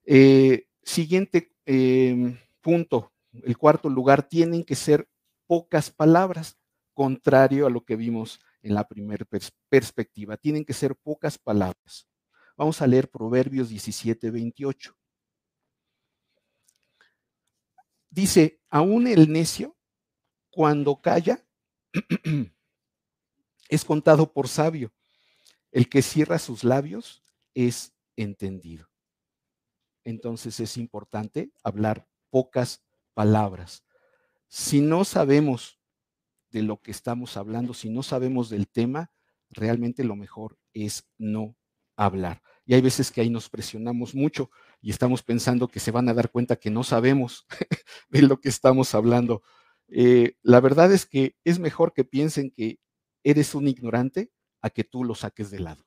Eh, 0.05 0.65
siguiente 0.83 1.53
em, 1.65 2.37
punto, 2.61 3.11
el 3.43 3.57
cuarto 3.57 3.89
lugar, 3.89 4.27
tienen 4.27 4.63
que 4.63 4.75
ser 4.75 5.07
pocas 5.45 5.91
palabras, 5.91 6.57
contrario 6.93 7.67
a 7.67 7.69
lo 7.69 7.85
que 7.85 7.95
vimos 7.95 8.39
en 8.61 8.73
la 8.73 8.87
primera 8.87 9.25
perspectiva. 9.69 10.37
Tienen 10.37 10.65
que 10.65 10.73
ser 10.73 10.95
pocas 10.95 11.37
palabras. 11.37 12.07
Vamos 12.59 12.81
a 12.81 12.87
leer 12.87 13.09
Proverbios 13.09 13.69
17, 13.69 14.31
28. 14.31 14.93
Dice, 18.09 18.59
aún 18.69 19.07
el 19.07 19.31
necio, 19.31 19.77
cuando 20.49 20.99
calla, 20.99 21.47
es 23.69 23.85
contado 23.85 24.33
por 24.33 24.49
sabio. 24.49 24.91
El 25.71 25.87
que 25.87 26.01
cierra 26.01 26.37
sus 26.37 26.65
labios 26.65 27.23
es 27.53 27.93
entendido. 28.17 28.89
Entonces 30.03 30.59
es 30.59 30.75
importante 30.75 31.53
hablar 31.63 32.09
pocas 32.29 32.83
palabras. 33.13 33.85
Si 34.49 34.81
no 34.81 35.05
sabemos 35.05 35.79
de 36.49 36.63
lo 36.63 36.81
que 36.81 36.91
estamos 36.91 37.37
hablando, 37.37 37.73
si 37.73 37.89
no 37.89 38.03
sabemos 38.03 38.49
del 38.49 38.67
tema, 38.67 39.13
realmente 39.49 40.03
lo 40.03 40.17
mejor 40.17 40.59
es 40.73 41.07
no 41.17 41.55
hablar. 42.05 42.41
Y 42.65 42.75
hay 42.75 42.81
veces 42.81 43.11
que 43.11 43.21
ahí 43.21 43.29
nos 43.29 43.49
presionamos 43.49 44.13
mucho 44.15 44.51
y 44.81 44.91
estamos 44.91 45.23
pensando 45.23 45.67
que 45.67 45.79
se 45.79 45.91
van 45.91 46.07
a 46.07 46.13
dar 46.13 46.31
cuenta 46.31 46.55
que 46.55 46.69
no 46.69 46.83
sabemos 46.83 47.45
de 48.09 48.21
lo 48.21 48.39
que 48.39 48.49
estamos 48.49 48.93
hablando. 48.95 49.41
Eh, 49.87 50.37
la 50.41 50.59
verdad 50.59 50.91
es 50.93 51.05
que 51.05 51.35
es 51.43 51.59
mejor 51.59 51.93
que 51.93 52.05
piensen 52.05 52.51
que 52.51 52.79
eres 53.23 53.55
un 53.55 53.67
ignorante 53.67 54.31
a 54.61 54.69
que 54.69 54.83
tú 54.83 55.03
lo 55.03 55.15
saques 55.15 55.51
de 55.51 55.59
lado. 55.59 55.83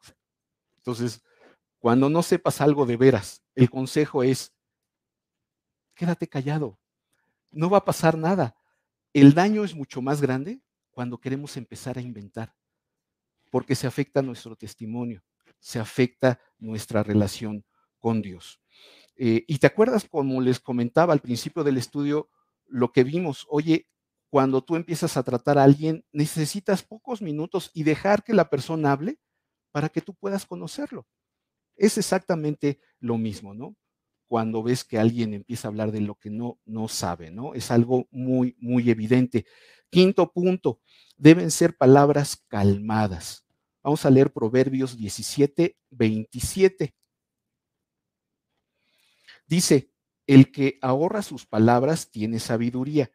Entonces, 0.76 1.22
cuando 1.78 2.10
no 2.10 2.22
sepas 2.22 2.60
algo 2.60 2.84
de 2.84 2.96
veras, 2.96 3.42
el 3.54 3.70
consejo 3.70 4.22
es, 4.22 4.52
quédate 5.94 6.28
callado, 6.28 6.78
no 7.50 7.70
va 7.70 7.78
a 7.78 7.84
pasar 7.84 8.18
nada. 8.18 8.56
El 9.12 9.34
daño 9.34 9.64
es 9.64 9.74
mucho 9.74 10.02
más 10.02 10.20
grande 10.20 10.60
cuando 10.90 11.18
queremos 11.18 11.56
empezar 11.56 11.96
a 11.96 12.02
inventar, 12.02 12.54
porque 13.50 13.74
se 13.74 13.86
afecta 13.86 14.20
nuestro 14.20 14.56
testimonio, 14.56 15.22
se 15.62 15.78
afecta 15.78 16.40
nuestra 16.58 17.02
relación 17.04 17.64
con 18.00 18.20
Dios. 18.20 18.60
Eh, 19.16 19.44
y 19.46 19.58
te 19.58 19.68
acuerdas, 19.68 20.06
como 20.10 20.40
les 20.40 20.58
comentaba 20.58 21.12
al 21.12 21.20
principio 21.20 21.62
del 21.62 21.78
estudio, 21.78 22.28
lo 22.66 22.92
que 22.92 23.04
vimos, 23.04 23.46
oye, 23.48 23.86
cuando 24.28 24.64
tú 24.64 24.74
empiezas 24.74 25.16
a 25.16 25.22
tratar 25.22 25.58
a 25.58 25.64
alguien, 25.64 26.04
necesitas 26.10 26.82
pocos 26.82 27.22
minutos 27.22 27.70
y 27.74 27.84
dejar 27.84 28.24
que 28.24 28.34
la 28.34 28.50
persona 28.50 28.90
hable 28.92 29.20
para 29.70 29.88
que 29.88 30.00
tú 30.00 30.14
puedas 30.14 30.46
conocerlo. 30.46 31.06
Es 31.76 31.96
exactamente 31.96 32.80
lo 32.98 33.16
mismo, 33.16 33.54
¿no? 33.54 33.76
Cuando 34.26 34.62
ves 34.62 34.84
que 34.84 34.98
alguien 34.98 35.32
empieza 35.32 35.68
a 35.68 35.70
hablar 35.70 35.92
de 35.92 36.00
lo 36.00 36.16
que 36.16 36.30
no, 36.30 36.58
no 36.64 36.88
sabe, 36.88 37.30
¿no? 37.30 37.54
Es 37.54 37.70
algo 37.70 38.08
muy, 38.10 38.56
muy 38.58 38.90
evidente. 38.90 39.46
Quinto 39.90 40.32
punto, 40.32 40.80
deben 41.16 41.50
ser 41.50 41.76
palabras 41.76 42.42
calmadas. 42.48 43.44
Vamos 43.82 44.06
a 44.06 44.10
leer 44.10 44.32
Proverbios 44.32 44.96
17, 44.96 45.76
27. 45.90 46.94
Dice, 49.46 49.90
el 50.26 50.52
que 50.52 50.78
ahorra 50.80 51.22
sus 51.22 51.46
palabras 51.46 52.10
tiene 52.10 52.38
sabiduría 52.38 53.10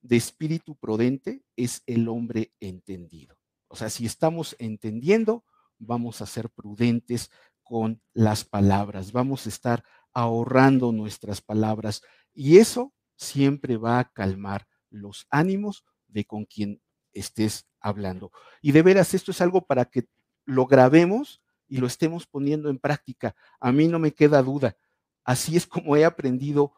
de 0.00 0.16
espíritu 0.16 0.76
prudente 0.76 1.44
es 1.56 1.82
el 1.86 2.08
hombre 2.08 2.52
entendido. 2.60 3.36
O 3.68 3.76
sea, 3.76 3.90
si 3.90 4.06
estamos 4.06 4.56
entendiendo, 4.58 5.44
vamos 5.78 6.20
a 6.20 6.26
ser 6.26 6.50
prudentes 6.50 7.30
con 7.62 8.02
las 8.12 8.44
palabras, 8.44 9.12
vamos 9.12 9.46
a 9.46 9.50
estar 9.50 9.84
ahorrando 10.12 10.90
nuestras 10.90 11.40
palabras 11.40 12.02
y 12.32 12.58
eso 12.58 12.94
siempre 13.16 13.76
va 13.76 13.98
a 13.98 14.10
calmar 14.10 14.66
los 14.90 15.26
ánimos 15.30 15.84
de 16.06 16.24
con 16.24 16.46
quien 16.46 16.80
estés 17.20 17.66
hablando. 17.80 18.32
Y 18.60 18.72
de 18.72 18.82
veras, 18.82 19.14
esto 19.14 19.30
es 19.30 19.40
algo 19.40 19.66
para 19.66 19.84
que 19.84 20.08
lo 20.44 20.66
grabemos 20.66 21.42
y 21.68 21.78
lo 21.78 21.86
estemos 21.86 22.26
poniendo 22.26 22.70
en 22.70 22.78
práctica. 22.78 23.36
A 23.60 23.72
mí 23.72 23.88
no 23.88 23.98
me 23.98 24.12
queda 24.12 24.42
duda. 24.42 24.76
Así 25.24 25.56
es 25.56 25.66
como 25.66 25.96
he 25.96 26.04
aprendido 26.04 26.72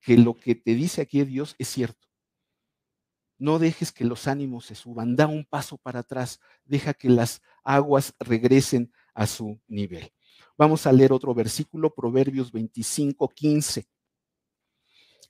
que 0.00 0.16
lo 0.16 0.36
que 0.36 0.54
te 0.54 0.74
dice 0.74 1.02
aquí 1.02 1.22
Dios 1.24 1.56
es 1.58 1.68
cierto. 1.68 2.08
No 3.38 3.58
dejes 3.58 3.90
que 3.90 4.04
los 4.04 4.28
ánimos 4.28 4.66
se 4.66 4.74
suban, 4.74 5.16
da 5.16 5.26
un 5.26 5.44
paso 5.44 5.78
para 5.78 6.00
atrás, 6.00 6.40
deja 6.64 6.94
que 6.94 7.08
las 7.08 7.42
aguas 7.64 8.14
regresen 8.20 8.92
a 9.14 9.26
su 9.26 9.60
nivel. 9.66 10.12
Vamos 10.58 10.86
a 10.86 10.92
leer 10.92 11.12
otro 11.12 11.34
versículo, 11.34 11.94
Proverbios 11.94 12.52
25, 12.52 13.28
15. 13.30 13.88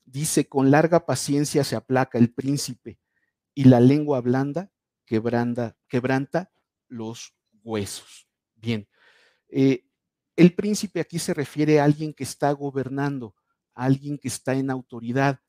Dice, 0.05 0.49
con 0.49 0.73
larga 0.73 1.07
paciencia 1.07 1.63
se 1.63 1.77
aplaca 1.77 2.19
el 2.19 2.33
príncipe 2.33 2.99
y 3.55 3.65
la 3.65 3.81
lengua 3.81 4.21
blanda 4.21 4.71
quebranta, 5.07 5.77
los 6.89 7.35
huesos. 7.63 8.29
Bien, 8.55 8.89
eh, 9.49 9.85
el 10.37 10.55
príncipe 10.55 11.01
aquí 11.01 11.19
se 11.19 11.35
refiere 11.35 11.81
a 11.81 11.85
alguien 11.85 12.15
que 12.15 12.25
está 12.25 12.53
gobernando, 12.53 13.35
a 13.75 13.85
alguien 13.85 14.19
que 14.19 14.29
está 14.29 14.55
en 14.55 14.71
autoridad, 14.71 15.41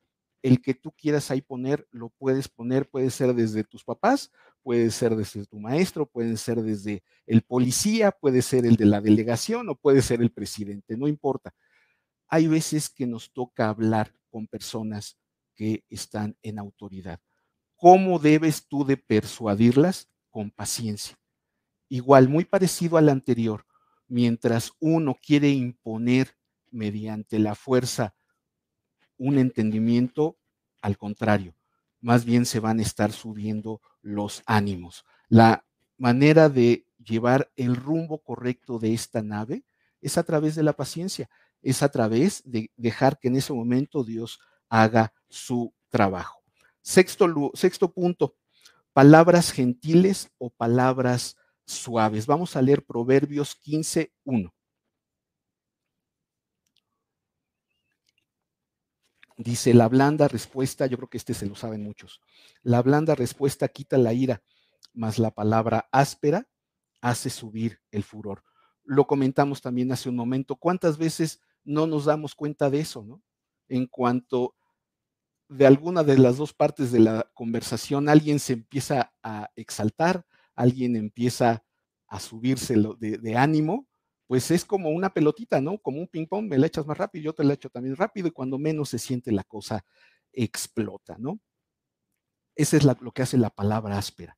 el 0.41 0.61
que 0.61 0.73
tú 0.73 0.91
quieras 0.91 1.29
ahí 1.29 1.41
poner, 1.41 1.87
lo 1.91 2.09
puedes 2.09 2.47
poner, 2.47 2.89
puede 2.89 3.11
ser 3.11 3.33
desde 3.35 3.63
tus 3.63 3.83
papás, 3.83 4.31
puede 4.63 4.89
ser 4.89 5.15
desde 5.15 5.45
tu 5.45 5.59
maestro, 5.59 6.07
puede 6.07 6.35
ser 6.37 6.61
desde 6.61 7.03
el 7.27 7.43
policía, 7.43 8.11
puede 8.11 8.41
ser 8.41 8.65
el 8.65 8.75
de 8.75 8.85
la 8.85 9.01
delegación 9.01 9.69
o 9.69 9.75
puede 9.75 10.01
ser 10.01 10.21
el 10.21 10.31
presidente, 10.31 10.97
no 10.97 11.07
importa. 11.07 11.53
Hay 12.27 12.47
veces 12.47 12.89
que 12.89 13.05
nos 13.05 13.31
toca 13.31 13.69
hablar 13.69 14.15
con 14.29 14.47
personas 14.47 15.19
que 15.53 15.83
están 15.89 16.35
en 16.41 16.57
autoridad. 16.57 17.19
¿Cómo 17.81 18.19
debes 18.19 18.67
tú 18.67 18.85
de 18.85 18.95
persuadirlas? 18.95 20.07
Con 20.29 20.51
paciencia. 20.51 21.17
Igual, 21.89 22.29
muy 22.29 22.45
parecido 22.45 22.97
al 22.97 23.09
anterior, 23.09 23.65
mientras 24.07 24.73
uno 24.79 25.15
quiere 25.19 25.49
imponer 25.49 26.37
mediante 26.69 27.39
la 27.39 27.55
fuerza 27.55 28.13
un 29.17 29.39
entendimiento, 29.39 30.37
al 30.83 30.99
contrario, 30.99 31.55
más 32.01 32.23
bien 32.23 32.45
se 32.45 32.59
van 32.59 32.77
a 32.77 32.83
estar 32.83 33.11
subiendo 33.11 33.81
los 34.03 34.43
ánimos. 34.45 35.03
La 35.27 35.65
manera 35.97 36.49
de 36.49 36.85
llevar 37.03 37.51
el 37.55 37.75
rumbo 37.75 38.19
correcto 38.21 38.77
de 38.77 38.93
esta 38.93 39.23
nave 39.23 39.65
es 40.01 40.19
a 40.19 40.23
través 40.23 40.53
de 40.53 40.61
la 40.61 40.73
paciencia, 40.73 41.31
es 41.63 41.81
a 41.81 41.89
través 41.89 42.43
de 42.45 42.69
dejar 42.77 43.17
que 43.17 43.29
en 43.29 43.37
ese 43.37 43.53
momento 43.53 44.03
Dios 44.03 44.39
haga 44.69 45.13
su 45.29 45.73
trabajo. 45.89 46.40
Sexto, 46.81 47.51
sexto 47.53 47.93
punto, 47.93 48.35
palabras 48.93 49.51
gentiles 49.51 50.31
o 50.37 50.49
palabras 50.49 51.37
suaves. 51.65 52.25
Vamos 52.25 52.55
a 52.55 52.61
leer 52.61 52.83
Proverbios 52.83 53.55
15, 53.55 54.11
1. 54.23 54.53
Dice, 59.37 59.73
la 59.73 59.87
blanda 59.89 60.27
respuesta, 60.27 60.85
yo 60.85 60.97
creo 60.97 61.09
que 61.09 61.17
este 61.17 61.33
se 61.33 61.47
lo 61.47 61.55
saben 61.55 61.81
muchos, 61.81 62.21
la 62.61 62.81
blanda 62.83 63.15
respuesta 63.15 63.67
quita 63.69 63.97
la 63.97 64.13
ira, 64.13 64.43
mas 64.93 65.17
la 65.17 65.31
palabra 65.31 65.89
áspera 65.91 66.47
hace 67.01 67.31
subir 67.31 67.79
el 67.89 68.03
furor. 68.03 68.43
Lo 68.83 69.07
comentamos 69.07 69.61
también 69.61 69.91
hace 69.91 70.09
un 70.09 70.15
momento, 70.15 70.57
¿cuántas 70.57 70.99
veces 70.99 71.41
no 71.63 71.87
nos 71.87 72.05
damos 72.05 72.35
cuenta 72.35 72.69
de 72.69 72.81
eso, 72.81 73.03
no? 73.03 73.23
En 73.67 73.87
cuanto 73.87 74.55
de 75.51 75.67
alguna 75.67 76.03
de 76.03 76.17
las 76.17 76.37
dos 76.37 76.53
partes 76.53 76.93
de 76.93 76.99
la 76.99 77.29
conversación 77.33 78.07
alguien 78.07 78.39
se 78.39 78.53
empieza 78.53 79.13
a 79.21 79.51
exaltar, 79.57 80.25
alguien 80.55 80.95
empieza 80.95 81.65
a 82.07 82.21
subirse 82.21 82.75
de, 82.99 83.37
ánimo, 83.37 83.87
pues 84.27 84.49
es 84.49 84.63
como 84.63 84.91
una 84.91 85.13
pelotita, 85.13 85.59
¿no? 85.59 85.77
Como 85.79 85.99
un 85.99 86.07
ping-pong, 86.07 86.47
me 86.47 86.57
la 86.57 86.67
echas 86.67 86.85
más 86.85 86.97
rápido, 86.97 87.25
yo 87.25 87.33
te 87.33 87.43
la 87.43 87.53
echo 87.53 87.69
también 87.69 87.97
rápido 87.97 88.29
y 88.29 88.31
cuando 88.31 88.57
menos 88.57 88.89
se 88.89 88.99
siente 88.99 89.33
la 89.33 89.43
cosa 89.43 89.83
explota, 90.31 91.17
¿no? 91.19 91.41
Ese 92.55 92.77
es 92.77 92.85
lo 92.85 93.11
que 93.11 93.21
hace 93.21 93.37
la 93.37 93.49
palabra 93.49 93.97
áspera. 93.97 94.37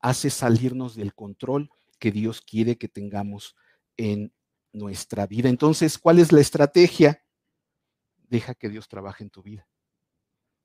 Hace 0.00 0.28
salirnos 0.28 0.96
del 0.96 1.14
control 1.14 1.70
que 2.00 2.10
Dios 2.10 2.40
quiere 2.40 2.78
que 2.78 2.88
tengamos 2.88 3.54
en 3.96 4.34
nuestra 4.72 5.28
vida. 5.28 5.48
Entonces, 5.48 5.98
¿cuál 5.98 6.18
es 6.18 6.32
la 6.32 6.40
estrategia? 6.40 7.24
Deja 8.16 8.54
que 8.54 8.68
Dios 8.68 8.88
trabaje 8.88 9.22
en 9.22 9.30
tu 9.30 9.42
vida. 9.42 9.68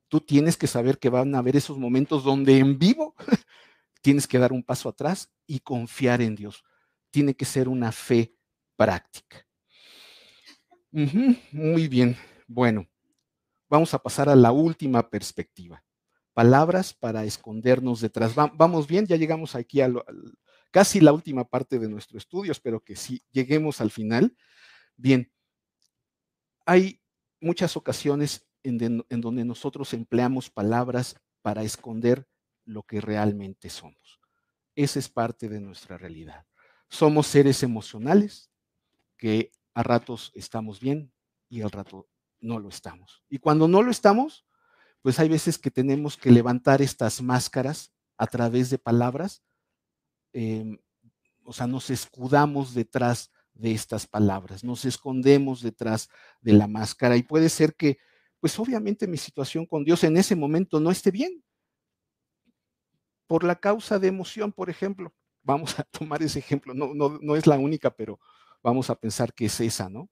Tú 0.08 0.22
tienes 0.22 0.55
que 0.55 0.68
saber 0.68 0.99
que 0.99 1.10
van 1.10 1.36
a 1.36 1.39
haber 1.39 1.55
esos 1.55 1.78
momentos 1.78 2.24
donde 2.24 2.58
en 2.60 2.80
vivo 2.80 3.16
tienes 4.01 4.28
que 4.28 4.39
dar 4.39 4.53
un 4.53 4.64
paso 4.64 4.89
atrás 4.89 5.30
y 5.45 5.60
confiar 5.60 6.22
en 6.22 6.36
Dios. 6.36 6.64
Tiene 7.12 7.36
que 7.36 7.45
ser 7.45 7.68
una 7.68 7.91
fe 7.91 8.34
práctica. 8.76 9.45
muy 10.91 11.88
bien. 11.88 12.16
Bueno, 12.47 12.88
vamos 13.70 13.93
a 13.93 13.99
pasar 13.99 14.30
a 14.30 14.36
la 14.36 14.51
última 14.51 15.10
perspectiva. 15.10 15.84
Palabras 16.34 16.93
para 16.93 17.26
escondernos 17.26 17.99
detrás. 17.99 18.34
vamos 18.36 18.88
bien, 18.88 19.05
ya 19.05 19.16
llegamos 19.16 19.55
aquí 19.55 19.82
a 19.82 19.91
casi 20.72 21.01
la 21.01 21.12
última 21.12 21.43
parte 21.43 21.80
de 21.80 21.89
nuestro 21.89 22.18
estudio. 22.18 22.51
Espero 22.51 22.80
que 22.80 22.95
sí 22.95 23.22
lleguemos 23.32 23.82
al 23.82 23.91
final. 23.91 24.38
Bien, 24.95 25.32
hay 26.66 27.01
muchas 27.41 27.76
ocasiones 27.76 28.47
en, 28.70 29.22
donde 29.22 29.45
nosotros 29.45 29.93
empleamos 29.93 30.49
palabras 30.49 31.15
para 31.41 31.63
esconder 31.63 32.28
lo 32.65 32.84
que 32.84 33.01
realmente 33.01 33.70
somos. 33.70 34.20
Esa 34.76 34.99
es 34.99 35.09
parte 35.09 35.49
de 35.49 35.59
nuestra 35.59 35.97
realidad. 35.97 36.45
Somos 36.89 37.28
seres 37.28 37.63
emocionales 37.63 38.51
que 39.18 39.51
a 39.74 39.84
ratos 39.84 40.32
estamos 40.36 40.80
bien 40.80 41.11
y 41.49 41.61
al 41.61 41.72
rato 41.72 42.07
no 42.39 42.59
lo 42.59 42.70
estamos. 42.70 43.24
Y 43.30 43.39
cuando 43.39 43.68
no 43.68 43.82
lo 43.82 43.91
estamos, 43.91 44.45
pues 45.01 45.20
hay 45.20 45.30
veces 45.30 45.57
que 45.57 45.72
tenemos 45.72 46.18
que 46.18 46.32
levantar 46.32 46.82
estas 46.82 47.22
máscaras 47.22 47.93
a 48.18 48.28
través 48.28 48.70
de 48.70 48.78
palabras. 48.78 49.43
Em, 50.34 50.78
o 51.43 51.53
sea, 51.53 51.68
nos 51.68 51.89
escudamos 51.89 52.74
detrás 52.74 53.32
de 53.53 53.72
estas 53.72 54.05
palabras, 54.05 54.63
nos 54.63 54.86
escondemos 54.86 55.61
detrás 55.61 56.09
de 56.41 56.53
la 56.53 56.68
máscara 56.68 57.18
y 57.18 57.24
puede 57.24 57.49
ser 57.49 57.76
que, 57.76 57.97
pues 58.40 58.58
obviamente 58.60 59.08
mi 59.08 59.18
situación 59.18 59.66
con 59.66 59.84
Dios 59.84 60.04
en 60.04 60.18
ese 60.18 60.36
momento 60.36 60.80
no 60.80 60.92
esté 60.92 61.12
bien. 61.12 61.44
Por 63.28 63.44
la 63.44 63.56
causa 63.56 64.00
de 64.00 64.08
emoción, 64.08 64.52
por 64.54 64.70
ejemplo. 64.70 65.14
Vamos 65.44 65.80
a 65.80 65.84
tomar 65.84 66.22
ese 66.24 66.40
ejemplo, 66.40 66.74
no, 66.74 66.94
no, 66.94 67.20
no 67.22 67.36
es 67.36 67.48
la 67.48 67.58
única, 67.58 67.90
pero 67.90 68.20
vamos 68.62 68.90
a 68.90 68.96
pensar 68.96 69.34
que 69.34 69.46
es 69.46 69.60
esa, 69.62 69.90
¿no? 69.90 70.10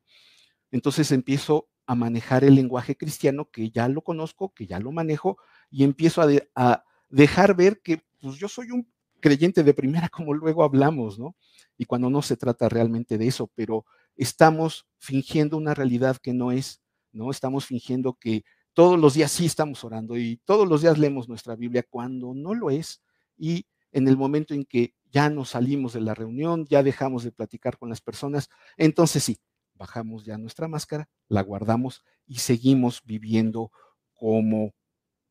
Entonces 0.72 1.12
empiezo 1.12 1.70
a 1.86 1.96
manejar 1.96 2.44
el 2.44 2.56
lenguaje 2.56 2.98
cristiano, 2.98 3.50
que 3.52 3.70
ya 3.70 3.88
lo 3.88 4.02
conozco, 4.02 4.54
que 4.54 4.66
ya 4.66 4.80
lo 4.80 4.92
manejo, 4.92 5.38
y 5.70 5.84
empiezo 5.84 6.22
a, 6.56 6.84
dejar 7.10 7.56
ver 7.56 7.82
que 7.82 8.04
pues, 8.20 8.38
yo 8.38 8.48
soy 8.48 8.72
un 8.72 8.92
creyente 9.20 9.64
de 9.64 9.74
primera, 9.74 10.10
como 10.10 10.34
luego 10.34 10.64
hablamos, 10.64 11.20
¿no? 11.20 11.36
Y 11.78 11.86
cuando 11.86 12.10
no 12.10 12.22
se 12.22 12.38
trata 12.38 12.70
realmente 12.70 13.18
de 13.18 13.28
eso, 13.28 13.52
pero 13.56 13.86
estamos 14.16 14.88
fingiendo 14.98 15.58
una 15.58 15.74
realidad 15.74 16.18
que 16.18 16.34
no 16.34 16.52
es, 16.52 16.82
¿no? 17.16 17.32
Estamos 17.32 17.66
fingiendo 17.66 18.14
que 18.14 18.44
todos 18.74 19.00
los 19.00 19.14
días 19.14 19.32
sí 19.32 19.46
estamos 19.46 19.84
orando 19.84 20.18
y 20.18 20.38
todos 20.46 20.68
los 20.68 20.82
días 20.82 20.98
leemos 20.98 21.30
nuestra 21.30 21.56
Biblia 21.56 21.86
cuando 21.90 22.34
no 22.36 22.54
lo 22.54 22.70
es. 22.70 23.02
Y 23.38 23.66
en 23.92 24.08
el 24.08 24.18
momento 24.18 24.54
en 24.54 24.66
que 24.66 24.94
ya 25.10 25.30
nos 25.30 25.52
salimos 25.52 25.94
de 25.94 26.02
la 26.02 26.14
reunión, 26.14 26.66
ya 26.66 26.84
dejamos 26.84 27.24
de 27.24 27.32
platicar 27.32 27.78
con 27.78 27.88
las 27.90 28.02
personas, 28.02 28.50
entonces 28.76 29.24
sí, 29.24 29.40
bajamos 29.74 30.26
ya 30.26 30.38
nuestra 30.38 30.68
máscara, 30.68 31.08
la 31.30 31.42
guardamos 31.42 32.04
y 32.28 32.36
seguimos 32.40 33.02
viviendo 33.06 33.72
como 34.14 34.74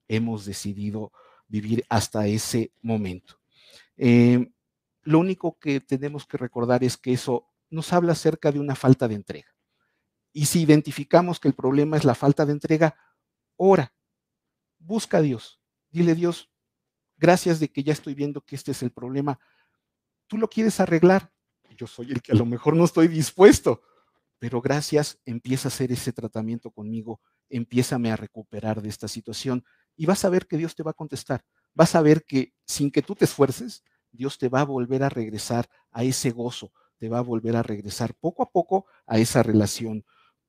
hemos 0.09 0.47
decidido 0.47 1.12
vivir 1.49 1.85
hasta 1.91 2.26
ese 2.26 2.72
momento. 2.80 3.39
Eh, 3.97 4.51
lo 5.03 5.18
único 5.18 5.59
que 5.59 5.80
tenemos 5.80 6.26
que 6.26 6.39
recordar 6.39 6.82
es 6.82 6.97
que 6.97 7.12
eso 7.12 7.47
nos 7.68 7.93
habla 7.93 8.12
acerca 8.12 8.51
de 8.51 8.61
una 8.61 8.74
falta 8.74 9.07
de 9.07 9.16
entrega. 9.16 9.53
Y 10.37 10.47
si 10.47 10.61
identificamos 10.62 11.39
que 11.39 11.47
el 11.47 11.55
problema 11.55 11.97
es 11.97 12.05
la 12.05 12.16
falta 12.16 12.45
de 12.45 12.53
entrega, 12.53 12.97
ora, 13.57 13.95
busca 14.78 15.18
a 15.18 15.22
Dios, 15.22 15.61
dile 15.91 16.16
Dios, 16.16 16.51
gracias 17.16 17.61
de 17.61 17.68
que 17.70 17.85
ya 17.85 17.93
estoy 17.93 18.14
viendo 18.14 18.41
que 18.41 18.57
este 18.57 18.72
es 18.72 18.82
el 18.82 18.91
problema, 18.91 19.39
tú 20.26 20.37
lo 20.37 20.51
quieres 20.51 20.80
arreglar, 20.80 21.32
yo 21.76 21.87
soy 21.87 22.11
el 22.11 22.20
que 22.20 22.32
a 22.32 22.35
lo 22.35 22.47
mejor 22.47 22.74
no 22.74 22.85
estoy 22.85 23.07
dispuesto, 23.07 23.80
pero 24.41 24.61
gracias, 24.61 25.20
empieza 25.24 25.68
a 25.68 25.70
hacer 25.70 25.93
ese 25.93 26.12
tratamiento 26.12 26.72
conmigo, 26.72 27.20
empiézame 27.49 28.11
a 28.11 28.16
recuperar 28.16 28.82
de 28.82 28.89
esta 28.89 29.07
situación 29.07 29.64
y 29.97 30.07
vas 30.07 30.24
a 30.24 30.30
ver 30.30 30.49
que 30.49 30.57
Dios 30.57 30.74
te 30.74 30.82
va 30.82 30.91
a 30.91 30.95
contestar. 30.95 31.45
Vas 31.74 31.95
a 31.95 32.03
ver 32.03 32.24
que 32.24 32.53
sin 32.66 32.91
que 32.91 33.03
tú 33.03 33.14
te 33.14 33.24
esfuerces, 33.24 33.85
Dios 34.11 34.37
te 34.37 34.49
va 34.49 34.62
a 34.62 34.64
volver 34.64 35.05
a 35.05 35.09
regresar 35.09 35.68
a 35.93 36.03
ese 36.03 36.32
gozo, 36.32 36.72
te 36.99 37.09
va 37.09 37.18
a 37.18 37.22
volver 37.22 37.55
a 37.55 37.62
regresar 37.62 38.14
poco 38.14 38.43
a 38.43 38.51
poco 38.51 38.87
a 39.07 39.18
esa 39.18 39.45
relación 39.45 40.05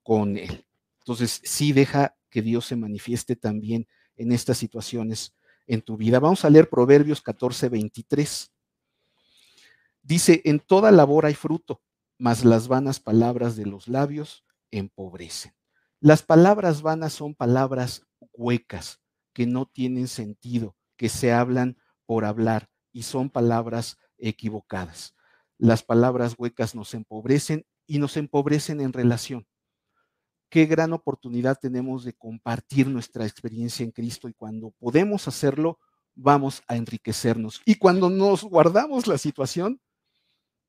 con 0.06 0.36
Él. 0.36 0.64
Entonces, 1.00 1.40
sí 1.42 1.72
deja 1.72 2.16
que 2.30 2.40
Dios 2.40 2.66
se 2.66 2.76
manifieste 2.76 3.34
también 3.34 3.88
en 4.14 4.30
estas 4.30 4.56
situaciones 4.56 5.34
en 5.66 5.82
tu 5.82 5.96
vida. 5.96 6.20
Vamos 6.20 6.44
a 6.44 6.50
leer 6.50 6.68
Proverbios 6.68 7.20
14, 7.20 7.68
23. 7.68 8.52
Dice, 10.02 10.42
en 10.44 10.60
toda 10.60 10.92
labor 10.92 11.26
hay 11.26 11.34
fruto, 11.34 11.82
mas 12.18 12.44
las 12.44 12.68
vanas 12.68 13.00
palabras 13.00 13.56
de 13.56 13.66
los 13.66 13.88
labios 13.88 14.44
empobrecen. 14.70 15.56
Las 15.98 16.22
palabras 16.22 16.82
vanas 16.82 17.12
son 17.12 17.34
palabras 17.34 18.06
huecas, 18.32 19.00
que 19.32 19.44
no 19.44 19.66
tienen 19.66 20.06
sentido, 20.06 20.76
que 20.96 21.08
se 21.08 21.32
hablan 21.32 21.78
por 22.06 22.24
hablar 22.24 22.70
y 22.92 23.02
son 23.02 23.28
palabras 23.28 23.98
equivocadas. 24.18 25.16
Las 25.58 25.82
palabras 25.82 26.36
huecas 26.38 26.76
nos 26.76 26.94
empobrecen 26.94 27.66
y 27.88 27.98
nos 27.98 28.16
empobrecen 28.16 28.80
en 28.80 28.92
relación. 28.92 29.48
Qué 30.48 30.66
gran 30.66 30.92
oportunidad 30.92 31.58
tenemos 31.60 32.04
de 32.04 32.12
compartir 32.12 32.86
nuestra 32.86 33.26
experiencia 33.26 33.84
en 33.84 33.90
Cristo 33.90 34.28
y 34.28 34.34
cuando 34.34 34.70
podemos 34.70 35.26
hacerlo, 35.28 35.78
vamos 36.14 36.62
a 36.68 36.76
enriquecernos. 36.76 37.60
Y 37.64 37.74
cuando 37.74 38.08
nos 38.08 38.44
guardamos 38.44 39.06
la 39.06 39.18
situación, 39.18 39.80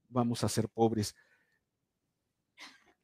vamos 0.10 0.44
a 0.44 0.50
ser 0.50 0.68
pobres 0.70 1.16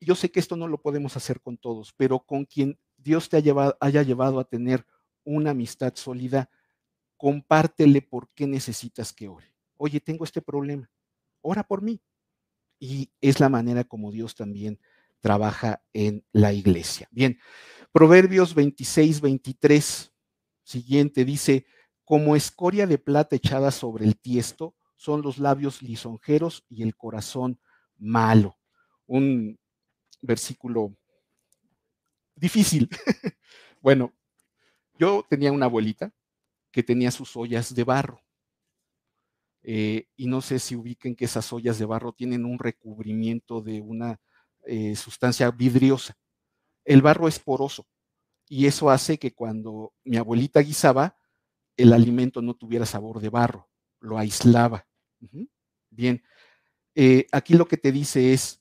yo 0.03 0.15
sé 0.15 0.31
que 0.31 0.39
esto 0.39 0.55
no 0.55 0.67
lo 0.67 0.81
podemos 0.81 1.15
hacer 1.17 1.41
con 1.41 1.57
todos, 1.57 1.93
pero 1.93 2.19
con 2.19 2.45
quien 2.45 2.77
Dios 2.97 3.29
te 3.29 3.37
haya 3.37 4.03
llevado, 4.03 4.39
a 4.39 4.43
tener 4.43 4.85
una 5.23 5.51
amistad 5.51 5.93
sólida, 5.95 6.49
compártele 7.17 8.01
por 8.01 8.29
qué 8.33 8.45
necesitas 8.45 9.13
que 9.13 9.27
ore. 9.27 9.53
Oye, 9.77 9.99
tengo 9.99 10.23
este 10.23 10.41
problema, 10.41 10.89
ora 11.41 11.63
por 11.63 11.81
mí. 11.81 12.01
Y 12.79 13.11
es 13.21 13.39
la 13.39 13.47
manera 13.47 13.85
como 13.85 14.11
Dios 14.11 14.35
también 14.35 14.79
trabaja 15.23 15.81
en 15.93 16.25
la 16.33 16.51
iglesia. 16.51 17.07
Bien, 17.09 17.39
Proverbios 17.93 18.53
26, 18.53 19.21
23, 19.21 20.13
siguiente, 20.63 21.23
dice, 21.23 21.65
como 22.03 22.35
escoria 22.35 22.85
de 22.87 22.97
plata 22.97 23.37
echada 23.37 23.71
sobre 23.71 24.03
el 24.03 24.17
tiesto, 24.17 24.75
son 24.97 25.21
los 25.21 25.37
labios 25.37 25.81
lisonjeros 25.81 26.65
y 26.67 26.83
el 26.83 26.97
corazón 26.97 27.57
malo. 27.97 28.57
Un 29.05 29.57
versículo 30.21 30.93
difícil. 32.35 32.89
bueno, 33.81 34.13
yo 34.99 35.25
tenía 35.29 35.53
una 35.53 35.67
abuelita 35.67 36.13
que 36.69 36.83
tenía 36.83 37.11
sus 37.11 37.37
ollas 37.37 37.73
de 37.73 37.83
barro. 37.85 38.21
Eh, 39.61 40.09
y 40.17 40.27
no 40.27 40.41
sé 40.41 40.59
si 40.59 40.75
ubiquen 40.75 41.15
que 41.15 41.23
esas 41.23 41.53
ollas 41.53 41.79
de 41.79 41.85
barro 41.85 42.11
tienen 42.11 42.43
un 42.43 42.59
recubrimiento 42.59 43.61
de 43.61 43.79
una 43.79 44.19
eh, 44.65 44.95
sustancia 44.95 45.49
vidriosa. 45.51 46.17
El 46.85 47.01
barro 47.01 47.27
es 47.27 47.39
poroso 47.39 47.87
y 48.47 48.65
eso 48.65 48.89
hace 48.89 49.17
que 49.17 49.33
cuando 49.33 49.93
mi 50.03 50.17
abuelita 50.17 50.59
guisaba, 50.59 51.17
el 51.77 51.93
alimento 51.93 52.41
no 52.41 52.53
tuviera 52.55 52.85
sabor 52.85 53.19
de 53.19 53.29
barro, 53.29 53.69
lo 53.99 54.17
aislaba. 54.17 54.85
Bien, 55.89 56.23
eh, 56.93 57.25
aquí 57.31 57.53
lo 57.53 57.67
que 57.67 57.77
te 57.77 57.91
dice 57.91 58.33
es, 58.33 58.59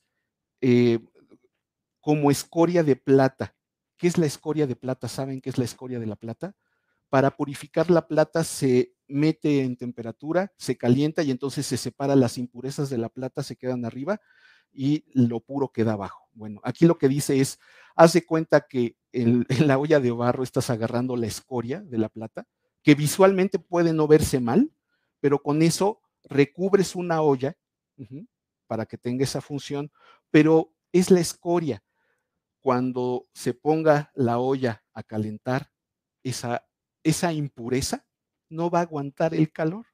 como 2.03 2.31
escoria 2.31 2.83
de 2.83 2.97
plata. 2.97 3.55
¿Qué 3.97 4.07
es 4.07 4.17
la 4.17 4.25
escoria 4.25 4.67
de 4.67 4.75
plata? 4.75 5.07
¿Saben 5.07 5.39
qué 5.39 5.49
es 5.49 5.57
la 5.57 5.63
escoria 5.63 5.99
de 5.99 6.05
la 6.05 6.17
plata? 6.17 6.53
Para 7.09 7.31
purificar 7.31 7.89
la 7.89 8.07
plata 8.07 8.43
se 8.43 8.93
mete 9.07 9.61
en 9.61 9.77
temperatura, 9.77 10.51
se 10.57 10.77
calienta 10.77 11.23
y 11.23 11.31
entonces 11.31 11.65
se 11.65 11.77
separa 11.77 12.17
las 12.17 12.37
impurezas 12.37 12.89
de 12.89 12.97
la 12.97 13.07
plata, 13.07 13.41
se 13.41 13.55
quedan 13.55 13.85
arriba 13.85 14.19
y 14.73 15.05
lo 15.13 15.39
puro 15.39 15.69
queda 15.69 15.93
abajo. 15.93 16.27
Bueno, 16.33 16.59
aquí 16.63 16.85
lo 16.85 16.97
que 16.97 17.07
dice 17.07 17.39
es, 17.39 17.59
haz 17.95 18.13
de 18.13 18.25
cuenta 18.25 18.61
que 18.61 18.97
en, 19.11 19.45
la 19.59 19.77
olla 19.77 19.99
de 19.99 20.11
barro 20.11 20.43
estás 20.43 20.69
agarrando 20.69 21.15
la 21.15 21.27
escoria 21.27 21.81
de 21.81 21.97
la 21.97 22.09
plata, 22.09 22.47
que 22.81 22.95
visualmente 22.95 23.59
puede 23.59 23.93
no 23.93 24.07
verse 24.07 24.39
mal, 24.39 24.71
pero 25.19 25.39
con 25.39 25.61
eso 25.61 26.01
recubres 26.23 26.95
una 26.95 27.21
olla 27.21 27.55
para 28.67 28.85
que 28.85 28.97
tenga 28.97 29.23
esa 29.23 29.39
función, 29.39 29.91
pero 30.31 30.73
es 30.91 31.11
la 31.11 31.19
escoria 31.19 31.83
cuando 32.59 33.27
se 33.33 33.53
ponga 33.53 34.11
la 34.15 34.39
olla 34.39 34.83
a 34.93 35.03
calentar, 35.03 35.71
esa, 36.23 36.63
impureza 37.33 38.05
no 38.49 38.69
va 38.69 38.79
a 38.79 38.83
aguantar 38.83 39.33
el 39.33 39.51
calor 39.51 39.85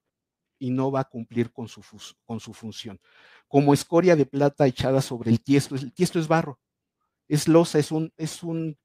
y 0.59 0.71
no 0.71 0.91
va 0.91 1.01
a 1.01 1.09
cumplir 1.09 1.51
con 1.51 1.67
su 1.67 2.53
función. 2.53 2.99
Como 3.49 3.73
escoria 3.73 4.15
de 4.15 4.25
plata 4.25 4.65
echada 4.65 5.01
sobre 5.01 5.29
el 5.29 5.41
tiesto, 5.41 5.75
el 5.75 5.91
tiesto 5.93 6.19
es 6.19 6.29
barro, 6.29 6.57
es 7.27 7.49
losa, 7.49 7.79
es 7.79 7.91
un, 7.91 8.13
es 8.15 8.43
un 8.43 8.77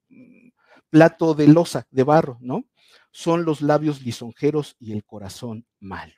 plato 0.89 1.33
de 1.33 1.47
losa, 1.47 1.87
de 1.89 2.03
barro, 2.03 2.37
¿no? 2.41 2.65
Son 3.11 3.45
los 3.45 3.61
labios 3.61 4.01
lisonjeros 4.01 4.75
y 4.79 4.91
el 4.91 5.05
corazón 5.05 5.65
malo. 5.79 6.13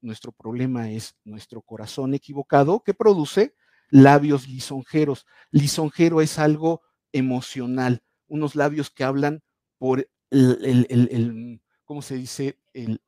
Nuestro 0.00 0.32
problema 0.32 0.90
es 0.90 1.16
nuestro 1.24 1.60
corazón 1.60 2.14
equivocado 2.14 2.82
que 2.82 2.94
produce 2.94 3.54
labios 3.90 4.48
lisonjeros. 4.48 5.26
Lisonjero 5.50 6.22
es 6.22 6.38
algo 6.38 6.80
emocional, 7.12 8.02
unos 8.26 8.54
labios 8.56 8.90
que 8.90 9.04
hablan 9.04 9.42
por 9.78 10.08
el, 10.30 11.60
¿cómo 11.84 12.00
se 12.00 12.14
dice? 12.14 12.58
El, 12.72 13.02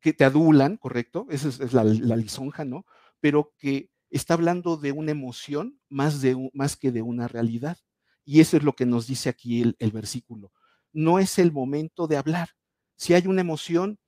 que 0.00 0.12
te 0.12 0.24
adulan, 0.24 0.76
¿correcto? 0.76 1.26
Esa 1.30 1.48
es, 1.48 1.72
la, 1.72 1.84
lisonja, 1.84 2.64
¿no? 2.64 2.86
Pero 3.20 3.54
que 3.58 3.89
está 4.10 4.34
hablando 4.34 4.76
de 4.76 4.92
una 4.92 5.12
emoción 5.12 5.80
más, 5.88 6.20
de, 6.20 6.50
más 6.52 6.76
que 6.76 6.92
de 6.92 7.02
una 7.02 7.28
realidad. 7.28 7.78
Y 8.24 8.40
eso 8.40 8.56
es 8.56 8.62
lo 8.62 8.74
que 8.74 8.86
nos 8.86 9.06
dice 9.06 9.28
aquí 9.28 9.62
el, 9.62 9.76
el 9.78 9.92
versículo. 9.92 10.52
No 10.92 11.18
es 11.18 11.38
el 11.38 11.52
momento 11.52 12.06
de 12.06 12.16
hablar. 12.16 12.50
Si 12.96 13.14
hay 13.14 13.26
una 13.26 13.40
emoción, 13.40 13.98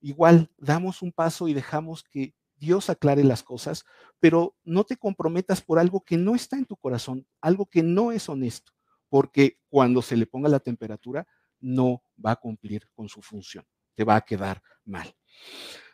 igual 0.00 0.50
damos 0.58 1.02
un 1.02 1.12
paso 1.12 1.48
y 1.48 1.54
dejamos 1.54 2.02
que 2.02 2.34
Dios 2.56 2.90
aclare 2.90 3.24
las 3.24 3.42
cosas, 3.42 3.84
pero 4.20 4.56
no 4.62 4.84
te 4.84 4.96
comprometas 4.96 5.60
por 5.60 5.78
algo 5.80 6.04
que 6.04 6.16
no 6.16 6.36
está 6.36 6.56
en 6.56 6.64
tu 6.64 6.76
corazón, 6.76 7.26
algo 7.40 7.66
que 7.66 7.82
no 7.82 8.12
es 8.12 8.28
honesto, 8.28 8.72
porque 9.08 9.58
cuando 9.68 10.00
se 10.00 10.16
le 10.16 10.26
ponga 10.26 10.48
la 10.48 10.60
temperatura, 10.60 11.26
no 11.60 12.04
va 12.24 12.32
a 12.32 12.36
cumplir 12.36 12.88
con 12.94 13.08
su 13.08 13.20
función, 13.20 13.64
te 13.96 14.04
va 14.04 14.14
a 14.14 14.20
quedar 14.20 14.62
mal. 14.84 15.12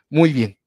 Muy 0.09 0.31
bien. 0.31 0.59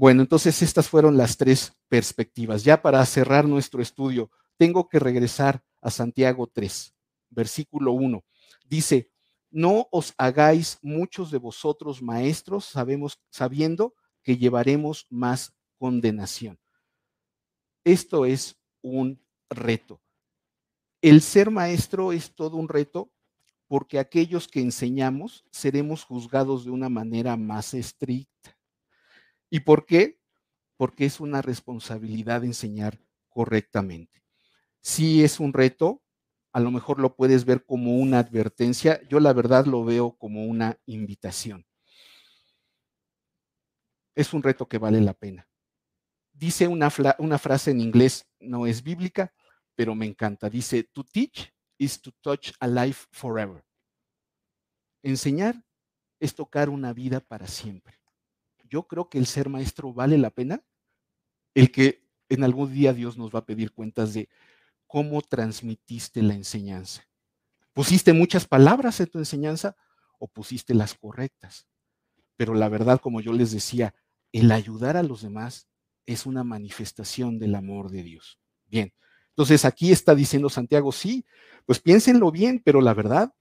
Bueno, 0.00 0.22
entonces 0.22 0.62
estas 0.62 0.88
fueron 0.88 1.18
las 1.18 1.36
tres 1.36 1.74
perspectivas. 1.90 2.64
Ya 2.64 2.80
para 2.80 3.04
cerrar 3.04 3.44
nuestro 3.44 3.82
estudio, 3.82 4.30
tengo 4.56 4.88
que 4.88 4.98
regresar 4.98 5.62
a 5.82 5.90
Santiago 5.90 6.46
3, 6.46 6.94
versículo 7.28 7.92
1. 7.92 8.24
Dice, 8.64 9.10
no 9.50 9.88
os 9.90 10.14
hagáis 10.16 10.78
muchos 10.80 11.30
de 11.30 11.36
vosotros 11.36 12.00
maestros, 12.00 12.64
sabemos, 12.64 13.20
sabiendo 13.28 13.92
que 14.22 14.38
llevaremos 14.38 15.06
más 15.10 15.52
condenación. 15.76 16.58
Esto 17.84 18.24
es 18.24 18.58
un 18.80 19.22
reto. 19.50 20.00
El 21.02 21.20
ser 21.20 21.50
maestro 21.50 22.12
es 22.12 22.34
todo 22.34 22.56
un 22.56 22.70
reto 22.70 23.12
porque 23.66 23.98
aquellos 23.98 24.48
que 24.48 24.62
enseñamos 24.62 25.44
seremos 25.50 26.04
juzgados 26.04 26.64
de 26.64 26.70
una 26.70 26.88
manera 26.88 27.36
más 27.36 27.74
estricta. 27.74 28.59
¿Y 29.50 29.60
por 29.60 29.84
qué? 29.84 30.20
Porque 30.76 31.04
es 31.04 31.20
una 31.20 31.42
responsabilidad 31.42 32.44
enseñar 32.44 33.00
correctamente. 33.28 34.22
Si 34.80 35.22
es 35.22 35.40
un 35.40 35.52
reto, 35.52 36.02
a 36.52 36.60
lo 36.60 36.70
mejor 36.70 37.00
lo 37.00 37.14
puedes 37.14 37.44
ver 37.44 37.64
como 37.64 37.98
una 37.98 38.20
advertencia, 38.20 39.00
yo 39.08 39.20
la 39.20 39.32
verdad 39.32 39.66
lo 39.66 39.84
veo 39.84 40.16
como 40.16 40.46
una 40.46 40.78
invitación. 40.86 41.66
Es 44.14 44.32
un 44.32 44.42
reto 44.42 44.68
que 44.68 44.78
vale 44.78 45.00
la 45.00 45.14
pena. 45.14 45.48
Dice 46.32 46.66
una, 46.66 46.90
una 47.18 47.38
frase 47.38 47.70
en 47.70 47.80
inglés, 47.80 48.26
no 48.38 48.66
es 48.66 48.82
bíblica, 48.82 49.34
pero 49.74 49.94
me 49.94 50.06
encanta. 50.06 50.48
Dice, 50.48 50.84
to 50.84 51.04
teach 51.04 51.52
is 51.78 52.00
to 52.00 52.12
touch 52.22 52.52
a 52.60 52.66
life 52.66 53.06
forever. 53.10 53.64
Enseñar 55.02 55.64
es 56.18 56.34
tocar 56.34 56.68
una 56.68 56.92
vida 56.92 57.20
para 57.20 57.46
siempre. 57.46 57.99
Yo 58.70 58.86
creo 58.86 59.08
que 59.08 59.18
el 59.18 59.26
ser 59.26 59.48
maestro 59.48 59.92
vale 59.92 60.16
la 60.16 60.30
pena, 60.30 60.62
el 61.54 61.72
que 61.72 62.08
en 62.28 62.44
algún 62.44 62.72
día 62.72 62.92
Dios 62.92 63.18
nos 63.18 63.34
va 63.34 63.40
a 63.40 63.44
pedir 63.44 63.72
cuentas 63.72 64.14
de 64.14 64.28
cómo 64.86 65.20
transmitiste 65.22 66.22
la 66.22 66.34
enseñanza. 66.34 67.06
¿Pusiste 67.72 68.12
muchas 68.12 68.46
palabras 68.46 69.00
en 69.00 69.08
tu 69.08 69.18
enseñanza 69.18 69.76
o 70.18 70.28
pusiste 70.28 70.74
las 70.74 70.94
correctas? 70.94 71.66
Pero 72.36 72.54
la 72.54 72.68
verdad, 72.68 73.00
como 73.00 73.20
yo 73.20 73.32
les 73.32 73.50
decía, 73.50 73.94
el 74.32 74.52
ayudar 74.52 74.96
a 74.96 75.02
los 75.02 75.22
demás 75.22 75.68
es 76.06 76.24
una 76.24 76.44
manifestación 76.44 77.38
del 77.38 77.54
amor 77.54 77.90
de 77.90 78.02
Dios. 78.02 78.38
Bien, 78.66 78.92
entonces 79.30 79.64
aquí 79.64 79.90
está 79.90 80.14
diciendo 80.14 80.48
Santiago, 80.48 80.92
sí, 80.92 81.24
pues 81.66 81.80
piénsenlo 81.80 82.30
bien, 82.30 82.62
pero 82.64 82.80
la 82.80 82.94
verdad 82.94 83.32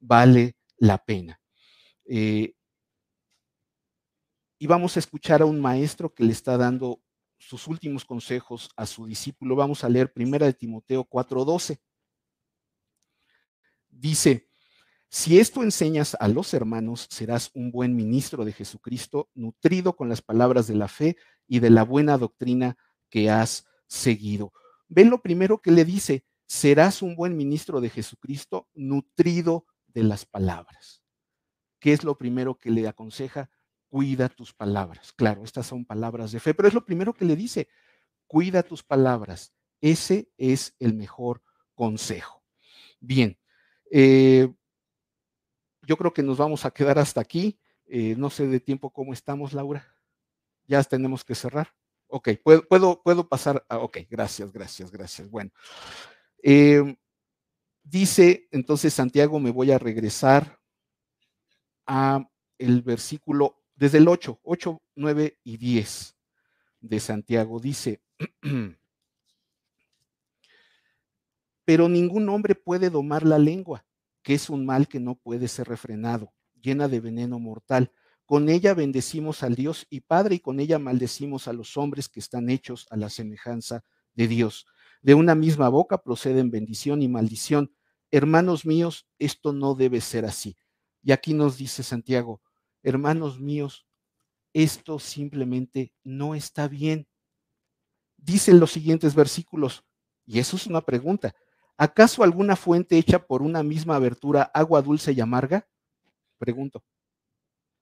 vale 0.00 0.56
la 0.78 0.98
pena. 0.98 1.40
Eh, 2.04 2.54
y 4.62 4.68
vamos 4.68 4.94
a 4.94 5.00
escuchar 5.00 5.42
a 5.42 5.44
un 5.44 5.60
maestro 5.60 6.14
que 6.14 6.22
le 6.22 6.30
está 6.30 6.56
dando 6.56 7.02
sus 7.36 7.66
últimos 7.66 8.04
consejos 8.04 8.70
a 8.76 8.86
su 8.86 9.06
discípulo. 9.06 9.56
Vamos 9.56 9.82
a 9.82 9.88
leer 9.88 10.12
primera 10.12 10.46
de 10.46 10.52
Timoteo 10.52 11.02
4:12. 11.02 11.80
Dice, 13.90 14.48
si 15.08 15.40
esto 15.40 15.64
enseñas 15.64 16.16
a 16.20 16.28
los 16.28 16.54
hermanos, 16.54 17.08
serás 17.10 17.50
un 17.54 17.72
buen 17.72 17.96
ministro 17.96 18.44
de 18.44 18.52
Jesucristo, 18.52 19.30
nutrido 19.34 19.96
con 19.96 20.08
las 20.08 20.22
palabras 20.22 20.68
de 20.68 20.76
la 20.76 20.86
fe 20.86 21.16
y 21.48 21.58
de 21.58 21.70
la 21.70 21.82
buena 21.82 22.16
doctrina 22.16 22.76
que 23.10 23.30
has 23.30 23.66
seguido. 23.88 24.52
Ven 24.86 25.10
lo 25.10 25.20
primero 25.22 25.60
que 25.60 25.72
le 25.72 25.84
dice, 25.84 26.24
serás 26.46 27.02
un 27.02 27.16
buen 27.16 27.36
ministro 27.36 27.80
de 27.80 27.90
Jesucristo, 27.90 28.68
nutrido 28.74 29.66
de 29.88 30.04
las 30.04 30.24
palabras. 30.24 31.02
¿Qué 31.80 31.92
es 31.92 32.04
lo 32.04 32.16
primero 32.16 32.60
que 32.60 32.70
le 32.70 32.86
aconseja? 32.86 33.50
Cuida 33.92 34.30
tus 34.30 34.54
palabras. 34.54 35.12
Claro, 35.12 35.44
estas 35.44 35.66
son 35.66 35.84
palabras 35.84 36.32
de 36.32 36.40
fe, 36.40 36.54
pero 36.54 36.66
es 36.66 36.72
lo 36.72 36.82
primero 36.82 37.12
que 37.12 37.26
le 37.26 37.36
dice, 37.36 37.68
cuida 38.26 38.62
tus 38.62 38.82
palabras. 38.82 39.52
Ese 39.82 40.32
es 40.38 40.74
el 40.78 40.94
mejor 40.94 41.42
consejo. 41.74 42.42
Bien, 43.00 43.38
eh, 43.90 44.50
yo 45.82 45.98
creo 45.98 46.14
que 46.14 46.22
nos 46.22 46.38
vamos 46.38 46.64
a 46.64 46.70
quedar 46.70 46.98
hasta 46.98 47.20
aquí. 47.20 47.60
Eh, 47.84 48.14
no 48.16 48.30
sé 48.30 48.46
de 48.46 48.60
tiempo 48.60 48.88
cómo 48.90 49.12
estamos, 49.12 49.52
Laura. 49.52 49.86
Ya 50.66 50.82
tenemos 50.84 51.22
que 51.22 51.34
cerrar. 51.34 51.74
Ok, 52.06 52.30
puedo, 52.42 52.66
puedo, 52.66 53.02
puedo 53.02 53.28
pasar. 53.28 53.62
A, 53.68 53.76
ok, 53.76 53.98
gracias, 54.08 54.50
gracias, 54.50 54.90
gracias. 54.90 55.28
Bueno, 55.28 55.50
eh, 56.42 56.96
dice 57.82 58.48
entonces 58.52 58.94
Santiago, 58.94 59.38
me 59.38 59.50
voy 59.50 59.70
a 59.70 59.78
regresar 59.78 60.58
a 61.86 62.26
el 62.56 62.80
versículo 62.80 63.61
desde 63.82 63.98
el 63.98 64.06
8, 64.06 64.38
8, 64.44 64.80
9 64.94 65.40
y 65.42 65.56
10 65.56 66.16
de 66.82 67.00
Santiago 67.00 67.58
dice, 67.58 68.00
pero 71.64 71.88
ningún 71.88 72.28
hombre 72.28 72.54
puede 72.54 72.90
domar 72.90 73.24
la 73.24 73.40
lengua, 73.40 73.84
que 74.22 74.34
es 74.34 74.50
un 74.50 74.64
mal 74.64 74.86
que 74.86 75.00
no 75.00 75.16
puede 75.16 75.48
ser 75.48 75.66
refrenado, 75.66 76.32
llena 76.60 76.86
de 76.86 77.00
veneno 77.00 77.40
mortal. 77.40 77.90
Con 78.24 78.48
ella 78.48 78.72
bendecimos 78.72 79.42
al 79.42 79.56
Dios 79.56 79.88
y 79.90 80.02
Padre 80.02 80.36
y 80.36 80.38
con 80.38 80.60
ella 80.60 80.78
maldecimos 80.78 81.48
a 81.48 81.52
los 81.52 81.76
hombres 81.76 82.08
que 82.08 82.20
están 82.20 82.50
hechos 82.50 82.86
a 82.88 82.96
la 82.96 83.10
semejanza 83.10 83.82
de 84.14 84.28
Dios. 84.28 84.64
De 85.02 85.14
una 85.14 85.34
misma 85.34 85.68
boca 85.68 86.04
proceden 86.04 86.52
bendición 86.52 87.02
y 87.02 87.08
maldición. 87.08 87.74
Hermanos 88.12 88.64
míos, 88.64 89.08
esto 89.18 89.52
no 89.52 89.74
debe 89.74 90.00
ser 90.00 90.24
así. 90.24 90.56
Y 91.02 91.10
aquí 91.10 91.34
nos 91.34 91.58
dice 91.58 91.82
Santiago, 91.82 92.40
hermanos 92.82 93.40
míos, 93.40 93.86
esto 94.52 94.98
simplemente 94.98 95.94
no 96.04 96.34
está 96.34 96.68
bien. 96.68 97.06
Dicen 98.16 98.60
los 98.60 98.70
siguientes 98.70 99.14
versículos, 99.14 99.84
y 100.26 100.38
eso 100.38 100.56
es 100.56 100.66
una 100.66 100.82
pregunta. 100.82 101.34
¿Acaso 101.76 102.22
alguna 102.22 102.54
fuente 102.54 102.98
hecha 102.98 103.26
por 103.26 103.42
una 103.42 103.62
misma 103.62 103.96
abertura, 103.96 104.42
agua 104.54 104.82
dulce 104.82 105.12
y 105.12 105.20
amarga? 105.20 105.66
Pregunto. 106.38 106.84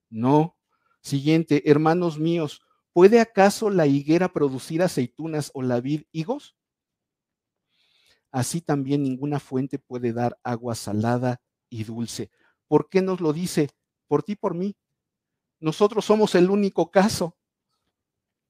No. 0.08 0.56
Siguiente, 1.02 1.70
hermanos 1.70 2.18
míos, 2.18 2.62
¿puede 2.92 3.20
acaso 3.20 3.70
la 3.70 3.86
higuera 3.86 4.32
producir 4.32 4.82
aceitunas 4.82 5.50
o 5.54 5.62
la 5.62 5.80
vid 5.80 6.02
higos? 6.12 6.56
Así 8.30 8.60
también 8.60 9.02
ninguna 9.02 9.40
fuente 9.40 9.78
puede 9.78 10.12
dar 10.12 10.38
agua 10.44 10.74
salada 10.74 11.40
y 11.68 11.84
dulce. 11.84 12.30
¿Por 12.68 12.88
qué 12.88 13.02
nos 13.02 13.20
lo 13.20 13.32
dice? 13.32 13.70
Por 14.06 14.22
ti, 14.22 14.36
por 14.36 14.54
mí, 14.54 14.76
nosotros 15.60 16.04
somos 16.04 16.34
el 16.34 16.50
único 16.50 16.90
caso 16.90 17.36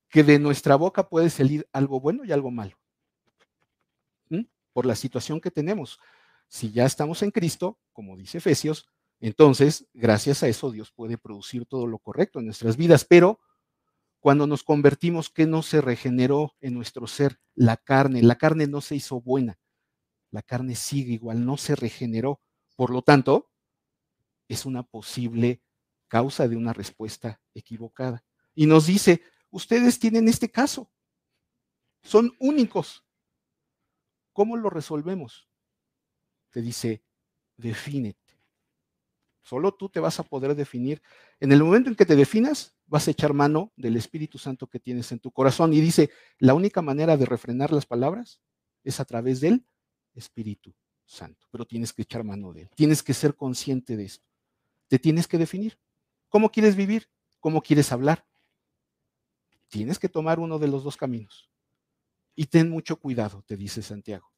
que 0.08 0.22
de 0.24 0.38
nuestra 0.38 0.76
boca 0.76 1.08
puede 1.08 1.30
salir 1.30 1.68
algo 1.72 2.00
bueno 2.00 2.24
y 2.24 2.32
algo 2.32 2.50
malo. 2.50 2.76
Por 4.72 4.86
la 4.86 4.94
situación 4.94 5.40
que 5.40 5.50
tenemos. 5.50 5.98
Si 6.48 6.70
ya 6.70 6.86
estamos 6.86 7.22
en 7.22 7.32
Cristo, 7.32 7.78
como 7.92 8.16
dice 8.16 8.38
Efesios, 8.38 8.86
entonces, 9.20 9.86
gracias 9.92 10.42
a 10.42 10.48
eso, 10.48 10.70
Dios 10.70 10.92
puede 10.92 11.18
producir 11.18 11.66
todo 11.66 11.86
lo 11.86 11.98
correcto 11.98 12.38
en 12.38 12.46
nuestras 12.46 12.76
vidas. 12.76 13.04
Pero 13.04 13.38
cuando 14.18 14.46
nos 14.46 14.62
convertimos, 14.62 15.28
¿qué 15.28 15.46
no 15.46 15.62
se 15.62 15.80
regeneró 15.80 16.54
en 16.61 16.74
nuestro 16.74 17.06
ser? 17.06 17.38
La 17.54 17.76
carne. 17.76 18.22
La 18.22 18.36
carne 18.36 18.66
no 18.66 18.80
se 18.80 18.96
hizo 18.96 19.20
buena. 19.20 19.58
La 20.30 20.42
carne 20.42 20.74
sigue 20.74 21.12
igual, 21.12 21.44
no 21.44 21.56
se 21.56 21.76
regeneró. 21.76 22.40
Por 22.76 22.90
lo 22.90 23.02
tanto, 23.02 23.50
es 24.48 24.64
una 24.64 24.82
posible 24.84 25.62
causa 26.11 26.48
de 26.48 26.56
una 26.56 26.72
respuesta 26.72 27.40
equivocada. 27.54 28.22
Y 28.54 28.66
nos 28.66 28.86
dice, 28.86 29.22
ustedes 29.50 29.98
tienen 29.98 30.28
este 30.28 30.50
caso, 30.50 30.90
son 32.02 32.34
únicos. 32.40 33.04
¿Cómo 34.32 34.56
lo 34.56 34.70
resolvemos? 34.70 35.48
Te 36.50 36.61
dice, 36.61 37.04
defínete. 37.56 38.18
Solo 39.42 39.72
tú 39.72 39.88
te 39.88 40.00
vas 40.00 40.18
a 40.18 40.24
poder 40.24 40.54
definir. 40.54 41.00
En 41.38 41.52
el 41.52 41.62
momento 41.62 41.88
en 41.88 41.96
que 41.96 42.06
te 42.06 42.16
definas, 42.16 42.76
vas 42.86 43.06
a 43.06 43.12
echar 43.12 43.32
mano 43.32 43.72
del 43.76 43.96
Espíritu 43.96 44.36
Santo 44.36 44.66
que 44.66 44.80
tienes 44.80 45.12
en 45.12 45.20
tu 45.20 45.30
corazón. 45.30 45.72
Y 45.72 45.80
dice, 45.80 46.11
la 46.38 46.54
única 46.54 46.82
manera 46.82 47.16
de 47.16 47.26
refrenar 47.26 47.72
las 47.72 47.86
palabras 47.86 48.40
es 48.82 48.98
a 48.98 49.04
través 49.04 49.40
del 49.40 49.64
Espíritu 50.14 50.74
Santo, 51.04 51.46
pero 51.50 51.66
tienes 51.66 51.92
que 51.92 52.02
echar 52.02 52.24
mano 52.24 52.52
de 52.52 52.62
él. 52.62 52.70
Tienes 52.74 53.02
que 53.02 53.14
ser 53.14 53.34
consciente 53.36 53.96
de 53.96 54.04
esto. 54.04 54.26
Te 54.88 54.98
tienes 54.98 55.28
que 55.28 55.38
definir. 55.38 55.78
¿Cómo 56.30 56.50
quieres 56.50 56.76
vivir? 56.76 57.10
¿Cómo 57.40 57.60
quieres 57.60 57.92
hablar? 57.92 58.24
Tienes 59.68 59.98
que 59.98 60.08
tomar 60.08 60.38
uno 60.38 60.58
de 60.58 60.68
los 60.68 60.82
dos 60.82 60.96
caminos. 60.96 61.50
Y 62.34 62.46
ten 62.46 62.70
mucho 62.70 62.96
cuidado, 62.96 63.42
te 63.46 63.56
dice 63.56 63.82
Santiago. 63.82 64.32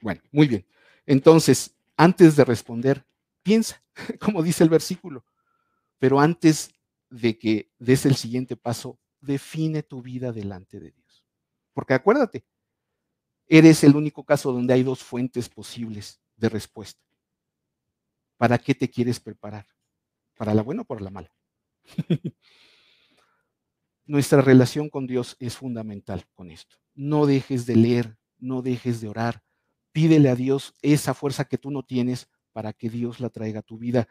Bueno, 0.00 0.20
muy 0.30 0.46
bien. 0.46 0.66
Entonces, 1.06 1.74
antes 1.96 2.36
de 2.36 2.44
responder, 2.44 3.06
piensa, 3.42 3.82
como 4.20 4.42
dice 4.42 4.64
el 4.64 4.70
versículo, 4.70 5.24
pero 5.98 6.20
antes 6.20 6.70
de 7.08 7.38
que 7.38 7.72
des 7.78 8.04
el 8.04 8.16
siguiente 8.16 8.56
paso, 8.56 8.98
define 9.20 9.82
tu 9.82 10.02
vida 10.02 10.32
delante 10.32 10.80
de 10.80 10.90
Dios. 10.90 11.24
Porque 11.72 11.94
acuérdate, 11.94 12.44
eres 13.46 13.84
el 13.84 13.96
único 13.96 14.24
caso 14.24 14.52
donde 14.52 14.74
hay 14.74 14.82
dos 14.82 15.02
fuentes 15.02 15.48
posibles 15.48 16.20
de 16.36 16.48
respuesta. 16.48 17.00
¿Para 18.36 18.58
qué 18.58 18.74
te 18.74 18.90
quieres 18.90 19.18
preparar? 19.20 19.66
¿Para 20.36 20.54
la 20.54 20.62
buena 20.62 20.82
o 20.82 20.84
para 20.84 21.00
la 21.00 21.10
mala? 21.10 21.32
Nuestra 24.06 24.40
relación 24.40 24.88
con 24.88 25.06
Dios 25.06 25.36
es 25.40 25.56
fundamental 25.56 26.24
con 26.34 26.50
esto. 26.50 26.76
No 26.94 27.26
dejes 27.26 27.66
de 27.66 27.76
leer, 27.76 28.16
no 28.38 28.62
dejes 28.62 29.00
de 29.00 29.08
orar. 29.08 29.42
Pídele 29.92 30.28
a 30.28 30.36
Dios 30.36 30.74
esa 30.82 31.14
fuerza 31.14 31.46
que 31.46 31.58
tú 31.58 31.70
no 31.70 31.82
tienes 31.82 32.28
para 32.52 32.72
que 32.72 32.88
Dios 32.88 33.18
la 33.18 33.30
traiga 33.30 33.60
a 33.60 33.62
tu 33.62 33.78
vida. 33.78 34.06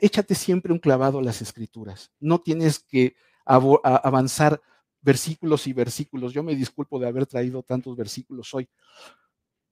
échate 0.00 0.34
siempre 0.34 0.72
un 0.72 0.78
clavado 0.78 1.18
a 1.18 1.22
las 1.22 1.42
escrituras. 1.42 2.10
No 2.20 2.40
tienes 2.40 2.78
que 2.78 3.16
avanzar 3.44 4.62
versículos 5.02 5.66
y 5.66 5.72
versículos. 5.72 6.32
Yo 6.32 6.42
me 6.42 6.56
disculpo 6.56 6.98
de 6.98 7.08
haber 7.08 7.26
traído 7.26 7.62
tantos 7.62 7.96
versículos 7.96 8.54
hoy, 8.54 8.68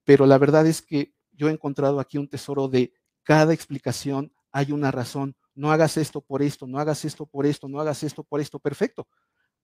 pero 0.03 0.25
la 0.27 0.37
verdad 0.37 0.67
es 0.67 0.81
que 0.81 1.13
yo 1.31 1.49
he 1.49 1.51
encontrado 1.51 1.99
aquí 1.99 2.17
un 2.19 2.27
tesoro 2.27 2.67
de 2.67 2.93
cada 3.23 3.53
explicación 3.53 4.31
hay 4.53 4.71
una 4.71 4.91
razón. 4.91 5.35
No 5.55 5.71
hagas 5.71 5.97
esto 5.97 6.21
por 6.21 6.41
esto, 6.41 6.65
no 6.65 6.79
hagas 6.79 7.03
esto 7.03 7.25
por 7.25 7.45
esto, 7.45 7.67
no 7.67 7.81
hagas 7.81 8.03
esto 8.03 8.23
por 8.23 8.39
esto. 8.39 8.59
Perfecto. 8.59 9.07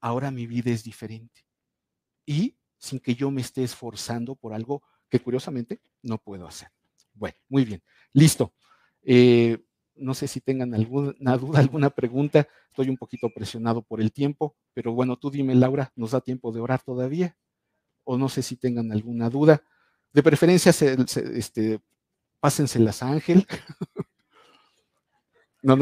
Ahora 0.01 0.31
mi 0.31 0.47
vida 0.47 0.71
es 0.71 0.83
diferente. 0.83 1.45
Y 2.25 2.57
sin 2.77 2.99
que 2.99 3.15
yo 3.15 3.31
me 3.31 3.41
esté 3.41 3.63
esforzando 3.63 4.35
por 4.35 4.53
algo 4.53 4.83
que 5.09 5.19
curiosamente 5.19 5.81
no 6.01 6.17
puedo 6.17 6.47
hacer. 6.47 6.69
Bueno, 7.13 7.37
muy 7.47 7.65
bien. 7.65 7.83
Listo. 8.13 8.53
Eh, 9.03 9.63
no 9.95 10.13
sé 10.13 10.27
si 10.27 10.41
tengan 10.41 10.73
alguna 10.73 11.37
duda, 11.37 11.59
alguna 11.59 11.89
pregunta. 11.89 12.47
Estoy 12.69 12.89
un 12.89 12.97
poquito 12.97 13.29
presionado 13.29 13.81
por 13.81 14.01
el 14.01 14.11
tiempo, 14.11 14.55
pero 14.73 14.93
bueno, 14.93 15.17
tú 15.17 15.29
dime, 15.29 15.55
Laura, 15.55 15.91
¿nos 15.95 16.11
da 16.11 16.21
tiempo 16.21 16.51
de 16.51 16.61
orar 16.61 16.81
todavía? 16.81 17.37
O 18.05 18.17
no 18.17 18.29
sé 18.29 18.41
si 18.41 18.55
tengan 18.55 18.91
alguna 18.91 19.29
duda. 19.29 19.61
De 20.13 20.23
preferencia, 20.23 20.71
este, 20.71 21.79
pásenselas 22.39 23.03
a 23.03 23.09
Ángel. 23.09 23.45
no, 25.61 25.75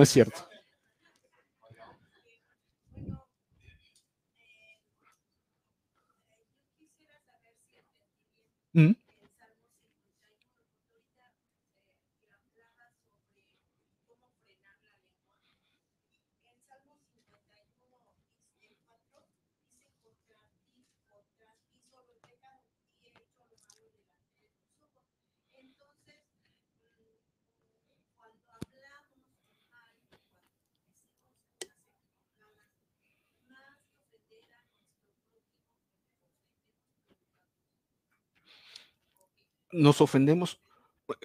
nos 39.78 40.02
ofendemos, 40.02 40.60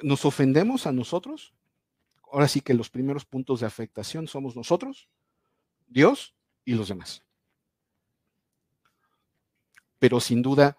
nos 0.02 0.24
ofendemos 0.24 0.86
a 0.86 0.92
nosotros. 0.92 1.54
Ahora 2.30 2.48
sí 2.48 2.60
que 2.60 2.74
los 2.74 2.90
primeros 2.90 3.24
puntos 3.24 3.60
de 3.60 3.66
afectación 3.66 4.28
somos 4.28 4.56
nosotros, 4.56 5.08
Dios 5.86 6.34
y 6.64 6.74
los 6.74 6.88
demás. 6.88 7.22
Pero 9.98 10.20
sin 10.20 10.42
duda, 10.42 10.76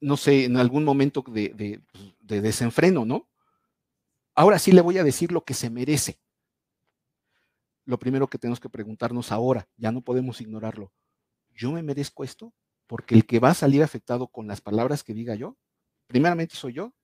no 0.00 0.16
sé, 0.16 0.44
en 0.44 0.56
algún 0.56 0.84
momento 0.84 1.24
de, 1.26 1.80
de 2.20 2.40
desenfreno, 2.40 3.04
¿no? 3.04 3.28
Ahora 4.34 4.58
sí 4.58 4.72
le 4.72 4.80
voy 4.80 4.98
a 4.98 5.04
decir 5.04 5.30
lo 5.30 5.44
que 5.44 5.54
se 5.54 5.70
merece. 5.70 6.18
Lo 7.84 7.98
primero 7.98 8.26
que 8.26 8.38
tenemos 8.38 8.60
que 8.60 8.68
preguntarnos 8.68 9.30
ahora, 9.30 9.68
ya 9.76 9.92
no 9.92 10.00
podemos 10.00 10.40
ignorarlo. 10.40 10.92
¿Yo 11.54 11.70
me 11.70 11.82
merezco 11.82 12.24
esto? 12.24 12.52
Porque 12.86 13.14
el 13.14 13.26
que 13.26 13.38
va 13.38 13.50
a 13.50 13.54
salir 13.54 13.82
afectado 13.82 14.26
con 14.26 14.46
las 14.48 14.60
palabras 14.60 15.04
que 15.04 15.14
diga 15.14 15.34
yo 15.36 15.56
primeramente 16.06 16.56
soy 16.56 16.74
yo, 16.74 16.94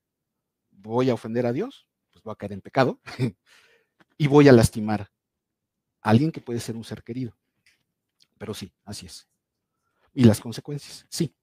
voy 0.71 1.11
a 1.11 1.15
ofender 1.15 1.47
a 1.47 1.53
Dios, 1.53 1.87
pues 2.13 2.23
voy 2.23 2.33
a 2.33 2.37
caer 2.37 2.53
en 2.53 2.61
pecado 2.61 3.01
y 4.19 4.27
voy 4.29 4.49
a 4.49 4.53
lastimar 4.53 5.11
a 6.03 6.11
alguien 6.11 6.33
que 6.33 6.41
puede 6.41 6.61
ser 6.61 6.77
un 6.77 6.85
ser 6.85 7.03
querido. 7.03 7.37
Pero 8.39 8.55
sí, 8.55 8.73
así 8.85 9.07
es. 9.07 9.29
Y 10.15 10.25
las 10.25 10.41
consecuencias, 10.41 11.07
sí. 11.09 11.35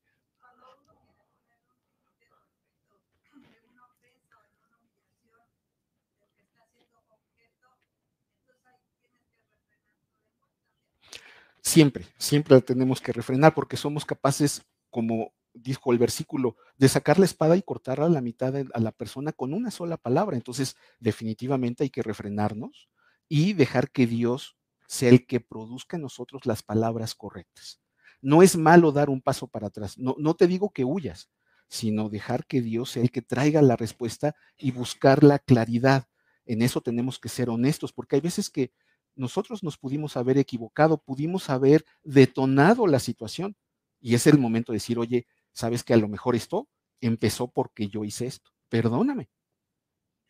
Siempre, 11.62 12.06
siempre 12.18 12.56
la 12.56 12.62
tenemos 12.62 13.02
que 13.02 13.12
refrenar 13.12 13.54
porque 13.54 13.76
somos 13.76 14.06
capaces 14.06 14.64
como 14.90 15.34
dijo 15.60 15.92
el 15.92 15.98
versículo, 15.98 16.56
de 16.78 16.90
sacar 16.90 17.20
la 17.20 17.26
espada 17.26 17.56
y 17.58 17.62
cortarla 17.62 18.06
a 18.06 18.10
la 18.10 18.22
mitad 18.22 18.54
a 18.56 18.80
la 18.80 18.92
persona 18.92 19.32
con 19.32 19.54
una 19.54 19.72
sola 19.72 19.98
palabra. 19.98 20.36
Entonces, 20.36 20.76
definitivamente 21.00 21.84
hay 21.84 21.90
que 21.90 22.04
refrenarnos 22.04 22.90
y 23.28 23.54
dejar 23.54 23.92
que 23.92 24.08
Dios 24.08 24.58
sea 24.88 25.10
el 25.10 25.26
que 25.28 25.40
produzca 25.40 25.98
en 25.98 26.04
nosotros 26.04 26.46
las 26.46 26.64
palabras 26.64 27.14
correctas. 27.14 27.82
No 28.22 28.42
es 28.42 28.58
malo 28.58 28.92
dar 28.92 29.10
un 29.10 29.22
paso 29.22 29.48
para 29.48 29.68
atrás. 29.68 29.98
No, 29.98 30.16
no 30.18 30.36
te 30.36 30.48
digo 30.48 30.72
que 30.72 30.86
huyas, 30.86 31.30
sino 31.68 32.10
dejar 32.10 32.46
que 32.46 32.62
Dios 32.62 32.92
sea 32.92 33.04
el 33.04 33.12
que 33.12 33.22
traiga 33.22 33.62
la 33.62 33.76
respuesta 33.76 34.36
y 34.58 34.72
buscar 34.72 35.24
la 35.24 35.40
claridad. 35.40 36.08
En 36.46 36.62
eso 36.62 36.82
tenemos 36.82 37.20
que 37.20 37.30
ser 37.30 37.50
honestos, 37.50 37.92
porque 37.92 38.16
hay 38.16 38.22
veces 38.22 38.50
que 38.50 38.72
nosotros 39.16 39.64
nos 39.64 39.78
pudimos 39.78 40.16
haber 40.16 40.38
equivocado, 40.38 40.98
pudimos 40.98 41.50
haber 41.50 41.84
detonado 42.04 42.88
la 42.88 43.00
situación. 43.00 43.56
Y 44.00 44.16
es 44.16 44.28
el 44.28 44.38
momento 44.38 44.72
de 44.72 44.78
decir, 44.78 45.00
oye, 45.00 45.28
sabes 45.58 45.84
que 45.84 45.94
a 45.94 45.98
lo 45.98 46.08
mejor 46.08 46.36
esto 46.36 46.70
empezó 47.02 47.48
porque 47.48 47.88
yo 47.88 48.06
hice 48.06 48.28
esto, 48.28 48.52
perdóname. 48.70 49.30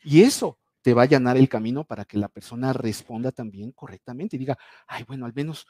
Y 0.03 0.21
eso 0.21 0.57
te 0.82 0.93
va 0.93 1.01
a 1.01 1.05
allanar 1.05 1.36
el 1.36 1.49
camino 1.49 1.84
para 1.84 2.05
que 2.05 2.17
la 2.17 2.30
persona 2.30 2.71
responda 2.71 3.34
también 3.34 3.73
correctamente 3.73 4.36
y 4.38 4.39
diga, 4.39 4.57
ay, 4.88 5.03
bueno, 5.03 5.25
al 5.25 5.34
menos 5.34 5.67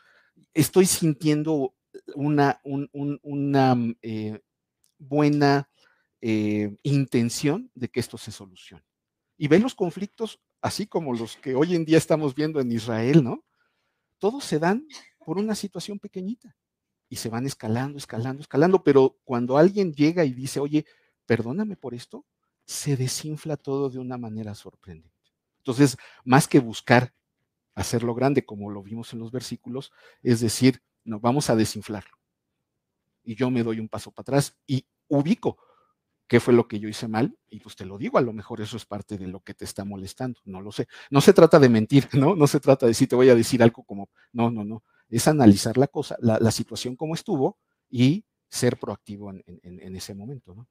estoy 0.54 0.86
sintiendo 0.86 1.74
una, 2.14 2.62
mm, 2.64 3.92
eh, 4.04 4.40
buena 5.00 5.70
eh, 6.22 6.76
intención 6.84 7.72
de 7.74 7.90
que 7.90 8.00
esto 8.00 8.18
se 8.18 8.32
solucione. 8.32 8.84
Y 9.38 9.48
ven 9.48 9.64
los 9.64 9.74
conflictos, 9.74 10.40
así 10.62 10.86
como 10.86 11.14
los 11.14 11.36
que 11.38 11.56
hoy 11.56 11.76
en 11.76 11.86
día 11.86 11.98
estamos 11.98 12.36
viendo 12.36 12.60
en 12.60 12.72
Israel, 12.72 13.24
¿no? 13.24 13.44
Todos 14.20 14.44
se 14.44 14.60
dan 14.60 14.88
por 15.26 15.38
una 15.40 15.56
situación 15.56 15.98
pequeñita 16.00 16.56
y 17.10 17.18
se 17.18 17.30
van 17.30 17.46
escalando, 17.46 17.98
escalando, 17.98 18.42
escalando, 18.42 18.84
pero 18.84 19.18
cuando 19.24 19.58
alguien 19.58 19.94
llega 19.94 20.26
y 20.26 20.34
dice, 20.34 20.60
oye, 20.60 20.86
perdóname 21.26 21.76
por 21.76 21.94
esto, 21.94 22.26
se 22.66 22.98
desinfla 22.98 23.56
todo 23.58 23.90
de 23.90 24.00
una 24.00 24.18
manera 24.18 24.54
sorprendente. 24.56 25.16
Entonces, 25.60 25.98
más 26.26 26.48
que 26.48 26.60
buscar 26.60 27.14
hacerlo 27.76 28.14
grande, 28.14 28.46
como 28.46 28.70
lo 28.70 28.84
vimos 28.84 29.14
en 29.14 29.20
los 29.20 29.32
versículos, 29.32 29.92
es 30.22 30.40
decir, 30.40 30.82
no, 31.04 31.20
vamos 31.20 31.50
a 31.50 31.56
desinflarlo. 31.56 32.18
Y 33.24 33.36
yo 33.36 33.50
me 33.52 33.64
doy 33.64 33.80
un 33.80 33.90
paso 33.90 34.12
para 34.12 34.24
atrás 34.24 34.58
y 34.66 34.86
ubico 35.08 35.58
qué 36.28 36.42
fue 36.42 36.54
lo 36.54 36.68
que 36.68 36.80
yo 36.80 36.90
hice 36.90 37.08
mal, 37.08 37.38
y 37.50 37.62
pues 37.62 37.78
te 37.78 37.86
lo 37.86 37.98
digo, 37.98 38.18
a 38.18 38.22
lo 38.22 38.34
mejor 38.34 38.60
eso 38.60 38.76
es 38.76 38.86
parte 38.86 39.18
de 39.18 39.28
lo 39.28 39.40
que 39.40 39.54
te 39.54 39.64
está 39.64 39.86
molestando, 39.86 40.42
no 40.44 40.60
lo 40.60 40.74
sé. 40.74 40.88
No 41.10 41.22
se 41.22 41.32
trata 41.32 41.58
de 41.58 41.70
mentir, 41.70 42.10
¿no? 42.14 42.36
No 42.36 42.48
se 42.48 42.60
trata 42.60 42.86
de 42.86 42.90
decir, 42.90 43.08
te 43.08 43.16
voy 43.16 43.30
a 43.30 43.36
decir 43.36 43.64
algo 43.64 43.84
como, 43.84 44.10
no, 44.34 44.52
no, 44.52 44.66
no 44.66 44.84
es 45.10 45.28
analizar 45.28 45.78
la 45.78 45.88
cosa, 45.88 46.18
la, 46.20 46.52
situación 46.52 46.96
como 46.96 47.14
estuvo 47.14 47.58
y 47.90 48.26
ser 48.50 48.78
proactivo 48.78 49.32
en, 49.32 49.96
ese 49.96 50.14
momento. 50.14 50.54
¿no? 50.54 50.68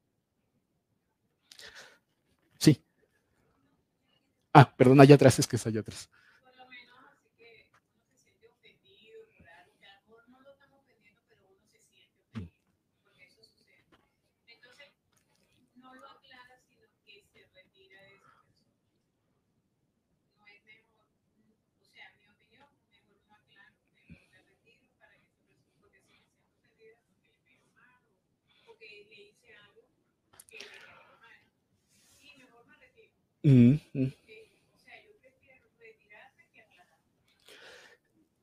Sí. 2.59 2.81
Ah, 4.53 4.73
perdón, 4.75 5.01
allá 5.01 5.15
atrás, 5.15 5.39
es 5.39 5.47
que 5.47 5.55
es 5.55 5.67
allá 5.67 5.81
atrás. 5.81 6.09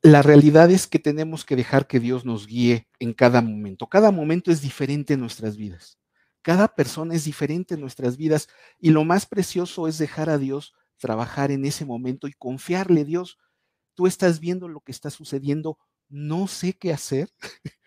La 0.03 0.21
realidad 0.23 0.71
es 0.71 0.87
que 0.87 0.99
tenemos 0.99 1.45
que 1.45 1.57
dejar 1.57 1.87
que 1.87 1.99
Dios 1.99 2.25
nos 2.25 2.47
guíe 2.47 2.89
en 2.99 3.15
cada 3.15 3.41
momento. 3.41 3.89
Cada 3.89 4.11
momento 4.11 4.51
es 4.51 4.61
diferente 4.61 5.15
en 5.15 5.21
nuestras 5.21 5.57
vidas. 5.57 5.99
Cada 6.43 6.69
persona 6.69 7.15
es 7.15 7.25
diferente 7.25 7.75
en 7.75 7.81
nuestras 7.81 8.19
vidas 8.19 8.49
y 8.79 8.91
lo 8.91 9.05
más 9.05 9.25
precioso 9.25 9.89
es 9.89 9.97
dejar 9.97 10.29
a 10.29 10.37
Dios 10.37 10.75
trabajar 10.99 11.51
en 11.51 11.65
ese 11.65 11.85
momento 11.85 12.29
y 12.29 12.33
confiarle, 12.33 13.05
Dios, 13.05 13.39
tú 13.95 14.07
estás 14.07 14.41
viendo 14.41 14.69
lo 14.69 14.81
que 14.81 14.93
está 14.93 15.11
sucediendo, 15.11 15.79
no 16.09 16.47
sé 16.47 16.75
qué 16.75 16.93
hacer, 16.93 17.31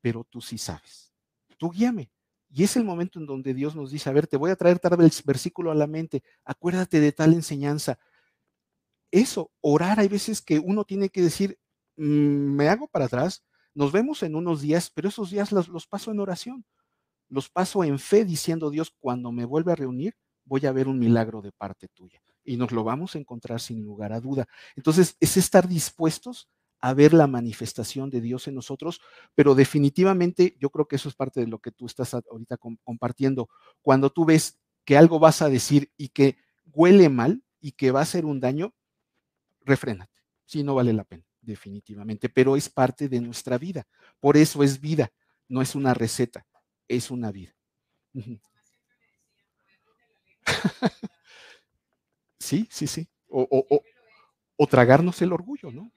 pero 0.00 0.24
tú 0.24 0.40
sí 0.40 0.58
sabes. 0.58 1.12
Tú 1.58 1.70
guíame. 1.70 2.10
Y 2.54 2.64
es 2.64 2.76
el 2.76 2.84
momento 2.84 3.18
en 3.18 3.24
donde 3.24 3.54
Dios 3.54 3.74
nos 3.74 3.90
dice, 3.90 4.10
a 4.10 4.12
ver, 4.12 4.26
te 4.26 4.36
voy 4.36 4.50
a 4.50 4.56
traer 4.56 4.78
tal 4.78 4.94
versículo 5.24 5.70
a 5.70 5.74
la 5.74 5.86
mente, 5.86 6.22
acuérdate 6.44 7.00
de 7.00 7.10
tal 7.10 7.32
enseñanza. 7.32 7.98
Eso, 9.10 9.50
orar, 9.62 9.98
hay 9.98 10.08
veces 10.08 10.42
que 10.42 10.58
uno 10.58 10.84
tiene 10.84 11.08
que 11.08 11.22
decir, 11.22 11.58
mm, 11.96 12.04
me 12.04 12.68
hago 12.68 12.88
para 12.88 13.06
atrás, 13.06 13.42
nos 13.74 13.90
vemos 13.90 14.22
en 14.22 14.34
unos 14.34 14.60
días, 14.60 14.90
pero 14.94 15.08
esos 15.08 15.30
días 15.30 15.50
los, 15.50 15.68
los 15.68 15.86
paso 15.86 16.10
en 16.10 16.20
oración, 16.20 16.66
los 17.30 17.48
paso 17.48 17.84
en 17.84 17.98
fe 17.98 18.26
diciendo, 18.26 18.68
Dios, 18.68 18.94
cuando 18.98 19.32
me 19.32 19.46
vuelve 19.46 19.72
a 19.72 19.76
reunir, 19.76 20.14
voy 20.44 20.66
a 20.66 20.72
ver 20.72 20.88
un 20.88 20.98
milagro 20.98 21.40
de 21.40 21.52
parte 21.52 21.88
tuya. 21.88 22.22
Y 22.44 22.58
nos 22.58 22.70
lo 22.70 22.84
vamos 22.84 23.14
a 23.14 23.18
encontrar 23.18 23.60
sin 23.60 23.82
lugar 23.82 24.12
a 24.12 24.20
duda. 24.20 24.46
Entonces, 24.76 25.16
es 25.20 25.38
estar 25.38 25.66
dispuestos 25.66 26.50
a 26.82 26.94
ver 26.94 27.14
la 27.14 27.28
manifestación 27.28 28.10
de 28.10 28.20
Dios 28.20 28.48
en 28.48 28.56
nosotros, 28.56 29.00
pero 29.36 29.54
definitivamente 29.54 30.56
yo 30.60 30.70
creo 30.70 30.88
que 30.88 30.96
eso 30.96 31.08
es 31.08 31.14
parte 31.14 31.40
de 31.40 31.46
lo 31.46 31.60
que 31.60 31.70
tú 31.70 31.86
estás 31.86 32.12
ahorita 32.12 32.58
compartiendo. 32.84 33.48
Cuando 33.82 34.10
tú 34.10 34.24
ves 34.24 34.58
que 34.84 34.96
algo 34.96 35.20
vas 35.20 35.42
a 35.42 35.48
decir 35.48 35.92
y 35.96 36.08
que 36.08 36.36
huele 36.74 37.08
mal 37.08 37.44
y 37.60 37.72
que 37.72 37.92
va 37.92 38.00
a 38.00 38.02
hacer 38.02 38.24
un 38.24 38.40
daño, 38.40 38.74
refrénate. 39.60 40.18
Sí, 40.44 40.64
no 40.64 40.74
vale 40.74 40.92
la 40.92 41.04
pena, 41.04 41.24
definitivamente, 41.40 42.28
pero 42.28 42.56
es 42.56 42.68
parte 42.68 43.08
de 43.08 43.20
nuestra 43.20 43.58
vida. 43.58 43.86
Por 44.18 44.36
eso 44.36 44.64
es 44.64 44.80
vida, 44.80 45.12
no 45.48 45.62
es 45.62 45.76
una 45.76 45.94
receta, 45.94 46.44
es 46.88 47.12
una 47.12 47.30
vida. 47.30 47.54
sí, 52.38 52.68
sí, 52.70 52.86
sí. 52.88 53.08
O, 53.28 53.46
o 54.56 54.66
tragarnos 54.66 55.20
el 55.22 55.32
orgullo, 55.32 55.70
¿no? 55.70 55.90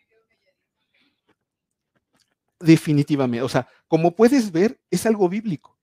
Definitivamente. 2.65 3.43
O 3.43 3.49
sea, 3.49 3.67
como 3.87 4.15
puedes 4.15 4.51
ver, 4.51 4.79
es 4.89 5.05
algo 5.05 5.29
bíblico. 5.29 5.77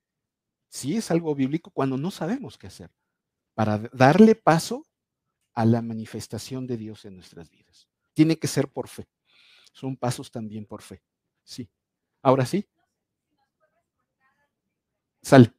Sí, 0.68 0.96
es 0.96 1.10
algo 1.10 1.34
bíblico 1.34 1.70
cuando 1.70 1.96
no 1.96 2.10
sabemos 2.10 2.58
qué 2.58 2.66
hacer 2.66 2.90
para 3.54 3.78
darle 3.92 4.34
paso 4.34 4.86
a 5.54 5.64
la 5.64 5.82
manifestación 5.82 6.66
de 6.66 6.76
Dios 6.78 7.04
en 7.04 7.16
nuestras 7.16 7.50
vidas. 7.50 7.88
Tiene 8.14 8.38
que 8.38 8.48
ser 8.48 8.68
por 8.68 8.88
fe. 8.88 9.06
Son 9.72 9.96
pasos 9.96 10.30
también 10.30 10.66
por 10.66 10.82
fe. 10.82 11.02
Sí. 11.44 11.70
Ahora 12.22 12.46
sí. 12.46 12.66
Sale. 15.22 15.52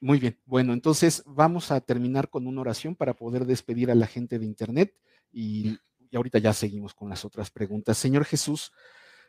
Muy 0.00 0.18
bien. 0.18 0.38
Bueno, 0.44 0.74
entonces 0.74 1.22
vamos 1.26 1.70
a 1.70 1.80
terminar 1.80 2.28
con 2.28 2.46
una 2.46 2.60
oración 2.60 2.94
para 2.94 3.14
poder 3.14 3.46
despedir 3.46 3.90
a 3.90 3.94
la 3.94 4.06
gente 4.06 4.38
de 4.38 4.44
Internet 4.44 4.94
y, 5.32 5.78
y 5.98 6.16
ahorita 6.16 6.38
ya 6.38 6.52
seguimos 6.52 6.94
con 6.94 7.08
las 7.08 7.24
otras 7.24 7.50
preguntas. 7.50 7.96
Señor 7.96 8.26
Jesús, 8.26 8.70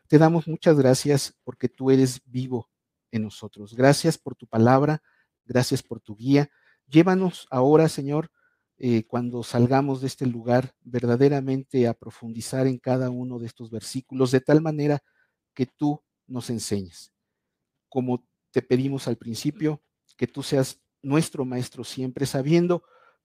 te 0.08 0.18
damos 0.18 0.48
muchas 0.48 0.78
gracias 0.78 1.36
porque 1.44 1.70
tú 1.70 1.92
eres 1.92 2.22
vivo 2.26 2.70
en 3.12 3.24
nosotros. 3.24 3.76
Gracias 3.76 4.18
por 4.18 4.36
tu 4.36 4.48
palabra, 4.48 5.02
gracias 5.46 5.82
por 5.82 6.00
tu 6.00 6.16
guía. 6.16 6.50
Llévanos 6.88 7.48
ahora, 7.50 7.90
Señor, 7.90 8.32
eh, 8.78 9.06
cuando 9.08 9.42
salgamos 9.42 10.02
de 10.02 10.08
este 10.08 10.26
lugar, 10.26 10.76
verdaderamente 10.82 11.88
a 11.88 11.94
profundizar 11.94 12.68
en 12.68 12.78
cada 12.78 13.10
uno 13.10 13.40
de 13.40 13.48
estos 13.48 13.72
versículos, 13.72 14.32
de 14.32 14.42
tal 14.42 14.62
manera 14.62 15.02
que 15.54 15.66
tú 15.66 16.04
nos 16.28 16.50
enseñes. 16.50 17.14
Como 17.90 18.28
te 18.52 18.62
pedimos 18.62 19.08
al 19.08 19.18
principio, 19.18 19.82
que 20.18 20.28
tú 20.28 20.44
seas 20.44 20.82
nuestro 21.02 21.46
maestro 21.46 21.84
siempre, 21.84 22.26
sabiendo 22.26 22.84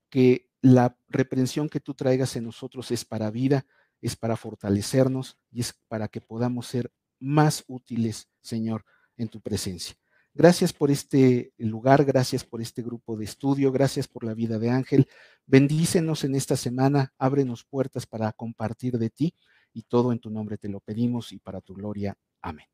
que 0.08 0.50
la 0.62 0.96
reprensión 1.08 1.68
que 1.68 1.80
tú 1.80 1.94
traigas 1.94 2.36
en 2.36 2.44
nosotros 2.44 2.90
es 2.90 3.04
para 3.04 3.30
vida 3.30 3.66
es 4.00 4.16
para 4.16 4.36
fortalecernos 4.36 5.38
y 5.50 5.60
es 5.60 5.74
para 5.88 6.08
que 6.08 6.20
podamos 6.20 6.66
ser 6.66 6.90
más 7.18 7.64
útiles, 7.68 8.28
Señor, 8.40 8.84
en 9.16 9.28
tu 9.28 9.40
presencia. 9.40 9.94
Gracias 10.32 10.72
por 10.72 10.90
este 10.90 11.52
lugar, 11.58 12.04
gracias 12.04 12.44
por 12.44 12.62
este 12.62 12.82
grupo 12.82 13.16
de 13.16 13.24
estudio, 13.24 13.72
gracias 13.72 14.06
por 14.06 14.24
la 14.24 14.32
vida 14.32 14.58
de 14.58 14.70
Ángel. 14.70 15.08
Bendícenos 15.44 16.22
en 16.24 16.36
esta 16.36 16.56
semana, 16.56 17.12
ábrenos 17.18 17.64
puertas 17.64 18.06
para 18.06 18.32
compartir 18.32 18.96
de 18.98 19.10
ti 19.10 19.34
y 19.72 19.82
todo 19.82 20.12
en 20.12 20.20
tu 20.20 20.30
nombre 20.30 20.56
te 20.56 20.68
lo 20.68 20.80
pedimos 20.80 21.32
y 21.32 21.38
para 21.40 21.60
tu 21.60 21.74
gloria. 21.74 22.16
Amén. 22.40 22.66